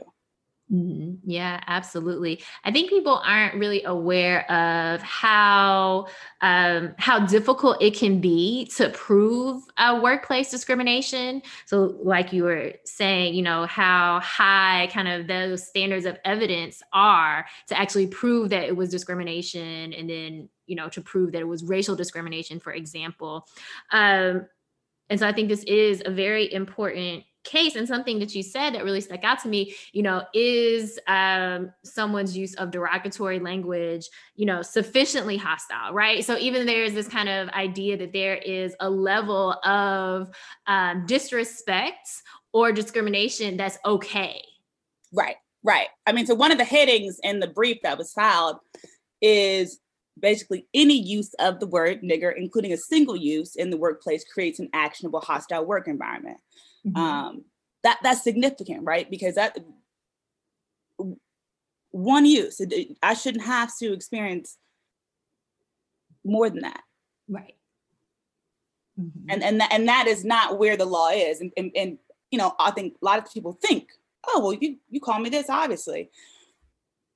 Mm-hmm. 0.73 1.29
Yeah, 1.29 1.61
absolutely. 1.67 2.41
I 2.63 2.71
think 2.71 2.89
people 2.89 3.21
aren't 3.23 3.53
really 3.53 3.83
aware 3.83 4.49
of 4.51 4.99
how 5.03 6.07
um, 6.41 6.95
how 6.97 7.23
difficult 7.27 7.79
it 7.83 7.95
can 7.95 8.19
be 8.19 8.65
to 8.77 8.89
prove 8.89 9.61
a 9.77 10.01
workplace 10.01 10.49
discrimination. 10.49 11.43
So, 11.67 11.99
like 12.01 12.33
you 12.33 12.45
were 12.45 12.73
saying, 12.83 13.35
you 13.35 13.43
know 13.43 13.67
how 13.67 14.19
high 14.21 14.89
kind 14.91 15.07
of 15.07 15.27
those 15.27 15.67
standards 15.67 16.05
of 16.07 16.17
evidence 16.25 16.81
are 16.93 17.45
to 17.67 17.79
actually 17.79 18.07
prove 18.07 18.49
that 18.49 18.63
it 18.63 18.75
was 18.75 18.89
discrimination, 18.89 19.93
and 19.93 20.09
then 20.09 20.49
you 20.65 20.75
know 20.75 20.89
to 20.89 21.01
prove 21.01 21.33
that 21.33 21.41
it 21.41 21.47
was 21.47 21.63
racial 21.63 21.95
discrimination, 21.95 22.59
for 22.59 22.73
example. 22.73 23.47
Um, 23.91 24.47
and 25.11 25.19
so, 25.19 25.27
I 25.27 25.31
think 25.31 25.49
this 25.49 25.63
is 25.65 26.01
a 26.03 26.09
very 26.09 26.51
important 26.51 27.23
case 27.45 27.75
and 27.75 27.87
something 27.87 28.19
that 28.19 28.35
you 28.35 28.43
said 28.43 28.71
that 28.71 28.83
really 28.83 29.01
stuck 29.01 29.23
out 29.23 29.39
to 29.39 29.47
me 29.47 29.73
you 29.93 30.01
know 30.01 30.23
is 30.33 30.99
um, 31.07 31.71
someone's 31.83 32.35
use 32.35 32.55
of 32.55 32.71
derogatory 32.71 33.39
language 33.39 34.07
you 34.35 34.45
know 34.45 34.61
sufficiently 34.61 35.37
hostile 35.37 35.93
right? 35.93 36.25
So 36.25 36.37
even 36.37 36.65
there's 36.65 36.93
this 36.93 37.07
kind 37.07 37.29
of 37.29 37.49
idea 37.49 37.97
that 37.97 38.11
there 38.11 38.35
is 38.35 38.75
a 38.79 38.89
level 38.89 39.53
of 39.63 40.29
um, 40.67 41.05
disrespect 41.05 42.09
or 42.53 42.71
discrimination 42.71 43.57
that's 43.57 43.77
okay. 43.85 44.41
Right 45.13 45.35
right. 45.63 45.87
I 46.05 46.11
mean 46.11 46.25
so 46.25 46.35
one 46.35 46.51
of 46.51 46.57
the 46.57 46.65
headings 46.65 47.19
in 47.23 47.39
the 47.39 47.47
brief 47.47 47.77
that 47.83 47.97
was 47.97 48.11
filed 48.11 48.57
is 49.21 49.79
basically 50.19 50.65
any 50.73 50.99
use 50.99 51.33
of 51.39 51.59
the 51.59 51.67
word 51.67 52.01
nigger 52.01 52.33
including 52.35 52.71
a 52.71 52.77
single 52.77 53.15
use 53.15 53.55
in 53.55 53.69
the 53.69 53.77
workplace 53.77 54.23
creates 54.23 54.59
an 54.59 54.69
actionable 54.73 55.19
hostile 55.19 55.65
work 55.65 55.87
environment 55.87 56.37
Mm-hmm. 56.85 56.97
Um, 56.97 57.45
that 57.83 57.99
that's 58.03 58.23
significant, 58.23 58.83
right? 58.83 59.09
Because 59.09 59.35
that 59.35 59.57
one 61.91 62.25
use, 62.25 62.61
I 63.01 63.13
shouldn't 63.13 63.45
have 63.45 63.71
to 63.79 63.93
experience 63.93 64.57
more 66.23 66.49
than 66.49 66.61
that, 66.61 66.81
right? 67.29 67.55
Mm-hmm. 68.99 69.29
And 69.29 69.43
and 69.43 69.61
and 69.71 69.87
that 69.87 70.07
is 70.07 70.23
not 70.23 70.57
where 70.57 70.77
the 70.77 70.85
law 70.85 71.09
is. 71.09 71.41
And, 71.41 71.51
and 71.57 71.71
and 71.75 71.97
you 72.31 72.37
know, 72.37 72.55
I 72.59 72.71
think 72.71 72.95
a 73.01 73.05
lot 73.05 73.19
of 73.19 73.31
people 73.31 73.57
think, 73.61 73.89
oh 74.27 74.39
well, 74.41 74.53
you 74.53 74.77
you 74.89 74.99
call 74.99 75.19
me 75.19 75.29
this, 75.29 75.49
obviously 75.49 76.09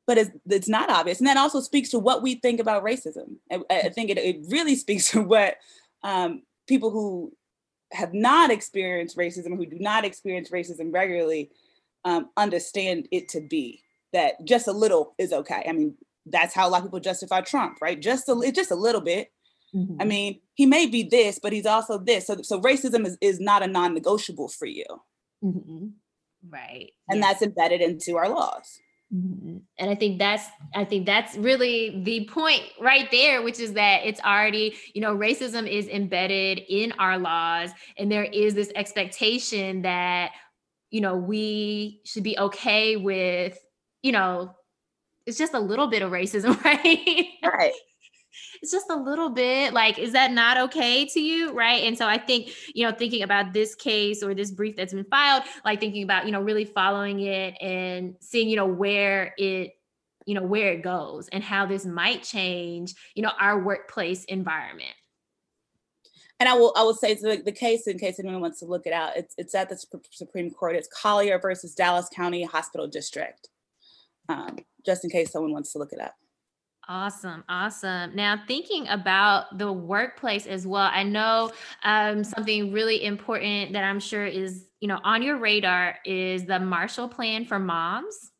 but 0.09 0.17
it's, 0.17 0.31
it's 0.49 0.67
not 0.67 0.89
obvious. 0.89 1.19
And 1.19 1.27
that 1.27 1.37
also 1.37 1.61
speaks 1.61 1.89
to 1.89 1.99
what 1.99 2.23
we 2.23 2.33
think 2.33 2.59
about 2.59 2.83
racism. 2.83 3.35
I, 3.51 3.61
I 3.69 3.89
think 3.89 4.09
it, 4.09 4.17
it 4.17 4.37
really 4.49 4.75
speaks 4.83 5.11
to 5.11 5.21
what 5.21 5.57
um, 6.01 6.41
people 6.67 6.89
who 6.89 7.31
have 7.91 8.11
not 8.11 8.49
experienced 8.49 9.15
racism, 9.15 9.55
who 9.55 9.67
do 9.67 9.77
not 9.79 10.05
experience 10.05 10.49
racism 10.49 10.91
regularly, 10.91 11.51
um, 12.05 12.31
understand 12.37 13.07
it 13.11 13.29
to 13.29 13.39
be 13.39 13.83
that 14.11 14.43
just 14.45 14.67
a 14.67 14.71
little 14.71 15.13
is 15.19 15.31
okay. 15.31 15.63
I 15.69 15.73
mean, 15.73 15.93
that's 16.25 16.55
how 16.55 16.67
a 16.67 16.69
lot 16.69 16.79
of 16.79 16.85
people 16.85 17.01
justify 17.01 17.41
Trump, 17.41 17.77
right? 17.79 18.01
Just 18.01 18.27
a 18.29 18.51
just 18.51 18.71
a 18.71 18.75
little 18.75 19.01
bit. 19.01 19.31
Mm-hmm. 19.75 20.01
I 20.01 20.05
mean, 20.05 20.39
he 20.55 20.65
may 20.65 20.87
be 20.87 21.03
this, 21.03 21.37
but 21.37 21.53
he's 21.53 21.67
also 21.67 21.99
this. 21.99 22.25
So, 22.25 22.41
so 22.41 22.59
racism 22.59 23.05
is, 23.05 23.15
is 23.21 23.39
not 23.39 23.61
a 23.61 23.67
non-negotiable 23.67 24.47
for 24.47 24.65
you. 24.65 24.85
Mm-hmm. 25.43 25.89
Right. 26.49 26.93
And 27.07 27.19
yeah. 27.19 27.27
that's 27.27 27.43
embedded 27.43 27.81
into 27.81 28.17
our 28.17 28.27
laws. 28.27 28.79
Mm-hmm. 29.13 29.57
And 29.79 29.89
I 29.89 29.95
think 29.95 30.19
that's 30.19 30.45
I 30.75 30.85
think 30.85 31.05
that's 31.05 31.35
really 31.35 32.01
the 32.03 32.25
point 32.25 32.61
right 32.79 33.09
there, 33.09 33.41
which 33.41 33.59
is 33.59 33.73
that 33.73 34.01
it's 34.05 34.21
already, 34.21 34.75
you 34.93 35.01
know, 35.01 35.15
racism 35.15 35.67
is 35.67 35.87
embedded 35.87 36.61
in 36.69 36.91
our 36.99 37.17
laws, 37.17 37.71
and 37.97 38.11
there 38.11 38.25
is 38.25 38.53
this 38.53 38.71
expectation 38.75 39.81
that, 39.81 40.31
you 40.91 41.01
know, 41.01 41.15
we 41.15 42.01
should 42.05 42.23
be 42.23 42.37
okay 42.37 42.97
with, 42.97 43.57
you 44.03 44.11
know, 44.11 44.55
it's 45.25 45.39
just 45.39 45.55
a 45.55 45.59
little 45.59 45.87
bit 45.87 46.03
of 46.03 46.11
racism, 46.11 46.63
right? 46.63 47.27
Right 47.43 47.73
it's 48.61 48.71
just 48.71 48.89
a 48.89 48.95
little 48.95 49.29
bit 49.29 49.73
like 49.73 49.97
is 49.99 50.13
that 50.13 50.31
not 50.31 50.57
okay 50.57 51.05
to 51.05 51.19
you 51.19 51.51
right 51.53 51.83
and 51.83 51.97
so 51.97 52.07
i 52.07 52.17
think 52.17 52.51
you 52.73 52.85
know 52.85 52.91
thinking 52.91 53.23
about 53.23 53.53
this 53.53 53.75
case 53.75 54.23
or 54.23 54.33
this 54.33 54.51
brief 54.51 54.75
that's 54.75 54.93
been 54.93 55.05
filed 55.05 55.43
like 55.65 55.79
thinking 55.79 56.03
about 56.03 56.25
you 56.25 56.31
know 56.31 56.41
really 56.41 56.65
following 56.65 57.19
it 57.21 57.55
and 57.61 58.15
seeing 58.19 58.49
you 58.49 58.55
know 58.55 58.67
where 58.67 59.33
it 59.37 59.71
you 60.25 60.35
know 60.35 60.43
where 60.43 60.71
it 60.73 60.83
goes 60.83 61.27
and 61.29 61.43
how 61.43 61.65
this 61.65 61.85
might 61.85 62.23
change 62.23 62.93
you 63.15 63.23
know 63.23 63.31
our 63.39 63.63
workplace 63.63 64.23
environment 64.25 64.93
and 66.39 66.47
I 66.47 66.53
will 66.53 66.73
I 66.75 66.83
will 66.83 66.93
say 66.93 67.13
the, 67.15 67.41
the 67.43 67.51
case 67.51 67.85
in 67.85 67.99
case 67.99 68.19
anyone 68.19 68.41
wants 68.41 68.59
to 68.59 68.65
look 68.65 68.87
it 68.87 68.93
out. 68.93 69.17
It's 69.17 69.35
it's 69.37 69.53
at 69.53 69.69
the 69.69 69.77
Supreme 70.11 70.51
Court. 70.51 70.75
It's 70.75 70.87
Collier 70.87 71.37
versus 71.37 71.75
Dallas 71.75 72.07
County 72.15 72.43
Hospital 72.43 72.87
District. 72.87 73.49
Um, 74.29 74.59
just 74.85 75.03
in 75.03 75.09
case 75.09 75.31
someone 75.31 75.51
wants 75.51 75.73
to 75.73 75.79
look 75.79 75.91
it 75.91 75.99
up. 75.99 76.13
Awesome, 76.89 77.43
awesome. 77.47 78.15
Now, 78.15 78.41
thinking 78.47 78.87
about 78.87 79.59
the 79.59 79.71
workplace 79.71 80.47
as 80.47 80.65
well, 80.65 80.89
I 80.91 81.03
know 81.03 81.51
um, 81.83 82.23
something 82.23 82.73
really 82.73 83.05
important 83.05 83.73
that 83.73 83.83
I'm 83.83 83.99
sure 83.99 84.25
is, 84.25 84.65
you 84.79 84.87
know, 84.87 84.99
on 85.03 85.21
your 85.21 85.37
radar 85.37 85.97
is 86.03 86.45
the 86.45 86.59
Marshall 86.59 87.07
Plan 87.07 87.45
for 87.45 87.59
Moms. 87.59 88.31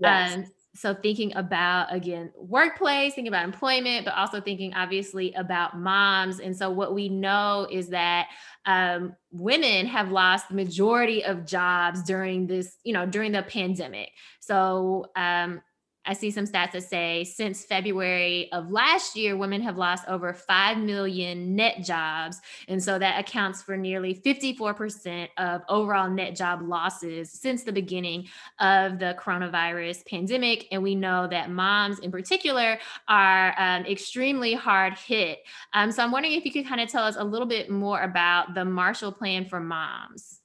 Yes. 0.00 0.36
Um, 0.36 0.44
so 0.74 0.94
thinking 0.94 1.36
about 1.36 1.94
again 1.94 2.32
workplace 2.34 3.12
thinking 3.14 3.28
about 3.28 3.44
employment 3.44 4.06
but 4.06 4.14
also 4.14 4.40
thinking 4.40 4.72
obviously 4.72 5.30
about 5.34 5.78
moms 5.78 6.40
and 6.40 6.56
so 6.56 6.70
what 6.70 6.94
we 6.94 7.10
know 7.10 7.68
is 7.70 7.88
that 7.88 8.28
um, 8.64 9.14
women 9.30 9.84
have 9.84 10.10
lost 10.10 10.48
the 10.48 10.54
majority 10.54 11.22
of 11.26 11.44
jobs 11.44 12.02
during 12.04 12.46
this 12.46 12.78
you 12.84 12.94
know 12.94 13.04
during 13.04 13.32
the 13.32 13.42
pandemic 13.42 14.12
so 14.40 15.04
um, 15.14 15.60
I 16.04 16.14
see 16.14 16.30
some 16.30 16.46
stats 16.46 16.72
that 16.72 16.82
say 16.82 17.24
since 17.24 17.64
February 17.64 18.50
of 18.52 18.70
last 18.70 19.16
year, 19.16 19.36
women 19.36 19.62
have 19.62 19.76
lost 19.76 20.04
over 20.08 20.32
5 20.32 20.78
million 20.78 21.54
net 21.54 21.84
jobs. 21.84 22.40
And 22.68 22.82
so 22.82 22.98
that 22.98 23.20
accounts 23.20 23.62
for 23.62 23.76
nearly 23.76 24.14
54% 24.14 25.28
of 25.38 25.62
overall 25.68 26.10
net 26.10 26.34
job 26.34 26.62
losses 26.62 27.30
since 27.30 27.62
the 27.62 27.72
beginning 27.72 28.28
of 28.58 28.98
the 28.98 29.16
coronavirus 29.18 30.04
pandemic. 30.06 30.66
And 30.72 30.82
we 30.82 30.94
know 30.94 31.26
that 31.28 31.50
moms 31.50 32.00
in 32.00 32.10
particular 32.10 32.78
are 33.08 33.54
um, 33.58 33.86
extremely 33.86 34.54
hard 34.54 34.94
hit. 34.94 35.38
Um, 35.72 35.92
so 35.92 36.02
I'm 36.02 36.10
wondering 36.10 36.34
if 36.34 36.44
you 36.44 36.52
could 36.52 36.66
kind 36.66 36.80
of 36.80 36.88
tell 36.88 37.04
us 37.04 37.16
a 37.16 37.24
little 37.24 37.46
bit 37.46 37.70
more 37.70 38.02
about 38.02 38.54
the 38.54 38.64
Marshall 38.64 39.12
Plan 39.12 39.44
for 39.44 39.60
Moms. 39.60 40.41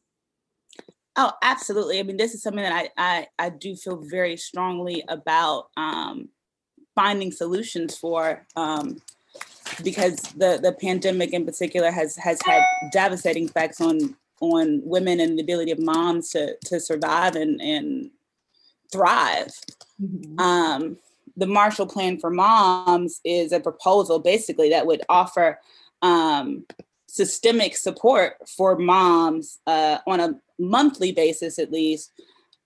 Oh, 1.17 1.31
absolutely. 1.41 1.99
I 1.99 2.03
mean, 2.03 2.17
this 2.17 2.35
is 2.35 2.43
something 2.43 2.63
that 2.63 2.71
I 2.71 2.89
I, 2.97 3.27
I 3.39 3.49
do 3.49 3.75
feel 3.75 3.97
very 3.97 4.37
strongly 4.37 5.03
about 5.07 5.69
um, 5.75 6.29
finding 6.93 7.31
solutions 7.31 7.97
for 7.97 8.45
um, 8.55 9.01
because 9.83 10.17
the 10.37 10.59
the 10.61 10.73
pandemic 10.79 11.33
in 11.33 11.45
particular 11.45 11.91
has 11.91 12.15
has 12.17 12.39
had 12.45 12.63
devastating 12.91 13.45
effects 13.45 13.81
on 13.81 14.15
on 14.41 14.81
women 14.83 15.19
and 15.19 15.37
the 15.37 15.43
ability 15.43 15.71
of 15.71 15.79
moms 15.79 16.29
to 16.31 16.55
to 16.65 16.79
survive 16.79 17.35
and 17.35 17.59
and 17.61 18.11
thrive. 18.91 19.51
Mm-hmm. 20.01 20.39
Um, 20.39 20.97
the 21.35 21.47
Marshall 21.47 21.87
Plan 21.87 22.19
for 22.19 22.29
Moms 22.29 23.21
is 23.23 23.51
a 23.51 23.59
proposal 23.59 24.19
basically 24.19 24.69
that 24.69 24.85
would 24.85 25.01
offer 25.09 25.59
um, 26.01 26.65
systemic 27.17 27.75
support 27.75 28.37
for 28.47 28.77
moms 28.77 29.59
uh, 29.65 29.97
on 30.05 30.19
a 30.19 30.39
monthly 30.59 31.11
basis, 31.11 31.57
at 31.57 31.71
least. 31.71 32.11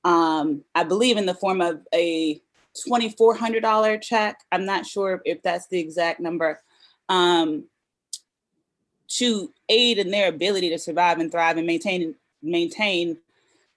Um, 0.03 0.63
I 0.75 0.83
believe 0.83 1.17
in 1.17 1.25
the 1.25 1.33
form 1.33 1.61
of 1.61 1.81
a 1.93 2.41
$2,400 2.87 4.01
check. 4.01 4.41
I'm 4.51 4.65
not 4.65 4.85
sure 4.85 5.21
if 5.25 5.41
that's 5.41 5.67
the 5.67 5.79
exact 5.79 6.19
number. 6.19 6.61
Um, 7.07 7.65
to 9.07 9.51
aid 9.67 9.97
in 9.97 10.11
their 10.11 10.29
ability 10.29 10.69
to 10.69 10.79
survive 10.79 11.19
and 11.19 11.31
thrive 11.31 11.57
and 11.57 11.67
maintain 11.67 12.15
maintain 12.41 13.17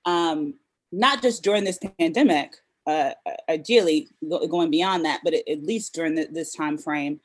um, 0.04 0.54
not 0.92 1.22
just 1.22 1.42
during 1.42 1.64
this 1.64 1.78
pandemic, 1.98 2.54
uh, 2.86 3.10
ideally 3.48 4.08
going 4.48 4.70
beyond 4.70 5.04
that, 5.04 5.20
but 5.24 5.34
at 5.34 5.62
least 5.64 5.94
during 5.94 6.14
the, 6.14 6.28
this 6.30 6.54
time 6.54 6.78
frame, 6.78 7.20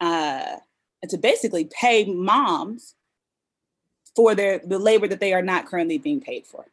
uh, 0.00 0.56
to 1.08 1.18
basically 1.18 1.64
pay 1.64 2.04
moms 2.04 2.94
for 4.14 4.34
their 4.34 4.60
the 4.64 4.78
labor 4.78 5.06
that 5.06 5.20
they 5.20 5.32
are 5.32 5.42
not 5.42 5.66
currently 5.66 5.98
being 5.98 6.20
paid 6.20 6.46
for. 6.46 6.66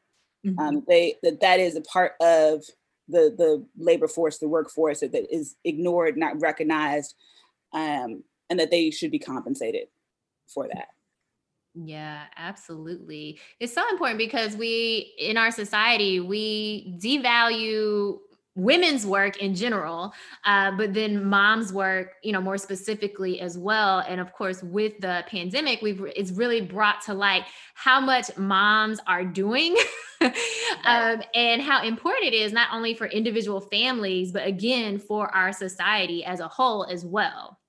Mm-hmm. 0.46 0.60
Um, 0.60 0.84
they 0.88 1.16
that 1.24 1.42
that 1.42 1.60
is 1.60 1.76
a 1.76 1.82
part 1.82 2.14
of 2.22 2.64
the 3.08 3.34
the 3.38 3.66
labor 3.78 4.08
force, 4.08 4.38
the 4.38 4.48
workforce 4.48 5.02
that, 5.02 5.12
that 5.12 5.34
is 5.34 5.56
ignored, 5.64 6.18
not 6.18 6.40
recognized, 6.42 7.16
um, 7.74 8.24
and 8.50 8.60
that 8.60 8.72
they 8.72 8.90
should 8.90 9.12
be 9.12 9.20
compensated 9.20 9.88
for 10.48 10.68
that. 10.74 10.88
Yeah, 11.76 12.24
absolutely. 12.38 13.40
It's 13.60 13.74
so 13.74 13.84
important 13.90 14.20
because 14.20 14.56
we, 14.56 15.14
in 15.18 15.38
our 15.38 15.50
society, 15.50 16.20
we 16.20 16.96
devalue 17.02 18.20
women's 18.56 19.06
work 19.06 19.38
in 19.38 19.56
general 19.56 20.14
uh, 20.46 20.72
but 20.72 20.94
then 20.94 21.24
mom's 21.24 21.74
work 21.74 22.16
you 22.24 22.32
know 22.32 22.42
more 22.42 22.58
specifically 22.58 23.40
as 23.40 23.58
well. 23.58 24.00
And 24.08 24.20
of 24.22 24.32
course 24.34 24.62
with 24.62 25.00
the 25.00 25.24
pandemic 25.28 25.82
we've 25.82 26.02
it's 26.16 26.32
really 26.32 26.62
brought 26.62 27.02
to 27.04 27.14
light 27.14 27.44
how 27.74 28.00
much 28.00 28.36
moms 28.38 29.00
are 29.08 29.26
doing 29.26 29.76
um, 30.86 31.22
and 31.34 31.62
how 31.62 31.84
important 31.84 32.26
it 32.26 32.34
is 32.34 32.54
not 32.54 32.70
only 32.72 32.94
for 32.94 33.08
individual 33.08 33.60
families 33.60 34.32
but 34.32 34.46
again 34.46 35.00
for 35.00 35.34
our 35.36 35.52
society 35.52 36.24
as 36.24 36.40
a 36.40 36.48
whole 36.48 36.86
as 36.86 37.06
well. 37.06 37.60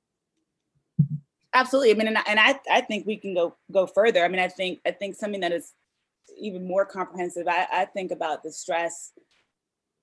Absolutely. 1.55 1.93
I 1.93 1.95
mean 1.95 2.09
and 2.09 2.19
I, 2.19 2.23
and 2.27 2.41
I 2.41 2.61
i 2.71 2.81
think 2.83 3.07
we 3.07 3.17
can 3.17 3.35
go 3.35 3.57
go 3.73 3.87
further. 3.87 4.25
I 4.25 4.29
mean 4.29 4.41
i 4.41 4.49
think 4.49 4.81
i 4.85 4.91
think 4.91 5.15
something 5.15 5.41
that 5.41 5.53
is 5.53 5.73
even 6.37 6.67
more 6.67 6.85
comprehensive 6.85 7.47
i, 7.47 7.67
I 7.71 7.85
think 7.85 8.11
about 8.11 8.43
the 8.43 8.51
stress 8.51 9.13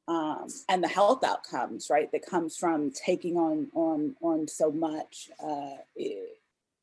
um, 0.08 0.48
and 0.68 0.84
the 0.84 0.88
health 0.88 1.24
outcomes, 1.24 1.88
right, 1.90 2.12
that 2.12 2.26
comes 2.26 2.58
from 2.58 2.92
taking 2.92 3.38
on 3.38 3.70
on 3.74 4.16
on 4.22 4.48
so 4.48 4.72
much. 4.72 5.30
Uh, 5.44 5.78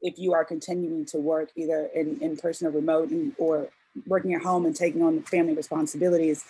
if 0.00 0.18
you 0.18 0.32
are 0.32 0.44
continuing 0.44 1.04
to 1.06 1.18
work 1.18 1.50
either 1.56 1.90
in, 1.94 2.18
in 2.22 2.36
person 2.36 2.66
or 2.66 2.70
remote 2.70 3.10
and, 3.10 3.34
or 3.38 3.68
working 4.06 4.34
at 4.34 4.42
home 4.42 4.64
and 4.64 4.76
taking 4.76 5.02
on 5.02 5.16
the 5.16 5.22
family 5.22 5.54
responsibilities, 5.54 6.44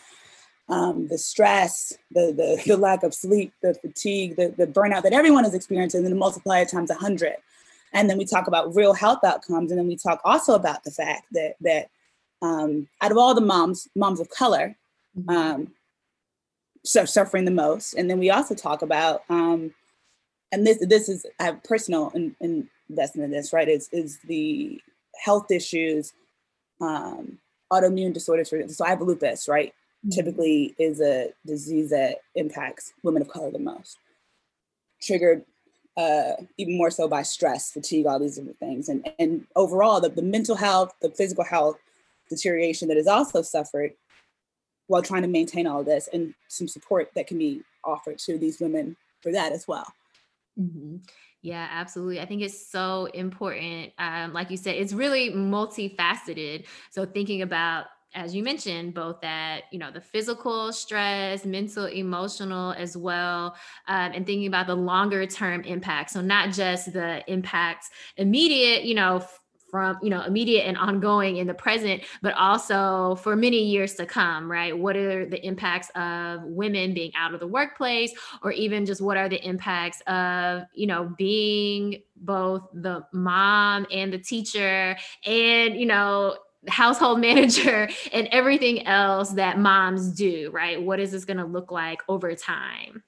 um, 0.69 1.09
the 1.09 1.19
stress, 1.19 1.95
the, 2.11 2.33
the, 2.33 2.63
the 2.67 2.77
lack 2.77 3.03
of 3.03 3.15
sleep, 3.15 3.53
the 3.63 3.75
fatigue, 3.75 4.37
the, 4.37 4.55
the 4.57 4.67
burnout 4.67 5.03
that 5.03 5.13
everyone 5.13 5.45
is 5.45 5.55
experiencing, 5.55 5.99
and 5.99 6.07
then 6.07 6.19
multiply 6.19 6.61
it 6.61 6.69
times 6.69 6.91
100. 6.91 7.37
And 7.95 8.11
then 8.11 8.19
we 8.19 8.27
talk 8.27 8.49
about 8.49 8.75
real 8.75 8.93
health 8.93 9.25
outcomes. 9.25 9.71
And 9.71 9.79
then 9.79 9.87
we 9.87 9.97
talk 9.97 10.21
also 10.25 10.55
about 10.55 10.85
the 10.85 10.91
fact 10.91 11.25
that, 11.33 11.55
that 11.63 11.89
um, 12.43 12.87
out 13.01 13.11
of 13.11 13.17
all 13.17 13.35
the 13.35 13.41
moms, 13.41 13.89
moms 13.97 14.21
of 14.21 14.29
color, 14.29 14.77
mm-hmm. 15.19 15.31
Um, 16.99 17.07
suffering 17.07 17.45
the 17.45 17.51
most. 17.51 17.95
And 17.95 18.11
then 18.11 18.19
we 18.19 18.31
also 18.31 18.55
talk 18.55 18.83
about, 18.83 19.23
um, 19.29 19.75
and 20.53 20.67
this 20.67 20.79
this 20.87 21.09
is 21.09 21.27
I 21.39 21.45
have 21.45 21.63
personal 21.65 22.11
in, 22.11 22.35
in 22.41 22.69
investment 22.89 23.27
in 23.27 23.31
this, 23.31 23.53
right? 23.53 23.69
Is 23.69 23.89
is 23.93 24.19
the 24.27 24.81
health 25.23 25.51
issues, 25.51 26.13
um, 26.81 27.39
autoimmune 27.73 28.15
disorders. 28.15 28.53
So 28.77 28.85
I 28.85 28.91
have 28.91 29.03
lupus, 29.03 29.49
right? 29.49 29.75
Mm-hmm. 30.07 30.11
Typically 30.11 30.75
is 30.79 31.01
a 31.01 31.33
disease 31.45 31.91
that 31.91 32.19
impacts 32.35 32.93
women 33.03 33.23
of 33.23 33.29
color 33.29 33.51
the 33.51 33.59
most. 33.59 33.99
Triggered 35.03 35.45
uh, 35.97 36.35
even 36.57 36.79
more 36.79 36.91
so 36.91 37.09
by 37.09 37.23
stress, 37.23 37.73
fatigue, 37.73 38.07
all 38.07 38.21
these 38.21 38.37
different 38.37 38.59
things. 38.61 38.89
And, 38.89 39.11
and 39.19 39.47
overall, 39.57 40.01
the, 40.01 40.09
the 40.09 40.23
mental 40.23 40.55
health, 40.55 40.95
the 41.03 41.11
physical 41.11 41.45
health 41.45 41.77
deterioration 42.31 42.87
that 42.89 42.97
is 42.97 43.09
also 43.09 43.43
suffered 43.43 43.93
while 44.89 45.03
trying 45.03 45.23
to 45.23 45.29
maintain 45.29 45.67
all 45.67 45.85
this 45.85 46.09
and 46.13 46.35
some 46.49 46.67
support 46.67 47.11
that 47.15 47.27
can 47.27 47.39
be 47.39 47.63
offered 47.85 48.19
to 48.19 48.37
these 48.37 48.59
women 48.61 48.97
for 49.23 49.31
that 49.33 49.53
as 49.53 49.69
well. 49.69 49.87
Mm-hmm. 50.59 50.97
Yeah, 51.43 51.69
absolutely. 51.71 52.21
I 52.21 52.27
think 52.27 52.43
it's 52.43 52.67
so 52.67 53.07
important. 53.15 53.93
Um, 53.99 54.33
like 54.33 54.51
you 54.51 54.57
said, 54.57 54.75
it's 54.75 54.93
really 54.93 55.31
multifaceted. 55.31 56.67
So 56.91 57.07
thinking 57.07 57.43
about 57.43 57.87
as 58.15 58.35
you 58.35 58.43
mentioned, 58.43 58.95
both 58.95 59.21
that, 59.21 59.65
you 59.71 59.79
know, 59.79 59.91
the 59.91 60.01
physical 60.01 60.73
stress, 60.73 61.45
mental, 61.45 61.85
emotional 61.85 62.73
as 62.73 62.97
well, 62.97 63.55
um, 63.87 64.13
and 64.15 64.27
thinking 64.27 64.47
about 64.47 64.67
the 64.67 64.75
longer 64.75 65.27
term 65.27 65.61
impact. 65.63 66.11
So, 66.11 66.23
not 66.23 66.53
just 66.53 66.93
the 66.93 67.23
impacts 67.31 67.91
immediate, 68.17 68.85
you 68.85 68.95
know, 68.95 69.23
from 69.71 69.99
you 70.03 70.11
know 70.11 70.23
immediate 70.23 70.63
and 70.63 70.77
ongoing 70.77 71.37
in 71.37 71.47
the 71.47 71.55
present 71.55 72.03
but 72.23 72.35
also 72.35 73.17
for 73.17 73.37
many 73.37 73.63
years 73.63 73.95
to 73.95 74.07
come 74.07 74.51
right? 74.51 74.77
What 74.77 74.97
are 74.97 75.27
the 75.27 75.45
impacts 75.45 75.91
of 75.91 76.43
women 76.45 76.95
being 76.95 77.13
out 77.17 77.35
of 77.35 77.41
the 77.41 77.47
workplace 77.47 78.13
or 78.43 78.53
even 78.53 78.87
just 78.87 79.01
what 79.01 79.17
are 79.17 79.29
the 79.29 79.45
impacts 79.47 80.01
of 80.07 80.63
you 80.75 80.87
know 80.87 81.13
being 81.17 82.03
both 82.17 82.69
the 82.73 83.05
mom 83.13 83.87
and 83.93 84.13
the 84.13 84.19
teacher 84.19 84.97
and 85.25 85.77
you 85.77 85.87
know 85.87 86.37
household 86.69 87.21
manager 87.29 87.89
and 88.13 88.29
everything 88.33 88.87
else 88.87 89.31
that 89.31 89.59
moms 89.59 90.13
do 90.13 90.51
right? 90.53 90.81
What 90.81 91.01
is 91.01 91.13
this 91.13 91.25
going 91.25 91.39
to 91.39 91.45
look 91.45 91.71
like 91.71 92.01
over 92.09 92.35
time? 92.35 93.03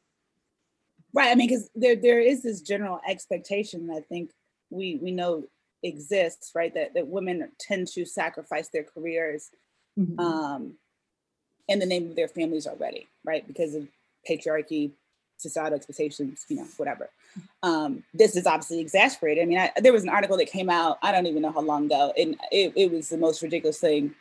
Right 1.12 1.30
i 1.30 1.34
mean 1.34 1.48
because 1.48 1.68
there 1.74 1.96
there 1.96 2.20
is 2.20 2.42
this 2.42 2.60
general 2.60 3.00
expectation 3.08 3.88
that 3.88 3.96
i 3.96 4.00
think 4.00 4.30
we 4.70 5.00
we 5.02 5.10
know 5.10 5.44
exists, 5.82 6.52
right? 6.54 6.72
That 6.74 6.94
that 6.94 7.06
women 7.06 7.50
tend 7.58 7.88
to 7.88 8.04
sacrifice 8.04 8.68
their 8.68 8.84
careers 8.84 9.50
mm-hmm. 9.98 10.18
um, 10.18 10.74
in 11.68 11.78
the 11.78 11.86
name 11.86 12.10
of 12.10 12.16
their 12.16 12.28
families 12.28 12.66
already, 12.66 13.08
right? 13.24 13.46
Because 13.46 13.74
of 13.74 13.86
patriarchy, 14.28 14.92
societal 15.38 15.76
expectations, 15.76 16.44
you 16.48 16.56
know, 16.56 16.66
whatever. 16.76 17.08
Um, 17.62 18.04
this 18.12 18.36
is 18.36 18.46
obviously 18.46 18.80
exasperated. 18.80 19.42
I 19.42 19.46
mean, 19.46 19.58
I, 19.58 19.70
there 19.80 19.92
was 19.92 20.02
an 20.02 20.08
article 20.08 20.36
that 20.36 20.50
came 20.50 20.68
out, 20.68 20.98
I 21.02 21.12
don't 21.12 21.26
even 21.26 21.42
know 21.42 21.52
how 21.52 21.60
long 21.60 21.86
ago, 21.86 22.12
and 22.16 22.36
it, 22.50 22.72
it 22.76 22.92
was 22.92 23.08
the 23.08 23.18
most 23.18 23.42
ridiculous 23.42 23.78
thing. 23.78 24.14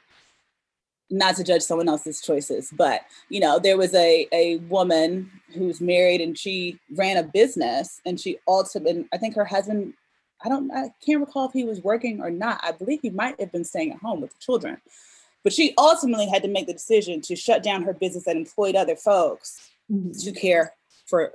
Not 1.12 1.38
to 1.38 1.44
judge 1.44 1.64
someone 1.64 1.90
else's 1.90 2.22
choices, 2.22 2.72
but 2.72 3.02
you 3.30 3.40
know, 3.40 3.58
there 3.58 3.78
was 3.78 3.96
a 3.96 4.28
a 4.32 4.58
woman 4.58 5.32
who's 5.56 5.82
married 5.82 6.22
and 6.22 6.38
she 6.38 6.78
ran 6.96 7.18
a 7.18 7.24
business 7.24 8.00
and 8.06 8.20
she 8.20 8.38
ultimately, 8.48 9.08
I 9.12 9.18
think 9.18 9.34
her 9.34 9.44
husband 9.46 9.96
I 10.44 10.50
don't, 10.50 10.72
I 10.72 10.94
can't 11.06 11.20
recall 11.20 11.48
if 11.48 11.54
he 11.54 11.64
was 11.64 11.84
working 11.84 12.22
or 12.22 12.30
not. 12.30 12.62
I 12.64 12.72
believe 12.72 13.02
he 13.02 13.10
might 13.10 13.40
have 13.40 13.52
been 13.52 13.66
staying 13.66 13.92
at 13.92 14.00
home 14.00 14.22
with 14.22 14.32
the 14.32 14.40
children. 14.40 14.78
But 15.44 15.54
she 15.54 15.74
ultimately 15.78 16.28
had 16.28 16.44
to 16.44 16.50
make 16.50 16.68
the 16.68 16.74
decision 16.74 17.22
to 17.22 17.36
shut 17.36 17.64
down 17.64 17.84
her 17.84 17.94
business 17.94 18.26
that 18.26 18.36
employed 18.36 18.76
other 18.76 18.96
folks 18.96 19.70
mm-hmm. 19.92 20.12
to 20.12 20.32
care 20.32 20.74
for 21.06 21.34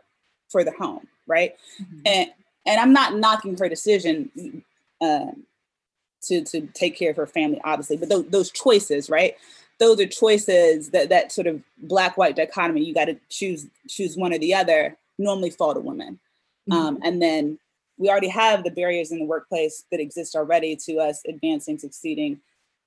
for 0.51 0.63
the 0.63 0.73
home, 0.73 1.07
right? 1.27 1.55
Mm-hmm. 1.81 2.01
And 2.07 2.31
and 2.67 2.81
I'm 2.81 2.93
not 2.93 3.17
knocking 3.17 3.57
her 3.59 3.69
decision 3.69 4.63
uh, 5.01 5.33
to 6.23 6.45
to 6.45 6.67
take 6.75 6.97
care 6.97 7.11
of 7.11 7.17
her 7.17 7.27
family, 7.27 7.61
obviously, 7.65 7.97
but 7.97 8.09
those, 8.09 8.27
those 8.29 8.51
choices, 8.51 9.09
right? 9.09 9.37
Those 9.81 10.01
are 10.01 10.07
choices 10.07 10.91
that 10.91 11.09
that 11.09 11.33
sort 11.33 11.47
of 11.47 11.63
black 11.79 12.17
white 12.17 12.37
dichotomy. 12.37 12.85
You 12.85 12.95
got 12.95 13.07
to 13.07 13.17
choose 13.31 13.67
choose 13.89 14.17
one 14.17 14.33
or 14.33 14.39
the 14.39 14.55
other. 14.55 14.97
Normally 15.19 15.51
fall 15.51 15.75
to 15.75 15.81
women, 15.81 16.19
mm-hmm. 16.69 16.73
um, 16.73 16.99
and 17.05 17.23
then 17.23 17.59
we 17.99 18.09
already 18.09 18.29
have 18.29 18.65
the 18.65 18.71
barriers 18.71 19.13
in 19.13 19.19
the 19.19 19.25
workplace 19.25 19.85
that 19.91 20.01
exist 20.01 20.35
already 20.35 20.77
to 20.77 20.97
us 20.97 21.23
advancing, 21.29 21.79
succeeding. 21.79 22.41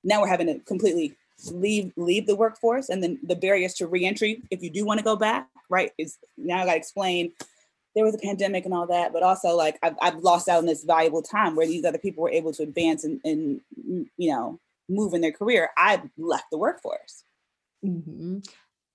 Now 0.04 0.20
we're 0.20 0.28
having 0.28 0.46
to 0.46 0.58
completely 0.60 1.16
leave 1.50 1.92
leave 1.96 2.26
the 2.26 2.36
workforce, 2.36 2.88
and 2.88 3.02
then 3.02 3.18
the 3.22 3.36
barriers 3.36 3.74
to 3.74 3.86
reentry 3.86 4.42
if 4.50 4.62
you 4.62 4.70
do 4.70 4.84
want 4.84 4.98
to 4.98 5.04
go 5.04 5.16
back, 5.16 5.48
right? 5.68 5.92
Is 5.98 6.18
now 6.36 6.58
I 6.58 6.66
got 6.66 6.72
to 6.72 6.78
explain 6.78 7.32
there 7.94 8.04
was 8.04 8.14
a 8.14 8.18
pandemic 8.18 8.64
and 8.64 8.74
all 8.74 8.86
that, 8.86 9.12
but 9.12 9.22
also 9.22 9.56
like 9.56 9.78
I've, 9.82 9.96
I've 10.00 10.18
lost 10.18 10.48
out 10.48 10.58
on 10.58 10.66
this 10.66 10.84
valuable 10.84 11.22
time 11.22 11.56
where 11.56 11.66
these 11.66 11.84
other 11.84 11.98
people 11.98 12.22
were 12.22 12.30
able 12.30 12.52
to 12.52 12.62
advance 12.62 13.04
and, 13.04 13.20
and 13.24 13.60
you 14.16 14.30
know 14.30 14.60
move 14.88 15.14
in 15.14 15.20
their 15.20 15.32
career. 15.32 15.70
I 15.76 16.02
left 16.16 16.46
the 16.50 16.58
workforce. 16.58 17.24
Mm-hmm. 17.84 18.38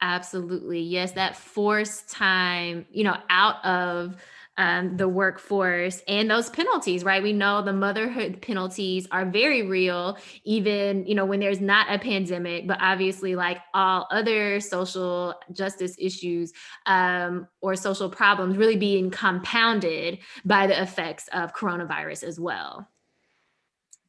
Absolutely, 0.02 0.82
yes, 0.82 1.14
that 1.14 1.38
forced 1.38 2.10
time, 2.10 2.86
you 2.92 3.04
know, 3.04 3.18
out 3.30 3.64
of 3.64 4.16
um, 4.58 4.98
the 4.98 5.08
workforce 5.08 6.02
and 6.08 6.30
those 6.30 6.50
penalties, 6.50 7.04
right? 7.04 7.24
We 7.24 7.34
know 7.34 7.64
the 7.64 7.74
motherhood 7.74 8.42
penalties 8.42 9.08
are 9.12 9.26
very 9.26 9.64
real, 9.64 10.18
even 10.44 11.06
you 11.06 11.16
know 11.16 11.26
when 11.26 11.40
there's 11.40 11.62
not 11.62 11.88
a 11.90 11.98
pandemic. 11.98 12.68
But 12.68 12.78
obviously, 12.80 13.36
like 13.36 13.58
all 13.74 14.08
other 14.12 14.60
social 14.60 15.36
justice 15.52 15.96
issues 15.98 16.54
um, 16.86 17.48
or 17.62 17.76
social 17.76 18.10
problems, 18.10 18.58
really 18.58 18.78
being 18.78 19.10
compounded 19.10 20.20
by 20.46 20.68
the 20.68 20.80
effects 20.80 21.28
of 21.34 21.54
coronavirus 21.54 22.24
as 22.24 22.40
well. 22.40 22.88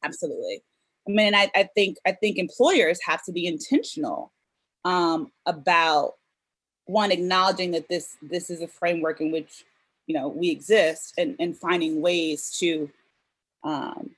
Absolutely. 0.03 0.61
I 1.07 1.11
mean, 1.11 1.35
I, 1.35 1.49
I 1.55 1.69
think 1.75 1.97
I 2.05 2.11
think 2.11 2.37
employers 2.37 2.99
have 3.07 3.23
to 3.23 3.31
be 3.31 3.47
intentional 3.47 4.31
um, 4.83 5.31
about 5.47 6.13
one 6.85 7.11
acknowledging 7.11 7.71
that 7.71 7.89
this 7.89 8.15
this 8.21 8.51
is 8.51 8.61
a 8.61 8.67
framework 8.67 9.21
in 9.21 9.31
which 9.31 9.65
you 10.07 10.15
know 10.15 10.27
we 10.27 10.49
exist 10.49 11.13
and, 11.17 11.35
and 11.39 11.57
finding 11.57 12.01
ways 12.01 12.51
to 12.59 12.89
um, 13.63 14.11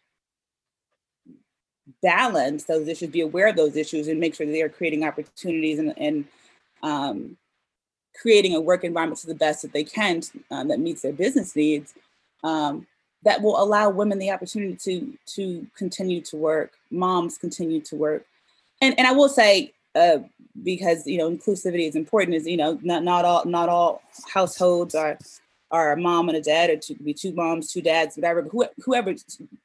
balance 2.01 2.65
those 2.65 2.87
issues 2.87 3.09
be 3.09 3.21
aware 3.21 3.47
of 3.47 3.55
those 3.55 3.75
issues 3.75 4.07
and 4.07 4.19
make 4.19 4.35
sure 4.35 4.45
that 4.45 4.51
they're 4.51 4.69
creating 4.69 5.03
opportunities 5.03 5.79
and, 5.79 5.93
and 5.97 6.25
um, 6.83 7.37
creating 8.21 8.55
a 8.55 8.61
work 8.61 8.83
environment 8.83 9.19
to 9.19 9.27
the 9.27 9.35
best 9.35 9.61
that 9.61 9.73
they 9.73 9.83
can 9.83 10.21
um, 10.51 10.67
that 10.67 10.79
meets 10.79 11.01
their 11.01 11.13
business 11.13 11.55
needs 11.55 11.93
um, 12.43 12.85
that 13.23 13.41
will 13.41 13.61
allow 13.61 13.89
women 13.89 14.19
the 14.19 14.31
opportunity 14.31 14.75
to 14.75 15.17
to 15.25 15.67
continue 15.75 16.21
to 16.21 16.35
work 16.35 16.73
moms 16.91 17.37
continue 17.37 17.81
to 17.81 17.95
work. 17.95 18.25
And 18.81 18.97
and 18.97 19.07
i 19.07 19.11
will 19.11 19.29
say 19.29 19.73
uh, 19.95 20.19
because 20.63 21.07
you 21.07 21.17
know 21.17 21.29
inclusivity 21.29 21.87
is 21.87 21.95
important 21.95 22.35
is 22.35 22.45
you 22.45 22.57
know 22.57 22.79
not 22.83 23.03
not 23.03 23.25
all 23.25 23.45
not 23.45 23.69
all 23.69 24.01
households 24.31 24.93
are 24.93 25.17
are 25.71 25.91
a 25.91 25.97
mom 25.97 26.29
and 26.29 26.37
a 26.37 26.41
dad, 26.41 26.69
or 26.69 26.77
could 26.77 27.03
be 27.03 27.13
two 27.13 27.33
moms, 27.33 27.71
two 27.71 27.81
dads, 27.81 28.15
whatever. 28.15 28.41
But 28.41 28.73
whoever, 28.83 29.13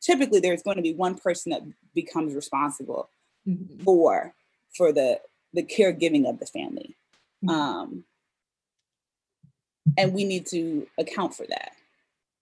typically 0.01 0.41
there's 0.41 0.63
going 0.63 0.77
to 0.77 0.83
be 0.83 0.95
one 0.95 1.17
person 1.17 1.51
that 1.51 1.63
becomes 1.95 2.35
responsible 2.35 3.09
mm-hmm. 3.47 3.83
for 3.85 4.35
for 4.77 4.93
the 4.93 5.21
the 5.53 5.63
caregiving 5.63 6.29
of 6.29 6.39
the 6.39 6.47
family, 6.47 6.97
mm-hmm. 7.45 7.51
um, 7.51 8.05
and 9.97 10.13
we 10.13 10.25
need 10.25 10.47
to 10.47 10.87
account 10.99 11.35
for 11.35 11.47
that, 11.49 11.73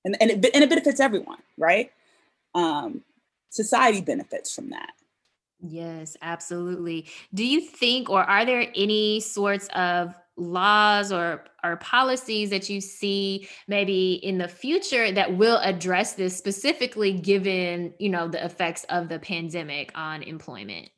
and 0.04 0.16
and 0.20 0.30
it, 0.30 0.54
and 0.54 0.64
it 0.64 0.70
benefits 0.70 1.00
everyone, 1.00 1.38
right? 1.58 1.92
Um, 2.54 3.02
society 3.50 4.00
benefits 4.00 4.54
from 4.54 4.70
that. 4.70 4.92
Yes, 5.62 6.16
absolutely. 6.22 7.06
Do 7.34 7.44
you 7.44 7.60
think, 7.60 8.08
or 8.08 8.22
are 8.22 8.46
there 8.46 8.72
any 8.74 9.20
sorts 9.20 9.68
of 9.74 10.14
laws 10.40 11.12
or 11.12 11.44
or 11.62 11.76
policies 11.76 12.50
that 12.50 12.70
you 12.70 12.80
see 12.80 13.48
maybe 13.68 14.14
in 14.14 14.38
the 14.38 14.48
future 14.48 15.12
that 15.12 15.36
will 15.36 15.58
address 15.58 16.14
this 16.14 16.36
specifically 16.36 17.12
given 17.12 17.92
you 17.98 18.08
know 18.08 18.26
the 18.28 18.44
effects 18.44 18.84
of 18.88 19.08
the 19.08 19.18
pandemic 19.18 19.92
on 19.94 20.22
employment? 20.22 20.88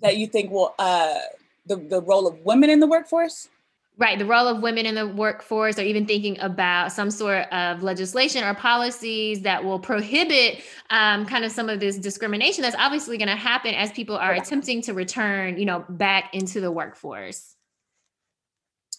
That 0.00 0.16
you 0.16 0.26
think 0.26 0.50
will 0.50 0.74
uh 0.78 1.18
the, 1.66 1.76
the 1.76 2.00
role 2.00 2.26
of 2.26 2.38
women 2.40 2.70
in 2.70 2.80
the 2.80 2.86
workforce 2.86 3.48
Right, 3.96 4.18
the 4.18 4.26
role 4.26 4.48
of 4.48 4.60
women 4.60 4.86
in 4.86 4.96
the 4.96 5.06
workforce, 5.06 5.78
or 5.78 5.82
even 5.82 6.04
thinking 6.04 6.36
about 6.40 6.90
some 6.90 7.12
sort 7.12 7.46
of 7.52 7.84
legislation 7.84 8.42
or 8.42 8.52
policies 8.52 9.42
that 9.42 9.64
will 9.64 9.78
prohibit 9.78 10.64
um, 10.90 11.24
kind 11.24 11.44
of 11.44 11.52
some 11.52 11.68
of 11.68 11.78
this 11.78 11.96
discrimination 11.96 12.62
that's 12.62 12.74
obviously 12.76 13.18
going 13.18 13.28
to 13.28 13.36
happen 13.36 13.72
as 13.72 13.92
people 13.92 14.16
are 14.16 14.32
attempting 14.32 14.82
to 14.82 14.94
return, 14.94 15.58
you 15.58 15.64
know, 15.64 15.84
back 15.88 16.34
into 16.34 16.60
the 16.60 16.72
workforce. 16.72 17.54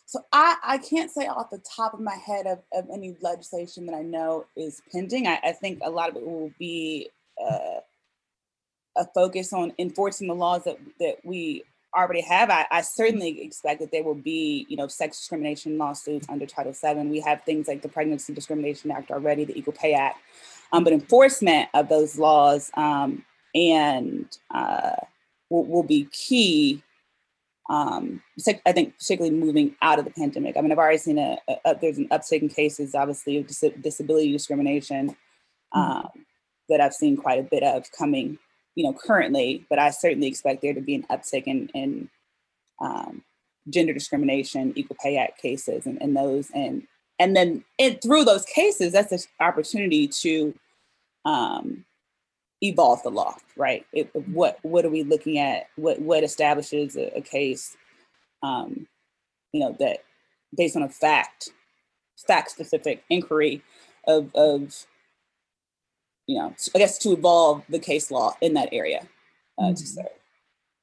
So 0.05 0.21
I, 0.31 0.55
I 0.63 0.77
can't 0.77 1.11
say 1.11 1.27
off 1.27 1.49
the 1.49 1.61
top 1.75 1.93
of 1.93 1.99
my 1.99 2.15
head 2.15 2.47
of, 2.47 2.59
of 2.71 2.87
any 2.93 3.17
legislation 3.19 3.85
that 3.87 3.95
I 3.95 4.01
know 4.01 4.45
is 4.55 4.81
pending. 4.93 5.27
I, 5.27 5.39
I 5.43 5.51
think 5.51 5.79
a 5.83 5.89
lot 5.89 6.11
of 6.11 6.15
it 6.15 6.25
will 6.25 6.51
be 6.57 7.09
uh, 7.43 7.81
a 8.95 9.05
focus 9.13 9.51
on 9.51 9.73
enforcing 9.77 10.29
the 10.29 10.35
laws 10.35 10.63
that 10.63 10.77
that 11.01 11.17
we 11.25 11.65
already 11.95 12.21
have, 12.21 12.49
I, 12.49 12.65
I, 12.71 12.81
certainly 12.81 13.41
expect 13.41 13.79
that 13.79 13.91
there 13.91 14.03
will 14.03 14.15
be, 14.15 14.65
you 14.69 14.77
know, 14.77 14.87
sex 14.87 15.17
discrimination 15.17 15.77
lawsuits 15.77 16.27
under 16.29 16.45
Title 16.45 16.73
VII. 16.73 17.07
We 17.07 17.21
have 17.21 17.43
things 17.43 17.67
like 17.67 17.81
the 17.81 17.89
Pregnancy 17.89 18.33
Discrimination 18.33 18.91
Act 18.91 19.11
already, 19.11 19.45
the 19.45 19.57
Equal 19.57 19.73
Pay 19.73 19.93
Act, 19.93 20.17
um, 20.71 20.83
but 20.83 20.93
enforcement 20.93 21.69
of 21.73 21.89
those 21.89 22.17
laws 22.17 22.69
um, 22.75 23.23
and 23.53 24.37
uh, 24.53 24.95
will, 25.49 25.65
will, 25.65 25.83
be 25.83 26.07
key. 26.11 26.83
Um, 27.69 28.21
I 28.65 28.71
think 28.73 28.97
particularly 28.97 29.35
moving 29.35 29.75
out 29.81 29.97
of 29.97 30.05
the 30.05 30.11
pandemic. 30.11 30.57
I 30.57 30.61
mean, 30.61 30.71
I've 30.71 30.77
already 30.77 30.97
seen 30.97 31.17
a, 31.17 31.37
a, 31.47 31.55
a 31.65 31.75
there's 31.75 31.97
an 31.97 32.09
uptick 32.09 32.41
in 32.41 32.49
cases, 32.49 32.93
obviously, 32.93 33.37
of 33.37 33.47
dis- 33.47 33.73
disability 33.81 34.31
discrimination 34.31 35.15
mm-hmm. 35.73 36.19
that 36.69 36.81
I've 36.81 36.93
seen 36.93 37.17
quite 37.17 37.39
a 37.39 37.43
bit 37.43 37.63
of 37.63 37.91
coming 37.91 38.37
you 38.75 38.83
know, 38.83 38.93
currently, 38.93 39.65
but 39.69 39.79
I 39.79 39.89
certainly 39.89 40.27
expect 40.27 40.61
there 40.61 40.73
to 40.73 40.81
be 40.81 40.95
an 40.95 41.03
uptick 41.09 41.43
in, 41.45 41.69
in 41.73 42.09
um, 42.79 43.23
gender 43.69 43.93
discrimination, 43.93 44.73
equal 44.75 44.97
pay 45.01 45.17
act 45.17 45.41
cases, 45.41 45.85
and, 45.85 46.01
and 46.01 46.15
those, 46.15 46.51
and 46.53 46.83
and 47.17 47.35
then 47.35 47.63
it, 47.77 48.01
through 48.03 48.25
those 48.25 48.43
cases, 48.43 48.91
that's 48.91 49.11
an 49.11 49.19
opportunity 49.39 50.07
to 50.07 50.53
um, 51.23 51.85
evolve 52.61 53.01
the 53.03 53.09
law, 53.09 53.35
right? 53.55 53.85
It, 53.93 54.09
what 54.27 54.59
what 54.63 54.85
are 54.85 54.89
we 54.89 55.03
looking 55.03 55.37
at? 55.37 55.67
What 55.77 55.99
what 55.99 56.23
establishes 56.23 56.97
a, 56.97 57.17
a 57.17 57.21
case, 57.21 57.77
um, 58.43 58.87
you 59.53 59.61
know, 59.61 59.75
that 59.79 60.03
based 60.55 60.75
on 60.75 60.83
a 60.83 60.89
fact, 60.89 61.49
fact 62.27 62.51
specific 62.51 63.03
inquiry 63.09 63.61
of 64.07 64.33
of 64.35 64.85
you 66.27 66.37
know, 66.37 66.53
I 66.73 66.79
guess 66.79 66.97
to 66.99 67.11
evolve 67.11 67.63
the 67.69 67.79
case 67.79 68.11
law 68.11 68.35
in 68.41 68.53
that 68.55 68.69
area 68.71 69.07
uh, 69.57 69.63
mm-hmm. 69.63 69.73
to 69.73 69.87
serve. 69.87 70.05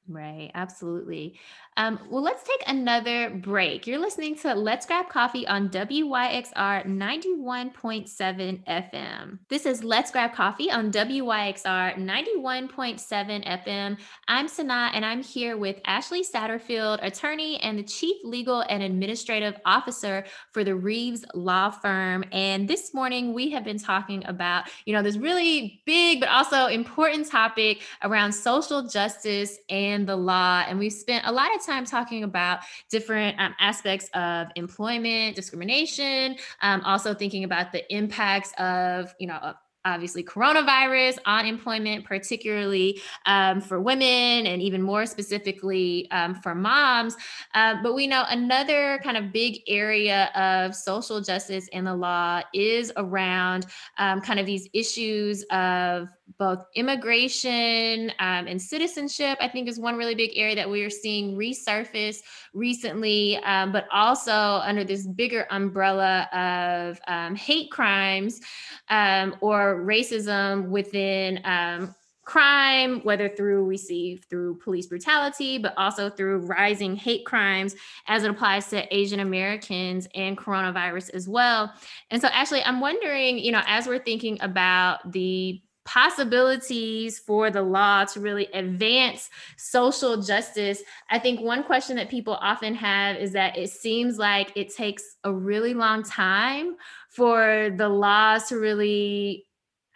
Right, 0.09 0.51
absolutely. 0.53 1.39
Um, 1.77 1.97
well, 2.09 2.21
let's 2.21 2.43
take 2.43 2.61
another 2.67 3.29
break. 3.29 3.87
You're 3.87 3.99
listening 3.99 4.35
to 4.39 4.53
Let's 4.53 4.85
Grab 4.85 5.07
Coffee 5.07 5.47
on 5.47 5.69
WYXR 5.69 6.85
91.7 6.85 8.65
FM. 8.65 9.39
This 9.47 9.65
is 9.65 9.81
Let's 9.81 10.11
Grab 10.11 10.33
Coffee 10.33 10.69
on 10.69 10.91
WYXR 10.91 11.95
91.7 11.95 13.47
FM. 13.47 13.97
I'm 14.27 14.47
Sanaa, 14.47 14.91
and 14.93 15.05
I'm 15.05 15.23
here 15.23 15.55
with 15.57 15.79
Ashley 15.85 16.21
Satterfield, 16.21 16.99
attorney 17.01 17.57
and 17.61 17.79
the 17.79 17.83
chief 17.83 18.17
legal 18.25 18.63
and 18.69 18.83
administrative 18.83 19.55
officer 19.65 20.25
for 20.51 20.65
the 20.65 20.75
Reeves 20.75 21.23
Law 21.33 21.71
Firm. 21.71 22.25
And 22.33 22.67
this 22.67 22.93
morning, 22.93 23.33
we 23.33 23.51
have 23.51 23.63
been 23.63 23.79
talking 23.79 24.23
about, 24.27 24.65
you 24.85 24.93
know, 24.93 25.01
this 25.01 25.15
really 25.15 25.81
big 25.85 26.19
but 26.19 26.29
also 26.29 26.67
important 26.67 27.29
topic 27.31 27.83
around 28.03 28.33
social 28.33 28.87
justice 28.87 29.57
and 29.69 29.92
the 30.01 30.15
law. 30.15 30.63
And 30.67 30.79
we've 30.79 30.91
spent 30.91 31.25
a 31.25 31.31
lot 31.31 31.55
of 31.55 31.65
time 31.65 31.85
talking 31.85 32.23
about 32.23 32.59
different 32.89 33.39
um, 33.39 33.55
aspects 33.59 34.09
of 34.13 34.47
employment 34.55 35.35
discrimination, 35.35 36.35
um, 36.61 36.81
also 36.81 37.13
thinking 37.13 37.43
about 37.43 37.71
the 37.71 37.81
impacts 37.93 38.51
of, 38.57 39.13
you 39.19 39.27
know, 39.27 39.53
obviously 39.85 40.23
coronavirus 40.23 41.17
on 41.25 41.45
employment, 41.45 42.05
particularly 42.05 43.01
um, 43.25 43.59
for 43.59 43.81
women 43.81 44.47
and 44.47 44.61
even 44.61 44.81
more 44.81 45.05
specifically 45.05 46.09
um, 46.11 46.35
for 46.35 46.55
moms. 46.55 47.15
Uh, 47.53 47.75
but 47.83 47.93
we 47.93 48.07
know 48.07 48.23
another 48.29 48.99
kind 49.03 49.17
of 49.17 49.33
big 49.33 49.59
area 49.67 50.31
of 50.35 50.73
social 50.75 51.19
justice 51.21 51.67
in 51.69 51.83
the 51.83 51.93
law 51.93 52.41
is 52.53 52.91
around 52.95 53.65
um, 53.97 54.21
kind 54.21 54.39
of 54.39 54.45
these 54.45 54.69
issues 54.73 55.43
of 55.51 56.07
both 56.37 56.65
immigration 56.75 58.11
um, 58.19 58.47
and 58.47 58.61
citizenship, 58.61 59.37
I 59.41 59.47
think 59.47 59.67
is 59.67 59.79
one 59.79 59.95
really 59.95 60.15
big 60.15 60.31
area 60.35 60.55
that 60.55 60.69
we 60.69 60.83
are 60.83 60.89
seeing 60.89 61.37
resurface 61.37 62.17
recently, 62.53 63.37
um, 63.37 63.71
but 63.71 63.85
also 63.91 64.31
under 64.31 64.83
this 64.83 65.05
bigger 65.05 65.45
umbrella 65.51 66.27
of 66.33 66.99
um, 67.07 67.35
hate 67.35 67.71
crimes 67.71 68.41
um, 68.89 69.35
or 69.41 69.83
racism 69.85 70.69
within 70.69 71.39
um, 71.45 71.93
crime, 72.25 73.01
whether 73.03 73.27
through 73.27 73.65
we 73.65 73.77
see 73.77 74.15
through 74.15 74.57
police 74.59 74.87
brutality, 74.87 75.57
but 75.57 75.73
also 75.77 76.09
through 76.09 76.37
rising 76.39 76.95
hate 76.95 77.25
crimes 77.25 77.75
as 78.07 78.23
it 78.23 78.31
applies 78.31 78.67
to 78.67 78.95
Asian 78.95 79.19
Americans 79.19 80.07
and 80.15 80.37
coronavirus 80.37 81.13
as 81.13 81.27
well. 81.27 81.73
And 82.11 82.21
so, 82.21 82.29
actually, 82.31 82.63
I'm 82.63 82.79
wondering, 82.79 83.39
you 83.39 83.51
know, 83.51 83.61
as 83.67 83.87
we're 83.87 83.99
thinking 83.99 84.37
about 84.41 85.11
the 85.11 85.61
possibilities 85.85 87.19
for 87.19 87.51
the 87.51 87.61
law 87.61 88.05
to 88.05 88.19
really 88.19 88.45
advance 88.53 89.29
social 89.57 90.21
justice. 90.21 90.81
I 91.09 91.19
think 91.19 91.41
one 91.41 91.63
question 91.63 91.95
that 91.97 92.09
people 92.09 92.35
often 92.35 92.73
have 92.75 93.17
is 93.17 93.33
that 93.33 93.57
it 93.57 93.69
seems 93.69 94.17
like 94.17 94.51
it 94.55 94.73
takes 94.73 95.03
a 95.23 95.33
really 95.33 95.73
long 95.73 96.03
time 96.03 96.75
for 97.09 97.69
the 97.77 97.89
laws 97.89 98.47
to 98.49 98.57
really, 98.57 99.45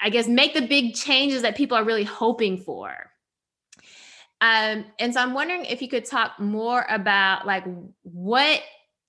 I 0.02 0.10
guess, 0.10 0.28
make 0.28 0.54
the 0.54 0.68
big 0.68 0.94
changes 0.94 1.42
that 1.42 1.56
people 1.56 1.78
are 1.78 1.86
really 1.86 2.04
hoping 2.04 2.58
for. 2.58 2.92
Um, 4.40 4.86
and 5.00 5.14
so 5.14 5.22
I'm 5.22 5.34
wondering 5.34 5.66
if 5.66 5.82
you 5.82 5.88
could 5.88 6.06
talk 6.06 6.40
more 6.40 6.86
about 6.90 7.48
like 7.48 7.64
what 8.04 8.62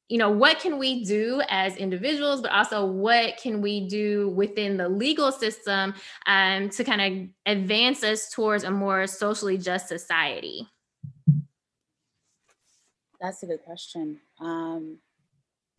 you 0.08 0.16
know 0.16 0.30
what 0.30 0.58
can 0.58 0.78
we 0.78 1.04
do 1.04 1.42
as 1.48 1.76
individuals 1.76 2.40
but 2.40 2.50
also 2.50 2.84
what 2.84 3.36
can 3.36 3.60
we 3.60 3.86
do 3.88 4.30
within 4.30 4.76
the 4.76 4.88
legal 4.88 5.30
system 5.30 5.94
um, 6.26 6.68
to 6.70 6.82
kind 6.82 7.00
of 7.00 7.28
advance 7.46 8.02
us 8.02 8.30
towards 8.30 8.64
a 8.64 8.70
more 8.70 9.06
socially 9.06 9.58
just 9.58 9.86
society 9.86 10.66
that's 13.20 13.42
a 13.42 13.46
good 13.46 13.62
question 13.62 14.18
um, 14.40 14.98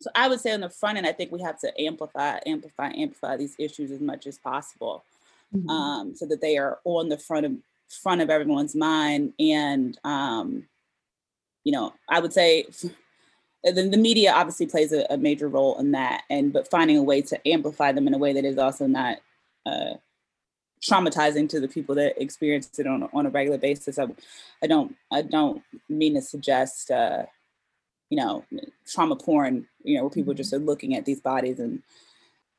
so 0.00 0.10
i 0.14 0.28
would 0.28 0.40
say 0.40 0.52
on 0.52 0.60
the 0.60 0.70
front 0.70 0.96
end 0.96 1.06
i 1.06 1.12
think 1.12 1.32
we 1.32 1.42
have 1.42 1.58
to 1.58 1.72
amplify 1.80 2.38
amplify 2.46 2.90
amplify 2.90 3.36
these 3.36 3.56
issues 3.58 3.90
as 3.90 4.00
much 4.00 4.26
as 4.26 4.38
possible 4.38 5.04
mm-hmm. 5.54 5.68
um, 5.68 6.14
so 6.14 6.24
that 6.26 6.40
they 6.40 6.56
are 6.56 6.78
on 6.84 7.08
the 7.08 7.18
front 7.18 7.44
of 7.44 7.52
front 7.88 8.20
of 8.20 8.30
everyone's 8.30 8.76
mind 8.76 9.32
and 9.40 9.98
um, 10.04 10.64
you 11.64 11.72
know 11.72 11.92
i 12.08 12.20
would 12.20 12.32
say 12.32 12.64
the, 13.64 13.88
the 13.88 13.96
media 13.96 14.32
obviously 14.32 14.66
plays 14.66 14.92
a, 14.92 15.06
a, 15.10 15.16
major 15.16 15.48
role 15.48 15.78
in 15.78 15.92
that 15.92 16.22
and 16.30 16.52
but 16.52 16.70
finding 16.70 16.96
a 16.96 17.02
way 17.02 17.20
to 17.20 17.48
amplify 17.48 17.92
them 17.92 18.06
in 18.06 18.14
a 18.14 18.18
way 18.18 18.32
that 18.32 18.44
is 18.44 18.58
also 18.58 18.86
not 18.86 19.18
uh, 19.66 19.94
traumatizing 20.82 21.48
to 21.48 21.60
the 21.60 21.68
people 21.68 21.94
that 21.94 22.20
experience 22.20 22.78
it 22.78 22.86
on, 22.86 23.08
on 23.12 23.26
a 23.26 23.30
regular 23.30 23.58
basis 23.58 23.98
I, 23.98 24.06
I 24.62 24.66
don't 24.66 24.96
i 25.12 25.22
don't 25.22 25.62
mean 25.88 26.14
to 26.14 26.22
suggest 26.22 26.90
uh, 26.90 27.24
you 28.08 28.16
know 28.16 28.44
trauma 28.86 29.16
porn 29.16 29.66
you 29.82 29.96
know 29.96 30.04
where 30.04 30.10
people 30.10 30.34
just 30.34 30.52
mm-hmm. 30.52 30.62
are 30.62 30.66
looking 30.66 30.96
at 30.96 31.04
these 31.04 31.20
bodies 31.20 31.60
and 31.60 31.82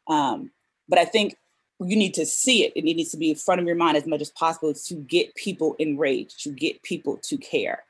um, 0.08 0.52
but 0.88 1.00
i 1.00 1.06
think 1.06 1.36
you 1.84 1.96
need 1.96 2.14
to 2.14 2.26
see 2.26 2.64
it. 2.64 2.74
It 2.76 2.84
needs 2.84 3.12
to 3.12 3.18
be 3.18 3.32
in 3.32 3.36
front 3.36 3.62
of 3.62 3.68
your 3.68 3.76
mind 3.76 3.98
as 3.98 4.06
much 4.06 4.22
as 4.22 4.30
possible 4.30 4.74
to 4.74 4.96
get 4.96 5.36
people 5.36 5.76
enraged, 5.80 6.44
to 6.44 6.52
get 6.52 6.84
people 6.84 7.18
to 7.24 7.38
care. 7.38 7.84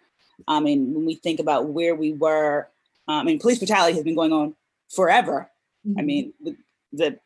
I 0.48 0.60
mean, 0.60 0.94
when 0.94 1.06
we 1.06 1.16
think 1.16 1.40
about 1.40 1.68
where 1.68 1.96
we 1.96 2.14
were 2.14 2.68
Um, 3.08 3.20
I 3.20 3.24
mean, 3.24 3.40
police 3.40 3.60
brutality 3.60 3.96
has 3.96 4.04
been 4.04 4.16
going 4.16 4.34
on 4.34 4.56
forever. 4.90 5.50
Mm-hmm. 5.88 6.00
I 6.00 6.02
mean, 6.04 6.34
the, 6.42 6.56
the, 6.94 7.20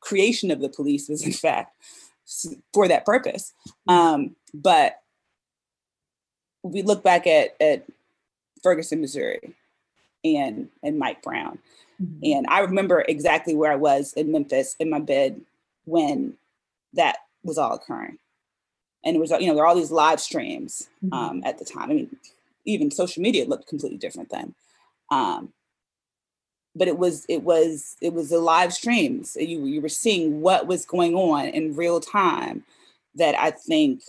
creation 0.00 0.50
of 0.50 0.60
the 0.60 0.68
police 0.68 1.08
was, 1.08 1.24
in 1.24 1.32
fact, 1.32 1.76
for 2.74 2.88
that 2.88 3.06
purpose. 3.06 3.52
Mm-hmm. 3.88 3.90
Um, 3.92 4.36
but 4.52 5.00
we 6.64 6.82
look 6.82 7.04
back 7.04 7.28
at, 7.28 7.54
at 7.60 7.84
Ferguson, 8.64 9.00
Missouri, 9.00 9.54
and 10.24 10.68
and 10.82 10.98
Mike 10.98 11.22
Brown, 11.22 11.60
mm-hmm. 12.02 12.18
and 12.24 12.46
I 12.48 12.60
remember 12.60 13.04
exactly 13.08 13.54
where 13.54 13.70
I 13.70 13.76
was 13.76 14.12
in 14.14 14.32
Memphis 14.32 14.74
in 14.80 14.90
my 14.90 14.98
bed 14.98 15.40
when 15.84 16.34
that 16.94 17.18
was 17.44 17.58
all 17.58 17.74
occurring 17.74 18.18
and 19.04 19.16
it 19.16 19.18
was 19.18 19.30
you 19.30 19.46
know 19.46 19.54
there 19.54 19.62
were 19.62 19.66
all 19.66 19.74
these 19.74 19.90
live 19.90 20.20
streams 20.20 20.88
mm-hmm. 21.04 21.12
um, 21.12 21.42
at 21.44 21.58
the 21.58 21.64
time. 21.64 21.90
I 21.90 21.94
mean, 21.94 22.16
even 22.64 22.90
social 22.90 23.22
media 23.22 23.46
looked 23.46 23.68
completely 23.68 23.98
different 23.98 24.30
then. 24.30 24.54
Um, 25.12 25.52
but 26.74 26.88
it 26.88 26.98
was 26.98 27.26
it 27.28 27.42
was 27.42 27.96
it 28.00 28.14
was 28.14 28.30
the 28.30 28.38
live 28.38 28.72
streams. 28.72 29.36
You 29.38 29.64
you 29.66 29.80
were 29.80 29.88
seeing 29.90 30.40
what 30.40 30.66
was 30.66 30.86
going 30.86 31.14
on 31.14 31.48
in 31.48 31.76
real 31.76 32.00
time 32.00 32.64
that 33.14 33.38
I 33.38 33.50
think 33.50 34.02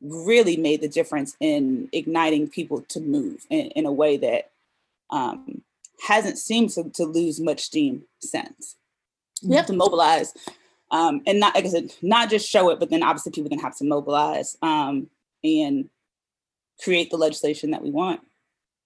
really 0.00 0.56
made 0.56 0.80
the 0.80 0.88
difference 0.88 1.36
in 1.40 1.88
igniting 1.92 2.48
people 2.48 2.82
to 2.82 3.00
move 3.00 3.44
in, 3.50 3.66
in 3.68 3.86
a 3.86 3.92
way 3.92 4.16
that 4.18 4.50
um, 5.10 5.62
hasn't 6.06 6.38
seemed 6.38 6.70
to, 6.70 6.90
to 6.90 7.04
lose 7.04 7.40
much 7.40 7.62
steam 7.62 8.04
since. 8.20 8.76
We 9.42 9.56
have 9.56 9.66
to 9.66 9.72
mobilize 9.72 10.32
um, 10.90 11.22
and 11.26 11.40
not 11.40 11.56
like 11.56 11.64
I 11.64 11.68
said, 11.68 11.92
not 12.02 12.30
just 12.30 12.48
show 12.48 12.70
it, 12.70 12.78
but 12.78 12.90
then 12.90 13.02
obviously 13.02 13.32
people 13.32 13.50
can 13.50 13.58
have 13.58 13.76
to 13.78 13.84
mobilize 13.84 14.56
um, 14.62 15.08
and 15.42 15.88
create 16.82 17.10
the 17.10 17.16
legislation 17.16 17.72
that 17.72 17.82
we 17.82 17.90
want, 17.90 18.20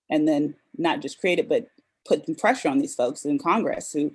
and 0.08 0.26
then 0.26 0.54
not 0.78 1.00
just 1.00 1.20
create 1.20 1.38
it, 1.38 1.48
but 1.48 1.68
put 2.06 2.26
some 2.26 2.34
pressure 2.34 2.68
on 2.68 2.78
these 2.78 2.94
folks 2.94 3.24
in 3.24 3.38
Congress 3.38 3.92
who 3.92 4.12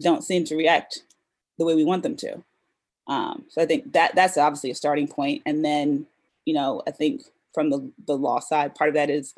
don't 0.00 0.24
seem 0.24 0.44
to 0.44 0.56
react 0.56 1.02
the 1.58 1.64
way 1.64 1.74
we 1.74 1.84
want 1.84 2.02
them 2.02 2.16
to. 2.16 2.42
Um, 3.08 3.44
so 3.48 3.60
I 3.62 3.66
think 3.66 3.92
that 3.92 4.14
that's 4.14 4.38
obviously 4.38 4.70
a 4.70 4.74
starting 4.74 5.08
point. 5.08 5.42
and 5.44 5.64
then 5.64 6.06
you 6.44 6.54
know 6.54 6.82
I 6.86 6.90
think 6.90 7.22
from 7.52 7.70
the 7.70 7.90
the 8.06 8.16
law 8.16 8.40
side, 8.40 8.74
part 8.74 8.88
of 8.88 8.94
that 8.94 9.10
is 9.10 9.34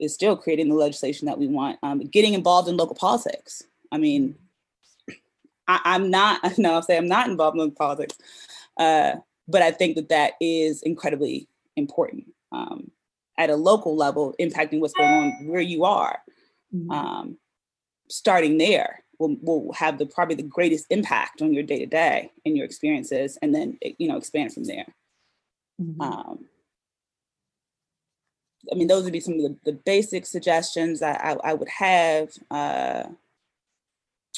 is 0.00 0.14
still 0.14 0.36
creating 0.36 0.68
the 0.68 0.74
legislation 0.74 1.26
that 1.26 1.38
we 1.38 1.46
want, 1.46 1.78
um, 1.82 2.00
getting 2.00 2.34
involved 2.34 2.68
in 2.68 2.76
local 2.76 2.96
politics. 2.96 3.62
I 3.92 3.98
mean, 3.98 4.34
I, 5.68 5.80
am 5.84 6.10
not, 6.10 6.40
no, 6.58 6.74
I'll 6.74 6.82
say 6.82 6.96
I'm 6.96 7.08
not 7.08 7.28
involved 7.28 7.58
in 7.58 7.70
politics. 7.70 8.16
Uh, 8.76 9.16
but 9.46 9.62
I 9.62 9.70
think 9.70 9.96
that 9.96 10.08
that 10.08 10.32
is 10.40 10.82
incredibly 10.82 11.46
important 11.76 12.24
um, 12.50 12.90
at 13.38 13.50
a 13.50 13.56
local 13.56 13.96
level, 13.96 14.34
impacting 14.40 14.80
what's 14.80 14.94
going 14.94 15.10
on 15.10 15.46
where 15.46 15.60
you 15.60 15.84
are. 15.84 16.20
Mm-hmm. 16.74 16.90
Um, 16.90 17.38
starting 18.08 18.58
there 18.58 19.02
will, 19.18 19.36
will 19.42 19.72
have 19.72 19.98
the 19.98 20.06
probably 20.06 20.34
the 20.34 20.42
greatest 20.42 20.86
impact 20.90 21.42
on 21.42 21.52
your 21.52 21.62
day 21.62 21.78
to 21.78 21.86
day 21.86 22.30
and 22.44 22.56
your 22.56 22.66
experiences, 22.66 23.38
and 23.42 23.54
then 23.54 23.78
you 23.98 24.08
know 24.08 24.16
expand 24.16 24.52
from 24.52 24.64
there. 24.64 24.86
Mm-hmm. 25.80 26.00
Um, 26.00 26.44
I 28.72 28.76
mean, 28.76 28.88
those 28.88 29.04
would 29.04 29.12
be 29.12 29.20
some 29.20 29.34
of 29.34 29.42
the, 29.42 29.56
the 29.64 29.72
basic 29.72 30.26
suggestions 30.26 31.02
I, 31.02 31.12
I, 31.12 31.50
I 31.50 31.54
would 31.54 31.68
have. 31.68 32.30
Uh, 32.50 33.04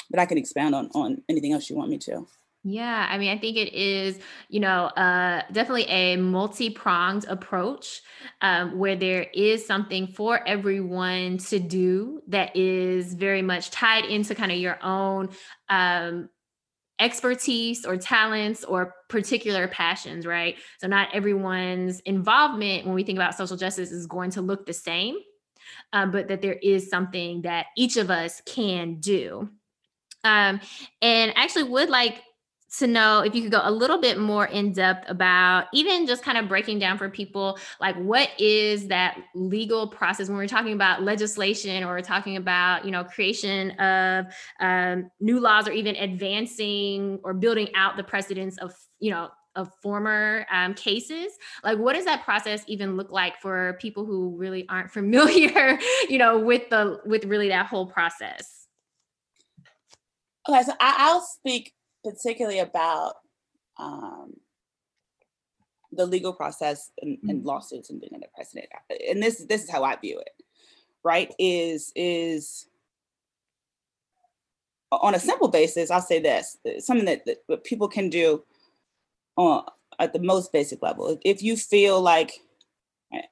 but 0.09 0.19
I 0.19 0.25
can 0.25 0.37
expound 0.37 0.75
on 0.75 0.89
on 0.93 1.23
anything 1.29 1.53
else 1.53 1.69
you 1.69 1.75
want 1.75 1.89
me 1.89 1.97
to. 1.99 2.27
Yeah, 2.63 3.07
I 3.09 3.17
mean, 3.17 3.29
I 3.29 3.37
think 3.37 3.55
it 3.55 3.73
is, 3.73 4.19
you 4.49 4.59
know, 4.59 4.85
uh, 4.85 5.43
definitely 5.53 5.85
a 5.85 6.17
multi 6.17 6.69
pronged 6.69 7.25
approach 7.29 8.01
um, 8.41 8.77
where 8.77 8.95
there 8.95 9.27
is 9.33 9.65
something 9.65 10.07
for 10.07 10.45
everyone 10.45 11.37
to 11.37 11.59
do 11.59 12.21
that 12.27 12.55
is 12.57 13.13
very 13.13 13.41
much 13.41 13.71
tied 13.71 14.05
into 14.05 14.35
kind 14.35 14.51
of 14.51 14.57
your 14.57 14.83
own 14.83 15.29
um, 15.69 16.27
expertise 16.99 17.85
or 17.85 17.97
talents 17.97 18.63
or 18.65 18.95
particular 19.09 19.67
passions, 19.69 20.25
right? 20.25 20.57
So, 20.79 20.87
not 20.87 21.09
everyone's 21.13 22.01
involvement 22.01 22.85
when 22.85 22.95
we 22.95 23.03
think 23.03 23.17
about 23.17 23.35
social 23.35 23.57
justice 23.57 23.91
is 23.91 24.07
going 24.07 24.31
to 24.31 24.41
look 24.41 24.65
the 24.65 24.73
same, 24.73 25.15
um, 25.93 26.11
but 26.11 26.27
that 26.29 26.41
there 26.41 26.57
is 26.61 26.89
something 26.89 27.43
that 27.43 27.67
each 27.77 27.97
of 27.97 28.11
us 28.11 28.41
can 28.45 28.99
do. 28.99 29.49
Um, 30.23 30.59
and 31.01 31.31
actually 31.37 31.63
would 31.63 31.89
like 31.89 32.21
to 32.79 32.87
know 32.87 33.21
if 33.21 33.33
you 33.33 33.41
could 33.41 33.51
go 33.51 33.61
a 33.63 33.71
little 33.71 33.99
bit 33.99 34.19
more 34.19 34.45
in 34.45 34.73
depth 34.73 35.09
about 35.09 35.65
even 35.73 36.05
just 36.05 36.23
kind 36.23 36.37
of 36.37 36.49
breaking 36.49 36.79
down 36.79 36.97
for 36.97 37.09
people 37.09 37.57
like 37.79 37.95
what 37.95 38.29
is 38.39 38.87
that 38.87 39.17
legal 39.33 39.87
process? 39.87 40.27
When 40.27 40.37
we're 40.37 40.47
talking 40.47 40.73
about 40.73 41.03
legislation 41.03 41.83
or 41.83 41.87
we're 41.87 42.01
talking 42.01 42.35
about 42.35 42.85
you 42.85 42.91
know 42.91 43.03
creation 43.03 43.71
of 43.79 44.25
um, 44.59 45.09
new 45.19 45.39
laws 45.39 45.67
or 45.67 45.71
even 45.71 45.95
advancing 45.95 47.19
or 47.23 47.33
building 47.33 47.69
out 47.75 47.97
the 47.97 48.03
precedents 48.03 48.57
of 48.57 48.73
you 48.99 49.11
know 49.11 49.29
of 49.55 49.71
former 49.81 50.45
um, 50.51 50.75
cases 50.75 51.33
like 51.63 51.79
what 51.79 51.95
does 51.95 52.05
that 52.05 52.23
process 52.23 52.63
even 52.67 52.95
look 52.95 53.11
like 53.11 53.41
for 53.41 53.75
people 53.81 54.05
who 54.05 54.35
really 54.37 54.67
aren't 54.69 54.91
familiar 54.99 55.79
you 56.09 56.17
know 56.17 56.37
with 56.37 56.69
the 56.69 56.99
with 57.05 57.25
really 57.25 57.49
that 57.49 57.67
whole 57.67 57.85
process? 57.87 58.67
Okay, 60.49 60.63
so 60.63 60.73
I, 60.79 61.13
will 61.13 61.21
speak 61.21 61.73
particularly 62.03 62.59
about 62.59 63.13
um, 63.77 64.33
the 65.91 66.05
legal 66.05 66.33
process 66.33 66.91
and, 67.01 67.17
and 67.23 67.39
mm-hmm. 67.39 67.47
lawsuits 67.47 67.89
and 67.89 67.99
being 67.99 68.21
a 68.23 68.35
precedent. 68.35 68.67
And 69.09 69.21
this 69.21 69.45
this 69.45 69.63
is 69.63 69.69
how 69.69 69.83
I 69.83 69.95
view 69.95 70.19
it. 70.19 70.43
Right? 71.03 71.33
Is 71.39 71.91
is 71.95 72.67
on 74.91 75.15
a 75.15 75.19
simple 75.19 75.47
basis, 75.47 75.91
I'll 75.91 76.01
say 76.01 76.19
this: 76.19 76.57
something 76.79 77.05
that, 77.05 77.25
that 77.25 77.63
people 77.63 77.87
can 77.87 78.09
do 78.09 78.43
on 79.35 79.63
at 79.99 80.13
the 80.13 80.19
most 80.19 80.51
basic 80.51 80.81
level. 80.81 81.17
If 81.23 81.41
you 81.41 81.57
feel 81.57 82.01
like, 82.01 82.39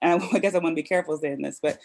and 0.01 0.23
I 0.33 0.39
guess 0.39 0.55
I 0.55 0.59
want 0.59 0.73
to 0.73 0.81
be 0.81 0.87
careful 0.87 1.17
saying 1.17 1.41
this, 1.41 1.59
but 1.61 1.79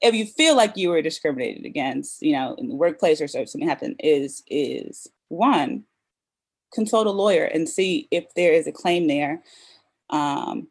if 0.00 0.14
you 0.14 0.26
feel 0.26 0.56
like 0.56 0.76
you 0.76 0.90
were 0.90 1.02
discriminated 1.02 1.64
against, 1.64 2.22
you 2.22 2.32
know, 2.32 2.54
in 2.58 2.68
the 2.68 2.74
workplace 2.74 3.20
or 3.20 3.28
so, 3.28 3.44
something 3.44 3.68
happened, 3.68 3.96
is 3.98 4.42
is 4.46 5.08
one, 5.28 5.84
consult 6.72 7.06
a 7.06 7.10
lawyer 7.10 7.44
and 7.44 7.68
see 7.68 8.08
if 8.10 8.32
there 8.34 8.52
is 8.52 8.66
a 8.66 8.72
claim 8.72 9.08
there, 9.08 9.42
um, 10.10 10.68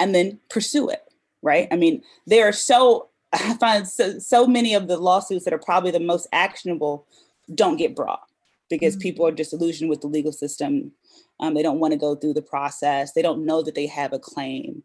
and 0.00 0.14
then 0.14 0.40
pursue 0.50 0.88
it. 0.88 1.02
Right? 1.42 1.68
I 1.70 1.76
mean, 1.76 2.02
there 2.26 2.48
are 2.48 2.52
so 2.52 3.08
I 3.34 3.54
find 3.54 3.88
so, 3.88 4.18
so 4.18 4.46
many 4.46 4.74
of 4.74 4.88
the 4.88 4.96
lawsuits 4.96 5.44
that 5.44 5.54
are 5.54 5.58
probably 5.58 5.90
the 5.90 6.00
most 6.00 6.26
actionable 6.32 7.06
don't 7.54 7.76
get 7.76 7.96
brought 7.96 8.22
because 8.70 8.94
mm-hmm. 8.94 9.02
people 9.02 9.26
are 9.26 9.32
disillusioned 9.32 9.90
with 9.90 10.00
the 10.00 10.06
legal 10.06 10.32
system. 10.32 10.92
Um, 11.40 11.54
they 11.54 11.62
don't 11.62 11.80
want 11.80 11.92
to 11.92 11.98
go 11.98 12.14
through 12.14 12.34
the 12.34 12.42
process. 12.42 13.12
They 13.12 13.22
don't 13.22 13.44
know 13.44 13.62
that 13.62 13.74
they 13.74 13.86
have 13.86 14.12
a 14.12 14.18
claim. 14.18 14.82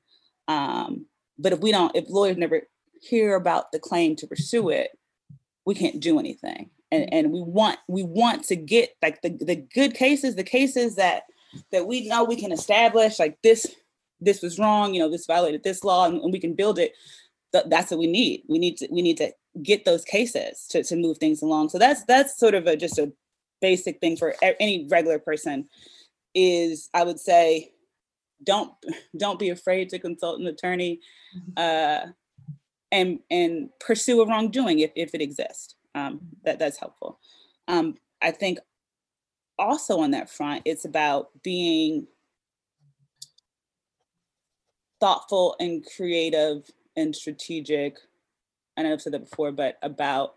Um, 0.47 1.05
but 1.37 1.53
if 1.53 1.59
we 1.59 1.71
don't, 1.71 1.95
if 1.95 2.09
lawyers 2.09 2.37
never 2.37 2.63
hear 3.01 3.35
about 3.35 3.71
the 3.71 3.79
claim 3.79 4.15
to 4.17 4.27
pursue 4.27 4.69
it, 4.69 4.97
we 5.65 5.75
can't 5.75 5.99
do 5.99 6.19
anything. 6.19 6.71
And 6.91 7.11
and 7.13 7.31
we 7.31 7.41
want 7.41 7.77
we 7.87 8.03
want 8.03 8.45
to 8.45 8.55
get 8.55 8.95
like 9.01 9.21
the 9.21 9.29
the 9.29 9.55
good 9.55 9.93
cases, 9.93 10.35
the 10.35 10.43
cases 10.43 10.95
that 10.95 11.23
that 11.71 11.87
we 11.87 12.07
know 12.07 12.23
we 12.23 12.35
can 12.35 12.51
establish 12.51 13.19
like 13.19 13.37
this 13.43 13.67
this 14.21 14.41
was 14.41 14.59
wrong, 14.59 14.93
you 14.93 14.99
know, 14.99 15.09
this 15.09 15.25
violated 15.25 15.63
this 15.63 15.83
law, 15.83 16.05
and, 16.05 16.19
and 16.21 16.33
we 16.33 16.39
can 16.39 16.53
build 16.53 16.79
it. 16.79 16.93
Th- 17.53 17.65
that's 17.67 17.91
what 17.91 17.99
we 17.99 18.07
need. 18.07 18.43
We 18.49 18.59
need 18.59 18.77
to 18.77 18.87
we 18.91 19.01
need 19.01 19.17
to 19.17 19.31
get 19.63 19.85
those 19.85 20.03
cases 20.03 20.65
to 20.69 20.83
to 20.83 20.95
move 20.95 21.17
things 21.17 21.41
along. 21.41 21.69
So 21.69 21.77
that's 21.77 22.03
that's 22.05 22.37
sort 22.37 22.55
of 22.55 22.67
a 22.67 22.75
just 22.75 22.97
a 22.97 23.11
basic 23.61 23.99
thing 23.99 24.15
for 24.17 24.35
any 24.41 24.87
regular 24.89 25.19
person 25.19 25.67
is 26.33 26.89
I 26.93 27.03
would 27.03 27.19
say 27.19 27.71
don't 28.43 28.71
don't 29.17 29.39
be 29.39 29.49
afraid 29.49 29.89
to 29.89 29.99
consult 29.99 30.39
an 30.39 30.47
attorney. 30.47 31.01
Mm-hmm. 31.35 31.51
Uh, 31.57 32.11
and 32.91 33.19
and 33.29 33.69
pursue 33.79 34.21
a 34.21 34.27
wrongdoing 34.27 34.79
if, 34.79 34.91
if 34.95 35.13
it 35.13 35.21
exists. 35.21 35.75
Um, 35.99 36.19
that 36.43 36.59
that's 36.59 36.79
helpful. 36.79 37.19
Um, 37.67 37.95
I 38.21 38.31
think 38.31 38.59
also 39.57 39.99
on 39.99 40.11
that 40.11 40.29
front, 40.29 40.63
it's 40.65 40.85
about 40.85 41.29
being 41.43 42.07
thoughtful 44.99 45.55
and 45.59 45.85
creative 45.95 46.69
and 46.95 47.15
strategic. 47.15 47.97
I 48.77 48.83
know 48.83 48.93
I've 48.93 49.01
said 49.01 49.13
that 49.13 49.29
before, 49.29 49.51
but 49.51 49.77
about 49.81 50.35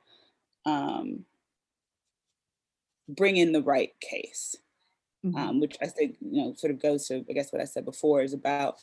um, 0.65 1.25
bringing 3.09 3.53
the 3.53 3.63
right 3.63 3.93
case, 4.01 4.57
mm-hmm. 5.25 5.37
um, 5.37 5.61
which 5.61 5.77
I 5.81 5.87
think 5.87 6.17
you 6.21 6.43
know 6.43 6.55
sort 6.57 6.73
of 6.73 6.83
goes 6.83 7.07
to 7.09 7.25
I 7.29 7.33
guess 7.33 7.53
what 7.53 7.63
I 7.63 7.67
said 7.67 7.85
before 7.85 8.23
is 8.23 8.35
about 8.35 8.77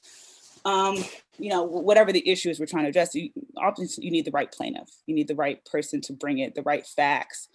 um, 0.66 0.98
you 1.38 1.50
know, 1.50 1.64
whatever 1.64 2.12
the 2.12 2.28
issues 2.30 2.60
we're 2.60 2.66
trying 2.66 2.84
to 2.84 2.90
address, 2.90 3.16
you 3.16 3.30
obviously 3.58 4.06
you 4.06 4.12
need 4.12 4.26
the 4.26 4.32
right 4.32 4.52
plaintiff, 4.52 4.90
you 5.06 5.16
need 5.16 5.28
the 5.28 5.36
right 5.36 5.64
person 5.66 6.02
to 6.02 6.14
bring 6.14 6.40
it, 6.40 6.56
the 6.56 6.62
right 6.64 6.86
facts, 6.86 7.48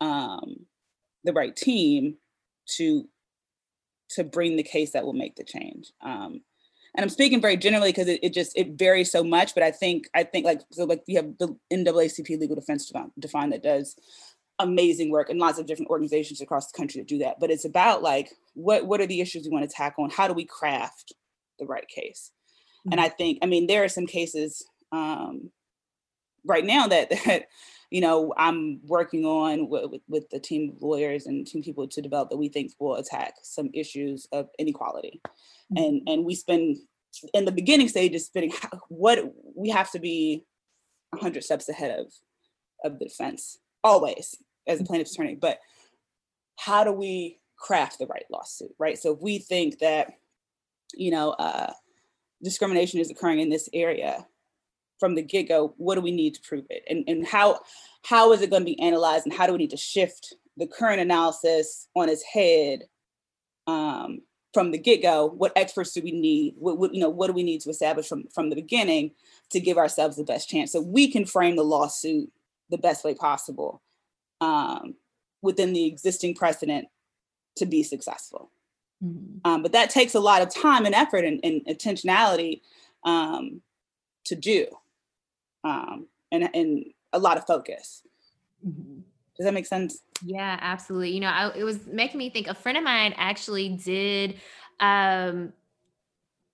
um, 0.00 0.66
the 1.24 1.32
right 1.32 1.54
team 1.54 2.16
to 2.76 3.08
to 4.10 4.24
bring 4.24 4.56
the 4.56 4.62
case 4.62 4.92
that 4.92 5.04
will 5.04 5.12
make 5.12 5.36
the 5.36 5.44
change. 5.44 5.92
Um, 6.02 6.42
and 6.94 7.02
I'm 7.02 7.08
speaking 7.08 7.40
very 7.40 7.56
generally 7.56 7.88
because 7.88 8.08
it, 8.08 8.20
it, 8.22 8.34
just 8.34 8.56
it 8.56 8.72
varies 8.72 9.10
so 9.10 9.24
much. 9.24 9.54
But 9.54 9.62
I 9.62 9.70
think 9.70 10.08
I 10.14 10.24
think 10.24 10.44
like 10.44 10.60
so 10.70 10.84
like 10.84 11.02
you 11.06 11.16
have 11.16 11.38
the 11.38 11.56
NAACP 11.72 12.38
Legal 12.38 12.56
Defense 12.56 12.92
Define 13.18 13.50
that 13.50 13.62
does 13.62 13.96
amazing 14.58 15.10
work 15.10 15.30
and 15.30 15.40
lots 15.40 15.58
of 15.58 15.66
different 15.66 15.90
organizations 15.90 16.40
across 16.40 16.70
the 16.70 16.76
country 16.76 17.00
that 17.00 17.08
do 17.08 17.18
that. 17.18 17.40
But 17.40 17.50
it's 17.50 17.64
about 17.64 18.02
like 18.02 18.30
what 18.54 18.86
what 18.86 19.00
are 19.00 19.06
the 19.06 19.20
issues 19.20 19.44
we 19.44 19.50
want 19.50 19.68
to 19.68 19.74
tackle 19.74 20.04
and 20.04 20.12
how 20.12 20.28
do 20.28 20.34
we 20.34 20.44
craft 20.44 21.14
the 21.62 21.72
right 21.72 21.88
case? 21.88 22.30
Mm-hmm. 22.80 22.92
And 22.92 23.00
I 23.00 23.08
think 23.08 23.38
I 23.42 23.46
mean 23.46 23.66
there 23.66 23.84
are 23.84 23.88
some 23.88 24.06
cases 24.06 24.64
um, 24.90 25.50
right 26.44 26.64
now 26.64 26.86
that 26.88 27.10
that 27.26 27.46
you 27.90 28.00
know 28.00 28.32
I'm 28.36 28.80
working 28.86 29.24
on 29.24 29.68
with, 29.68 30.00
with 30.08 30.28
the 30.30 30.40
team 30.40 30.72
of 30.74 30.82
lawyers 30.82 31.26
and 31.26 31.46
team 31.46 31.62
people 31.62 31.86
to 31.88 32.02
develop 32.02 32.30
that 32.30 32.36
we 32.36 32.48
think 32.48 32.72
will 32.78 32.96
attack 32.96 33.34
some 33.42 33.70
issues 33.74 34.26
of 34.32 34.48
inequality, 34.58 35.20
mm-hmm. 35.24 35.82
and 35.82 36.08
and 36.08 36.24
we 36.24 36.34
spend 36.34 36.76
in 37.34 37.44
the 37.44 37.52
beginning 37.52 37.88
stages 37.88 38.26
spending 38.26 38.52
what 38.88 39.18
we 39.54 39.68
have 39.68 39.90
to 39.92 39.98
be 39.98 40.44
hundred 41.14 41.44
steps 41.44 41.68
ahead 41.68 41.98
of 41.98 42.06
of 42.84 42.98
the 42.98 43.04
defense 43.04 43.58
always 43.84 44.36
as 44.66 44.80
a 44.80 44.84
plaintiff's 44.84 45.12
attorney, 45.12 45.34
but 45.34 45.58
how 46.58 46.84
do 46.84 46.92
we 46.92 47.38
craft 47.56 47.98
the 47.98 48.06
right 48.06 48.24
lawsuit, 48.30 48.72
right? 48.78 48.98
So 48.98 49.12
if 49.12 49.20
we 49.20 49.38
think 49.38 49.78
that 49.78 50.14
you 50.94 51.10
know 51.10 51.30
uh, 51.30 51.72
discrimination 52.42 53.00
is 53.00 53.10
occurring 53.10 53.40
in 53.40 53.48
this 53.48 53.68
area 53.72 54.26
from 55.02 55.16
the 55.16 55.22
get-go 55.22 55.74
what 55.78 55.96
do 55.96 56.00
we 56.00 56.12
need 56.12 56.32
to 56.32 56.40
prove 56.42 56.64
it? 56.70 56.84
And, 56.88 57.02
and 57.08 57.26
how 57.26 57.58
how 58.04 58.32
is 58.32 58.40
it 58.40 58.50
going 58.50 58.62
to 58.62 58.72
be 58.72 58.78
analyzed 58.78 59.26
and 59.26 59.34
how 59.34 59.46
do 59.46 59.52
we 59.52 59.58
need 59.58 59.70
to 59.70 59.76
shift 59.76 60.34
the 60.56 60.68
current 60.68 61.00
analysis 61.00 61.88
on 61.96 62.08
its 62.08 62.22
head 62.22 62.84
um, 63.66 64.20
from 64.54 64.70
the 64.70 64.78
get-go? 64.78 65.26
What 65.26 65.52
experts 65.56 65.92
do 65.92 66.02
we 66.02 66.12
need? 66.12 66.54
What, 66.56 66.78
what, 66.78 66.94
you 66.94 67.00
know 67.00 67.10
what 67.10 67.26
do 67.26 67.32
we 67.32 67.42
need 67.42 67.62
to 67.62 67.70
establish 67.70 68.08
from 68.08 68.28
from 68.32 68.48
the 68.48 68.54
beginning 68.54 69.10
to 69.50 69.58
give 69.58 69.76
ourselves 69.76 70.16
the 70.16 70.22
best 70.22 70.48
chance 70.48 70.70
so 70.70 70.80
we 70.80 71.10
can 71.10 71.26
frame 71.26 71.56
the 71.56 71.64
lawsuit 71.64 72.30
the 72.70 72.78
best 72.78 73.04
way 73.04 73.12
possible 73.12 73.82
um, 74.40 74.94
within 75.42 75.72
the 75.72 75.86
existing 75.86 76.36
precedent 76.36 76.86
to 77.56 77.66
be 77.66 77.82
successful 77.82 78.52
mm-hmm. 79.02 79.38
um, 79.44 79.62
but 79.62 79.72
that 79.72 79.90
takes 79.90 80.14
a 80.14 80.20
lot 80.20 80.42
of 80.42 80.54
time 80.54 80.86
and 80.86 80.94
effort 80.94 81.24
and, 81.24 81.40
and 81.42 81.64
intentionality 81.66 82.60
um, 83.04 83.60
to 84.24 84.34
do 84.34 84.66
um, 85.64 86.06
and 86.30 86.48
and 86.54 86.84
a 87.12 87.18
lot 87.18 87.36
of 87.36 87.46
focus. 87.46 88.02
Mm-hmm. 88.66 89.00
Does 89.36 89.46
that 89.46 89.54
make 89.54 89.66
sense? 89.66 90.00
Yeah, 90.24 90.58
absolutely. 90.60 91.10
You 91.10 91.20
know, 91.20 91.28
I, 91.28 91.52
it 91.56 91.64
was 91.64 91.86
making 91.86 92.18
me 92.18 92.30
think. 92.30 92.48
A 92.48 92.54
friend 92.54 92.78
of 92.78 92.84
mine 92.84 93.14
actually 93.16 93.70
did 93.70 94.40
um, 94.80 95.52